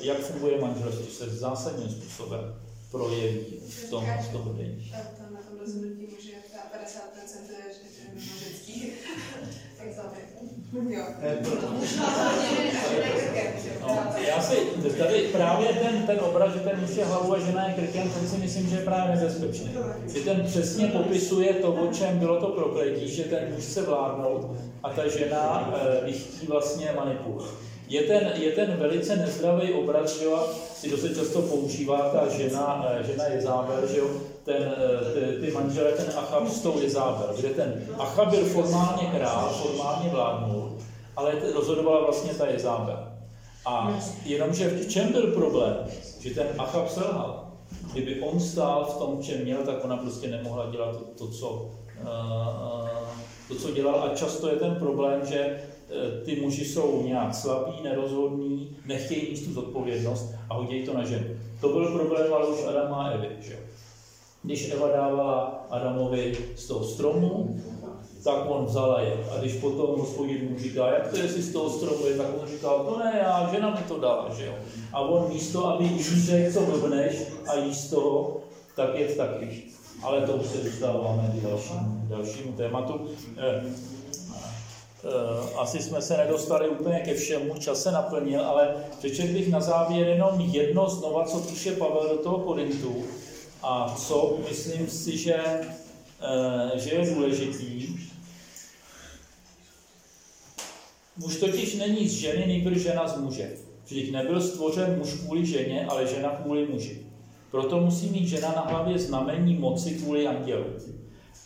jak 0.00 0.18
funguje 0.18 0.60
manželství, 0.60 1.06
se 1.06 1.26
zásadním 1.30 1.90
způsobem 1.90 2.54
projeví 2.90 3.60
v 3.68 3.90
tom, 3.90 4.04
v 4.28 4.32
tom 4.32 4.42
vedení. 4.56 4.92
Tam 5.18 5.34
na 5.34 5.40
tom 5.40 5.58
rozhodnutí 5.58 6.06
může 6.16 6.32
ta 6.52 6.78
50% 6.78 7.50
je 7.50 7.70
tak. 9.96 10.18
Jo. 10.88 11.04
No, 13.80 13.98
já 14.28 14.40
si 14.42 14.56
tady 14.98 15.20
právě 15.32 15.68
ten, 15.68 16.06
ten 16.06 16.20
obraz, 16.20 16.54
že 16.54 16.60
ten 16.60 16.80
muž 16.80 16.96
je 16.96 17.04
hlavu 17.04 17.34
a 17.34 17.38
žena 17.38 17.68
je 17.68 17.74
krkem, 17.74 18.10
ten 18.10 18.28
si 18.28 18.36
myslím, 18.36 18.68
že 18.68 18.76
je 18.76 18.82
právě 18.82 19.16
nebezpečný. 19.16 19.70
Že 20.14 20.20
ten 20.20 20.42
přesně 20.46 20.86
popisuje 20.86 21.54
to, 21.54 21.72
o 21.72 21.92
čem 21.92 22.18
bylo 22.18 22.40
to 22.40 22.46
prokletí, 22.46 23.08
že 23.08 23.24
ten 23.24 23.52
muž 23.54 23.64
chce 23.64 23.82
vládnout 23.82 24.50
a 24.82 24.90
ta 24.90 25.08
žena 25.08 25.74
chtí 26.06 26.46
vlastně 26.46 26.92
manipulovat. 26.96 27.50
Je 27.90 28.02
ten, 28.02 28.32
je 28.36 28.52
ten 28.52 28.76
velice 28.76 29.16
nezdravý 29.16 29.72
obraz, 29.72 30.18
že 30.18 30.24
jo, 30.24 30.48
si 30.74 30.90
dost 30.90 31.16
často 31.16 31.42
používá 31.42 31.98
ta 31.98 32.28
žena, 32.28 32.86
eh, 32.90 33.02
žena 33.04 33.24
Jezábel, 33.24 33.86
že 33.92 33.98
jo, 33.98 34.10
ten, 34.44 34.74
eh, 34.76 35.12
ty, 35.14 35.46
ty 35.46 35.52
manžele, 35.52 35.92
ten 35.92 36.06
Achab 36.16 36.48
s 36.48 36.60
tou 36.60 36.80
Jezábel, 36.80 37.34
kde 37.38 37.48
ten 37.48 37.86
Achab 37.98 38.28
byl 38.30 38.44
formálně 38.44 39.10
král, 39.16 39.48
formálně 39.62 40.10
vládnul, 40.10 40.78
ale 41.16 41.32
rozhodovala 41.54 42.04
vlastně 42.04 42.34
ta 42.34 42.46
Jezábel. 42.46 43.09
A 43.66 44.00
jenomže 44.24 44.68
v 44.68 44.88
čem 44.88 45.12
byl 45.12 45.32
problém? 45.32 45.76
Že 46.20 46.34
ten 46.34 46.46
Achab 46.58 46.88
selhal. 46.88 47.46
Kdyby 47.92 48.20
on 48.20 48.40
stál 48.40 48.84
v 48.84 48.98
tom, 48.98 49.22
čem 49.22 49.42
měl, 49.42 49.58
tak 49.58 49.84
ona 49.84 49.96
prostě 49.96 50.28
nemohla 50.28 50.70
dělat 50.70 50.96
to, 50.96 51.04
to, 51.04 51.28
co, 51.28 51.70
uh, 52.00 52.88
to, 53.48 53.54
co 53.54 53.70
dělal. 53.70 54.02
A 54.02 54.14
často 54.14 54.48
je 54.48 54.56
ten 54.56 54.74
problém, 54.74 55.26
že 55.26 55.38
eh, 55.38 56.24
ty 56.24 56.40
muži 56.40 56.64
jsou 56.64 57.02
nějak 57.06 57.34
slabí, 57.34 57.72
nerozhodní, 57.82 58.76
nechtějí 58.86 59.30
mít 59.30 59.44
tu 59.44 59.52
zodpovědnost 59.52 60.34
a 60.48 60.54
hodí 60.54 60.82
to 60.82 60.94
na 60.94 61.04
ženu. 61.04 61.26
To 61.60 61.68
byl 61.68 61.92
problém 61.92 62.34
ale 62.34 62.46
už 62.46 62.64
Adama 62.66 63.04
a 63.04 63.10
Evy. 63.10 63.28
Že? 63.40 63.58
Když 64.42 64.70
Eva 64.70 64.88
dávala 64.88 65.66
Adamovi 65.70 66.36
z 66.56 66.66
toho 66.66 66.84
stromu, 66.84 67.60
tak 68.24 68.50
on 68.50 68.64
vzal 68.64 68.92
a 68.92 69.00
je. 69.00 69.16
A 69.30 69.38
když 69.38 69.52
potom 69.52 70.00
hospodin 70.00 70.48
mu 70.50 70.58
říká, 70.58 70.88
jak 70.88 71.08
to 71.08 71.16
je, 71.16 71.22
jestli 71.22 71.42
z 71.42 71.52
toho 71.52 71.70
stromu 71.70 72.06
je, 72.06 72.16
tak 72.16 72.26
on 72.42 72.48
říkal, 72.48 72.84
to 72.84 72.98
ne, 72.98 73.18
já, 73.22 73.50
žena 73.54 73.70
mi 73.70 73.82
to 73.88 73.98
dala, 73.98 74.34
že 74.38 74.46
jo. 74.46 74.54
A 74.92 75.00
on 75.00 75.28
místo, 75.28 75.66
aby 75.66 75.84
jí 75.84 76.02
řekl, 76.02 76.52
co 76.52 76.60
blbneš 76.60 77.14
a 77.46 77.54
jí 77.54 77.74
z 77.74 77.90
toho, 77.90 78.40
tak 78.76 78.94
je 78.94 79.06
taky. 79.06 79.62
Ale 80.02 80.20
to 80.20 80.32
už 80.32 80.46
se 80.46 80.58
dostáváme 80.58 81.32
k 81.34 81.42
dalšímu, 81.42 82.06
dalšímu 82.08 82.52
tématu. 82.52 83.08
Eh, 83.36 83.64
eh, 85.04 85.56
asi 85.56 85.82
jsme 85.82 86.02
se 86.02 86.16
nedostali 86.16 86.68
úplně 86.68 87.00
ke 87.00 87.14
všemu, 87.14 87.54
čas 87.58 87.82
se 87.82 87.92
naplnil, 87.92 88.44
ale 88.44 88.74
přečetl 88.98 89.32
bych 89.32 89.50
na 89.50 89.60
závěr 89.60 90.08
jenom 90.08 90.40
jedno 90.40 90.88
znova, 90.88 91.24
co 91.24 91.38
píše 91.38 91.72
Pavel 91.72 92.08
do 92.08 92.22
toho 92.22 92.38
Korintu 92.38 93.04
a 93.62 93.94
co 93.98 94.38
myslím 94.48 94.88
si, 94.88 95.18
že 95.18 95.36
eh, 96.22 96.78
že 96.78 96.90
je 96.90 97.14
důležitý. 97.14 97.96
Muž 101.20 101.36
totiž 101.36 101.74
není 101.74 102.08
z 102.08 102.12
ženy, 102.12 102.46
nejbrž 102.46 102.82
žena 102.82 103.08
z 103.08 103.20
muže. 103.20 103.50
Vždyť 103.84 104.12
nebyl 104.12 104.40
stvořen 104.40 104.98
muž 104.98 105.14
kvůli 105.14 105.46
ženě, 105.46 105.86
ale 105.86 106.06
žena 106.06 106.30
kvůli 106.30 106.66
muži. 106.66 106.98
Proto 107.50 107.80
musí 107.80 108.10
mít 108.10 108.28
žena 108.28 108.48
na 108.48 108.60
hlavě 108.60 108.98
znamení 108.98 109.54
moci 109.54 109.90
kvůli 109.90 110.26
andělu. 110.26 110.64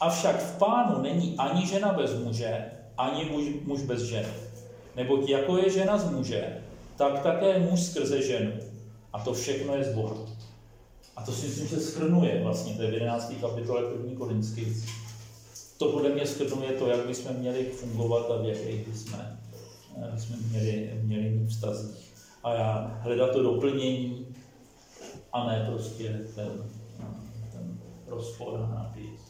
Avšak 0.01 0.43
v 0.43 0.59
pánu 0.59 1.03
není 1.03 1.35
ani 1.39 1.67
žena 1.67 1.93
bez 1.93 2.19
muže, 2.25 2.65
ani 2.99 3.25
muž, 3.25 3.45
muž 3.65 3.83
bez 3.83 4.03
ženy. 4.03 4.29
Neboť 4.97 5.29
jako 5.29 5.57
je 5.57 5.71
žena 5.71 5.99
z 5.99 6.11
muže, 6.11 6.63
tak 6.97 7.23
také 7.23 7.59
muž 7.59 7.81
skrze 7.81 8.23
ženu. 8.23 8.53
A 9.13 9.25
to 9.25 9.35
všechno 9.35 9.77
je 9.77 9.85
z 9.85 9.95
Boha. 9.95 10.17
A 11.17 11.23
to 11.23 11.33
si 11.33 11.47
myslím, 11.47 11.69
že 11.69 11.77
schrnuje 11.77 12.41
vlastně, 12.43 12.75
to 12.75 12.83
je 12.83 12.91
v 12.91 12.95
11. 12.95 13.33
kapitole 13.41 13.83
1. 13.93 14.19
Korinský. 14.19 14.67
To 15.79 15.89
podle 15.89 16.09
mě 16.09 16.27
schrnuje 16.27 16.73
to, 16.73 16.87
jak 16.87 17.07
bychom 17.07 17.37
měli 17.37 17.65
fungovat 17.65 18.31
a 18.31 18.43
v 18.43 18.45
jakých 18.45 18.89
bychom, 18.89 19.21
eh, 19.97 20.11
bychom 20.13 20.37
měli, 20.51 21.01
měli 21.03 21.31
mít 21.31 21.49
vztazích. 21.49 22.15
A 22.45 22.55
já 22.55 22.99
hledat 23.03 23.33
to 23.33 23.43
doplnění 23.43 24.27
a 25.33 25.47
ne 25.47 25.67
prostě 25.71 26.21
ten, 26.35 26.71
ten 27.53 27.79
rozpor 28.07 28.57
a 28.57 28.75
nápis. 28.75 29.21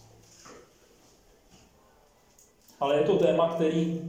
Ale 2.81 2.97
je 2.97 3.05
to 3.05 3.17
téma, 3.17 3.55
který 3.55 4.01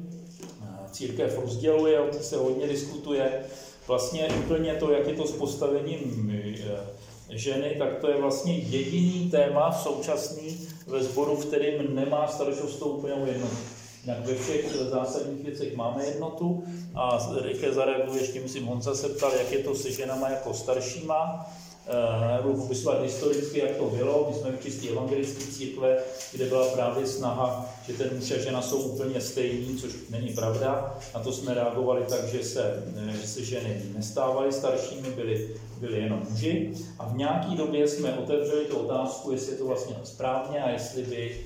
eh, 0.62 0.90
církev 0.92 1.40
rozděluje, 1.40 2.00
o 2.00 2.14
se 2.14 2.38
hodně 2.38 2.68
diskutuje. 2.68 3.46
Vlastně 3.88 4.28
úplně 4.28 4.74
to, 4.74 4.92
jak 4.92 5.08
je 5.08 5.14
to 5.14 5.28
s 5.28 5.32
postavením 5.32 6.32
eh, 6.34 6.96
ženy, 7.30 7.76
tak 7.80 8.00
to 8.00 8.10
je 8.10 8.22
vlastně 8.22 8.58
jediný 8.58 9.32
téma 9.32 9.72
v 9.72 9.84
současný 9.84 10.68
ve 10.88 11.04
sboru, 11.04 11.36
v 11.36 11.46
kterým 11.46 11.96
nemá 11.96 12.28
staršovstvo 12.28 12.88
úplnou 12.88 13.26
jednotu. 13.26 13.75
Jak 14.06 14.26
ve 14.26 14.36
všech 14.36 14.76
zásadních 14.76 15.46
věcech 15.46 15.76
máme 15.76 16.06
jednotu 16.06 16.64
a 16.96 17.30
rychle 17.42 17.74
zareaguje, 17.74 18.22
ještě 18.22 18.42
myslím, 18.42 18.66
Honza 18.66 18.96
se 18.96 19.10
ptal, 19.10 19.32
jak 19.34 19.52
je 19.52 19.60
to 19.60 19.76
se 19.76 19.92
ženama 19.92 20.30
jako 20.30 20.54
staršíma. 20.54 21.50
Eh, 21.88 22.42
budu 22.42 22.62
popisovat 22.62 23.02
historicky, 23.02 23.60
jak 23.60 23.76
to 23.76 23.86
bylo. 23.86 24.28
My 24.30 24.36
jsme 24.36 24.52
v 24.52 24.62
čistě 24.62 24.90
evangelické 24.90 25.44
církve, 25.52 25.98
kde 26.32 26.46
byla 26.46 26.68
právě 26.68 27.08
snaha, 27.08 27.76
že 27.88 27.94
ten 27.94 28.10
muž 28.16 28.32
a 28.32 28.38
žena 28.38 28.62
jsou 28.62 28.78
úplně 28.78 29.22
stejní, 29.22 29.78
což 29.78 29.94
není 30.10 30.34
pravda. 30.34 30.98
Na 31.14 31.20
to 31.20 31.32
jsme 31.32 31.54
reagovali 31.54 32.02
tak, 32.10 32.28
že 32.28 32.44
se, 32.44 32.84
eh, 32.98 33.18
že 33.22 33.28
se 33.28 33.46
ženy 33.46 33.82
nestávaly 33.96 34.54
staršími, 34.54 35.10
byly, 35.10 35.56
byly 35.80 36.00
jenom 36.00 36.22
muži. 36.30 36.74
A 37.00 37.08
v 37.08 37.18
nějaké 37.18 37.56
době 37.56 37.88
jsme 37.88 38.18
otevřeli 38.18 38.66
tu 38.66 38.78
otázku, 38.78 39.32
jestli 39.32 39.52
je 39.52 39.58
to 39.58 39.66
vlastně 39.66 39.96
správně 40.04 40.64
a 40.64 40.70
jestli 40.70 41.04
by 41.04 41.46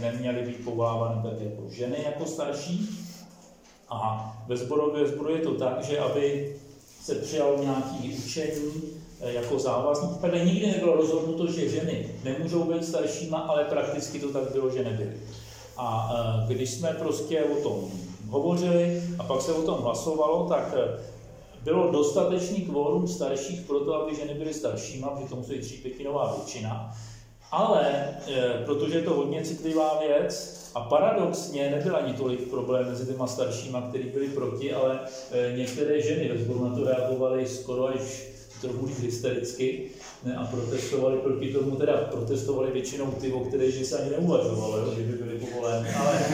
neměly 0.00 0.42
být 0.46 0.64
povolávány 0.64 1.22
tak 1.22 1.40
jako 1.40 1.62
ženy 1.70 1.96
jako 2.04 2.26
starší. 2.26 2.88
A 3.88 4.30
ve 4.46 4.56
sboru, 4.56 5.30
je 5.30 5.38
to 5.38 5.54
tak, 5.54 5.84
že 5.84 5.98
aby 5.98 6.56
se 7.02 7.14
přijalo 7.14 7.62
nějaké 7.62 8.16
učení 8.26 8.72
eh, 9.20 9.32
jako 9.32 9.58
závazný. 9.58 10.08
Takhle 10.20 10.44
nikdy 10.44 10.66
nebylo 10.66 10.96
rozhodnuto, 10.96 11.46
že 11.46 11.68
ženy 11.68 12.08
nemůžou 12.24 12.64
být 12.64 12.84
staršíma, 12.84 13.38
ale 13.38 13.64
prakticky 13.64 14.18
to 14.18 14.32
tak 14.32 14.52
bylo, 14.52 14.70
že 14.70 14.84
nebyly. 14.84 15.12
A 15.76 16.14
eh, 16.14 16.54
když 16.54 16.70
jsme 16.70 16.88
prostě 16.88 17.44
o 17.44 17.62
tom 17.62 17.90
hovořili 18.28 19.02
a 19.18 19.24
pak 19.24 19.42
se 19.42 19.52
o 19.52 19.62
tom 19.62 19.82
hlasovalo, 19.82 20.48
tak 20.48 20.74
eh, 20.76 20.98
bylo 21.62 21.92
dostatečný 21.92 22.60
kvórum 22.60 23.08
starších 23.08 23.60
pro 23.60 23.80
to, 23.80 23.94
aby 23.94 24.16
ženy 24.16 24.34
byly 24.34 24.54
staršíma, 24.54 25.22
to 25.30 25.36
musí 25.36 25.58
třípětinová 25.58 26.34
většina. 26.36 26.96
Ale 27.54 28.08
protože 28.66 28.98
je 28.98 29.02
to 29.02 29.14
hodně 29.14 29.42
citlivá 29.42 30.00
věc, 30.06 30.54
a 30.74 30.80
paradoxně 30.80 31.70
nebyl 31.70 31.96
ani 31.96 32.12
tolik 32.12 32.50
problém 32.50 32.86
mezi 32.86 33.06
těma 33.06 33.26
staršíma, 33.26 33.80
kteří 33.80 34.04
byli 34.04 34.28
proti, 34.28 34.72
ale 34.72 35.00
e, 35.30 35.56
některé 35.56 36.02
ženy 36.02 36.28
ve 36.28 36.44
sboru 36.44 36.68
na 36.68 36.74
to 36.74 36.84
reagovaly 36.84 37.46
skoro 37.46 37.88
až 37.88 38.24
trochu 38.60 38.88
hystericky 39.02 39.90
ne, 40.24 40.36
a 40.36 40.44
protestovali 40.44 41.18
proti 41.18 41.52
tomu, 41.52 41.76
teda 41.76 41.92
protestovali 41.92 42.70
většinou 42.72 43.06
ty, 43.06 43.32
o 43.32 43.40
kterých 43.40 43.74
že 43.74 43.84
se 43.84 43.98
ani 43.98 44.10
neuvažovalo, 44.10 44.94
že 44.94 45.02
by 45.02 45.12
byly 45.12 45.38
povolény, 45.38 45.88
ale, 45.94 46.18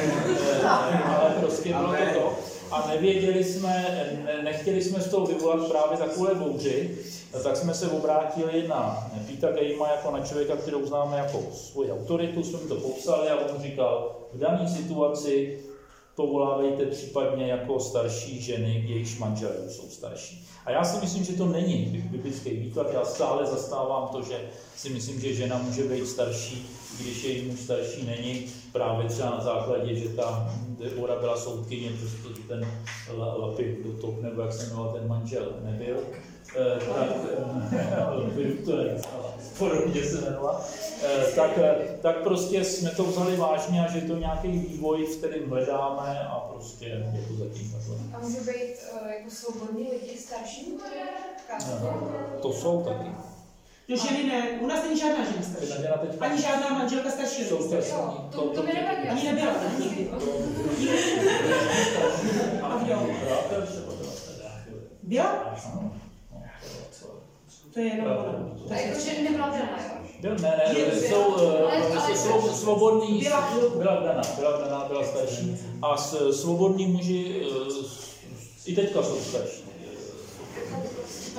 e, 0.52 0.68
ale 1.04 1.34
prostě 1.40 1.68
bylo 1.68 1.88
to 1.88 2.20
to. 2.20 2.59
A 2.70 2.88
nevěděli 2.88 3.44
jsme, 3.44 4.04
nechtěli 4.44 4.82
jsme 4.82 5.00
z 5.00 5.08
toho 5.08 5.26
vyvolat 5.26 5.68
právě 5.68 5.98
takové 5.98 6.34
bouři, 6.34 6.98
tak 7.42 7.56
jsme 7.56 7.74
se 7.74 7.88
obrátili 7.88 8.68
na 8.68 9.10
Pita 9.26 9.52
Gejma 9.52 9.90
jako 9.90 10.10
na 10.10 10.26
člověka, 10.26 10.56
kterou 10.56 10.86
známe 10.86 11.18
jako 11.18 11.42
svoji 11.52 11.92
autoritu, 11.92 12.42
jsme 12.44 12.58
to 12.58 12.74
popsali 12.74 13.28
a 13.28 13.36
on 13.36 13.62
říkal, 13.62 14.16
v 14.32 14.38
dané 14.38 14.68
situaci 14.68 15.58
povolávejte 16.14 16.86
případně 16.86 17.46
jako 17.46 17.80
starší 17.80 18.42
ženy, 18.42 18.84
jejichž 18.88 19.18
manželé 19.18 19.54
jsou 19.68 19.88
starší. 19.88 20.46
A 20.66 20.70
já 20.70 20.84
si 20.84 21.00
myslím, 21.00 21.24
že 21.24 21.32
to 21.32 21.46
není 21.46 22.06
biblický 22.10 22.50
výklad. 22.50 22.86
Já 22.92 23.04
stále 23.04 23.46
zastávám 23.46 24.08
to, 24.08 24.22
že 24.22 24.40
si 24.76 24.90
myslím, 24.90 25.20
že 25.20 25.34
žena 25.34 25.58
může 25.58 25.82
být 25.82 26.06
starší, 26.06 26.66
když 26.98 27.24
její 27.24 27.50
muž 27.50 27.60
starší 27.60 28.06
není, 28.06 28.46
právě 28.72 29.08
třeba 29.08 29.30
na 29.30 29.44
základě, 29.44 29.94
že 29.94 30.08
ta 30.08 30.54
Debora 30.68 31.20
byla 31.20 31.36
soudkyně, 31.36 31.90
protože 31.90 32.42
ten 32.48 32.66
Lapy 33.16 33.78
do 33.84 33.92
top, 33.92 34.22
nebo 34.22 34.42
jak 34.42 34.52
se 34.52 34.66
jmenoval 34.66 34.92
ten 34.92 35.08
manžel, 35.08 35.52
nebyl. 35.62 35.96
Eh, 36.56 36.80
tak, 36.94 37.08
eh, 38.68 39.00
podobně 39.58 40.04
se 40.04 40.18
jmenovala, 40.18 40.66
eh, 41.02 41.32
tak, 41.36 41.50
tak 42.02 42.22
prostě 42.22 42.64
jsme 42.64 42.90
to 42.90 43.04
vzali 43.04 43.36
vážně 43.36 43.86
a 43.86 43.92
že 43.92 44.00
to 44.00 44.16
nějaký 44.16 44.48
vývoj, 44.48 45.06
v 45.06 45.16
kterém 45.16 45.50
hledáme 45.50 46.28
a 46.28 46.38
prostě 46.40 46.86
je 46.86 47.24
to 47.28 47.34
zatím 47.34 47.72
takhle. 47.72 47.96
A 48.12 48.18
může 48.18 48.40
být 48.40 48.74
jako 49.08 49.30
svobodní 49.30 49.90
lidi 49.90 50.18
starší? 50.18 50.78
To 52.42 52.52
jsou 52.52 52.82
taky. 52.82 53.10
To 53.90 53.96
ženy 53.96 54.24
ne, 54.24 54.48
u 54.60 54.66
nás 54.66 54.82
není 54.82 55.00
žádná 55.00 55.24
žena 55.24 55.42
starší. 55.42 56.18
Ani 56.20 56.42
žádná 56.42 56.68
manželka 56.78 57.10
starší. 57.10 57.44
Jsou 57.44 57.56
to, 57.56 57.76
to, 58.32 58.48
to 58.48 58.62
mi 58.62 58.72
nevadí. 58.72 59.08
Ani 59.08 59.24
nebyla, 59.24 59.52
nikdy. 59.78 60.08
A 62.62 62.78
kdo? 62.84 63.06
Byla? 65.02 65.54
To 67.74 67.80
je 67.80 67.86
jenom 67.86 68.06
ona. 68.06 68.32
To 68.68 68.74
je 68.74 68.86
jako, 68.86 69.00
že 69.00 69.22
nebyla 69.22 69.48
vdaná, 69.48 69.78
jo? 70.22 70.30
Ne, 70.30 70.38
ne, 70.40 70.74
ne, 70.74 71.00
jsou, 71.00 71.36
jsou, 72.14 72.42
jsou 72.42 72.54
svobodní, 72.54 73.28
byla 73.76 74.00
vdaná, 74.00 74.22
byla 74.38 74.56
vdaná, 74.56 74.84
byla 74.88 75.04
starší. 75.04 75.56
A 75.82 75.96
svobodní 76.32 76.86
muži 76.86 77.46
i 78.66 78.74
teďka 78.74 79.02
jsou 79.02 79.20
starší. 79.20 79.70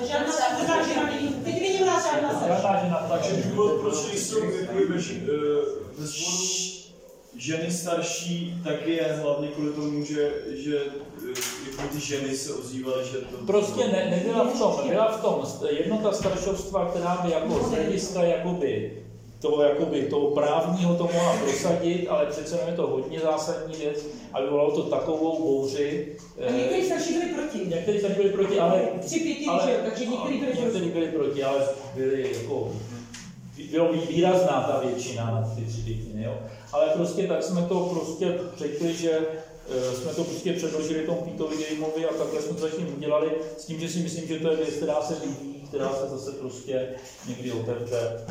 Žena 0.00 0.32
žena. 2.80 3.06
Takže 3.10 3.42
důvod, 3.42 3.80
proč 3.80 4.06
nejsou 4.06 4.44
jako 4.44 4.74
ve, 4.88 4.98
ženy 7.36 7.70
starší, 7.70 8.60
tak 8.64 8.86
je 8.86 9.18
hlavně 9.22 9.48
kvůli 9.48 9.72
tomu, 9.72 10.04
že, 10.04 10.32
že 10.48 10.80
jako 11.70 11.82
ty 11.92 12.00
ženy 12.00 12.36
se 12.36 12.54
ozývaly, 12.54 13.04
že 13.12 13.18
to... 13.18 13.36
Prostě 13.46 13.88
ne, 13.88 14.10
nebyla 14.10 14.44
v 14.44 14.58
tom, 14.58 14.88
byla 14.88 15.12
v 15.12 15.20
tom 15.20 15.46
jednota 15.70 16.12
staršovstva, 16.12 16.86
která 16.86 17.16
by 17.24 17.32
jako 17.32 17.64
z 17.64 17.70
hlediska 17.70 18.22
jakoby 18.22 19.02
toho, 19.40 19.62
jakoby, 19.62 20.02
toho 20.02 20.30
právního 20.30 20.94
to 20.94 21.04
mohla 21.14 21.36
prosadit, 21.36 22.08
ale 22.08 22.26
přece 22.26 22.58
je 22.66 22.76
to 22.76 22.86
hodně 22.86 23.20
zásadní 23.20 23.76
věc 23.76 24.06
a 24.32 24.40
vyvolalo 24.40 24.70
to 24.70 24.82
takovou 24.82 25.42
bouři. 25.42 26.16
A 26.48 26.52
někteří 26.52 26.86
starší 26.86 27.12
byli 27.12 27.34
proti. 27.34 27.66
Někteří 27.68 27.98
starší 27.98 28.16
byli 28.16 28.32
proti, 28.32 28.58
ale... 28.60 28.88
Tři 29.00 29.20
pětiny, 29.20 29.46
ale, 29.46 29.80
takže 29.84 30.06
někteří 30.06 30.38
byli 30.38 30.52
proti. 30.52 30.64
Někteří 30.64 30.88
byli 30.90 31.06
proti, 31.06 31.44
ale 31.44 31.68
byli 31.94 32.32
jako... 32.32 32.72
Bylo 33.70 33.92
výrazná 33.92 34.60
ta 34.60 34.80
většina 34.86 35.24
na 35.24 35.54
ty 35.56 35.64
tři 35.64 35.80
pětiny, 35.80 36.24
jo. 36.24 36.38
Ale 36.72 36.86
prostě 36.86 37.26
tak 37.26 37.42
jsme 37.42 37.62
to 37.62 37.80
prostě 37.80 38.38
řekli, 38.58 38.94
že 38.94 39.20
Eh, 39.70 39.96
jsme 39.96 40.14
to 40.14 40.24
prostě 40.24 40.52
předložili 40.52 41.06
tomu 41.06 41.20
Pítovi 41.20 41.56
Gameovi 41.56 42.06
a 42.06 42.12
takhle 42.12 42.42
jsme 42.42 42.54
to 42.54 42.60
zatím 42.60 42.94
udělali, 42.96 43.30
s 43.58 43.64
tím, 43.64 43.80
že 43.80 43.88
si 43.88 43.98
myslím, 43.98 44.28
že 44.28 44.38
to 44.38 44.50
je 44.50 44.56
věc, 44.56 44.74
která 44.74 45.02
se 45.02 45.14
vyvíjí, 45.14 45.60
která 45.68 45.92
se 45.92 46.08
zase 46.08 46.32
prostě 46.32 46.88
někdy 47.28 47.52
otevře. 47.52 48.26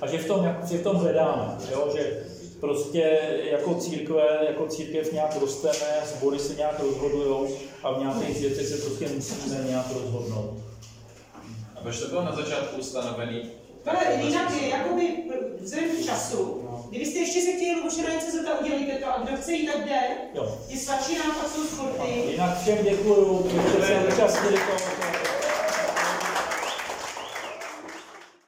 A 0.00 0.06
že 0.06 0.18
v 0.18 0.26
tom, 0.26 0.56
že 0.70 0.78
v 0.78 0.82
tom 0.82 0.96
hledáme, 0.96 1.56
jo? 1.72 1.92
že 1.96 2.24
prostě 2.60 3.20
jako 3.50 3.74
církve, 3.74 4.38
jako 4.48 4.66
církev 4.66 5.12
nějak 5.12 5.36
rosteme, 5.40 6.02
sbory 6.04 6.38
se 6.38 6.54
nějak 6.54 6.80
rozhodují 6.80 7.54
a 7.82 7.92
v 7.92 7.98
nějakých 7.98 8.40
věcech 8.40 8.66
se 8.66 8.76
prostě 8.76 9.08
musíme 9.14 9.64
nějak 9.68 9.86
rozhodnout. 9.94 10.54
A 11.76 11.80
proč 11.82 11.98
to 11.98 12.08
bylo 12.08 12.24
na 12.24 12.36
začátku 12.36 12.76
ustanovený? 12.80 13.50
Ale 13.86 14.24
jinak, 14.24 14.52
jakoby 14.70 15.08
vzhledem 15.60 15.90
k 15.96 16.04
času, 16.04 16.68
kdybyste 16.90 17.18
ještě 17.18 17.40
se 17.40 17.52
chtěli 17.52 17.74
Luboše 17.76 18.02
na 18.02 18.14
něco 18.14 18.30
zeptat, 18.30 18.60
udělejte 18.60 18.92
to 18.92 19.06
a 19.06 19.22
kdo 19.22 19.36
chce 19.36 19.52
jít, 19.52 19.66
tak 19.66 19.84
jde. 19.84 20.00
Jo. 20.34 20.58
Ty 20.68 20.76
svačí 20.76 21.18
nápad 21.18 21.50
jsou 21.54 21.64
sporty. 21.64 22.10
Jinak 22.30 22.62
všem 22.62 22.78
děkuju, 22.84 23.50
že 23.52 23.60
jste 23.60 23.86
se 23.86 24.14
účastnili 24.14 24.56
toho. 24.56 25.23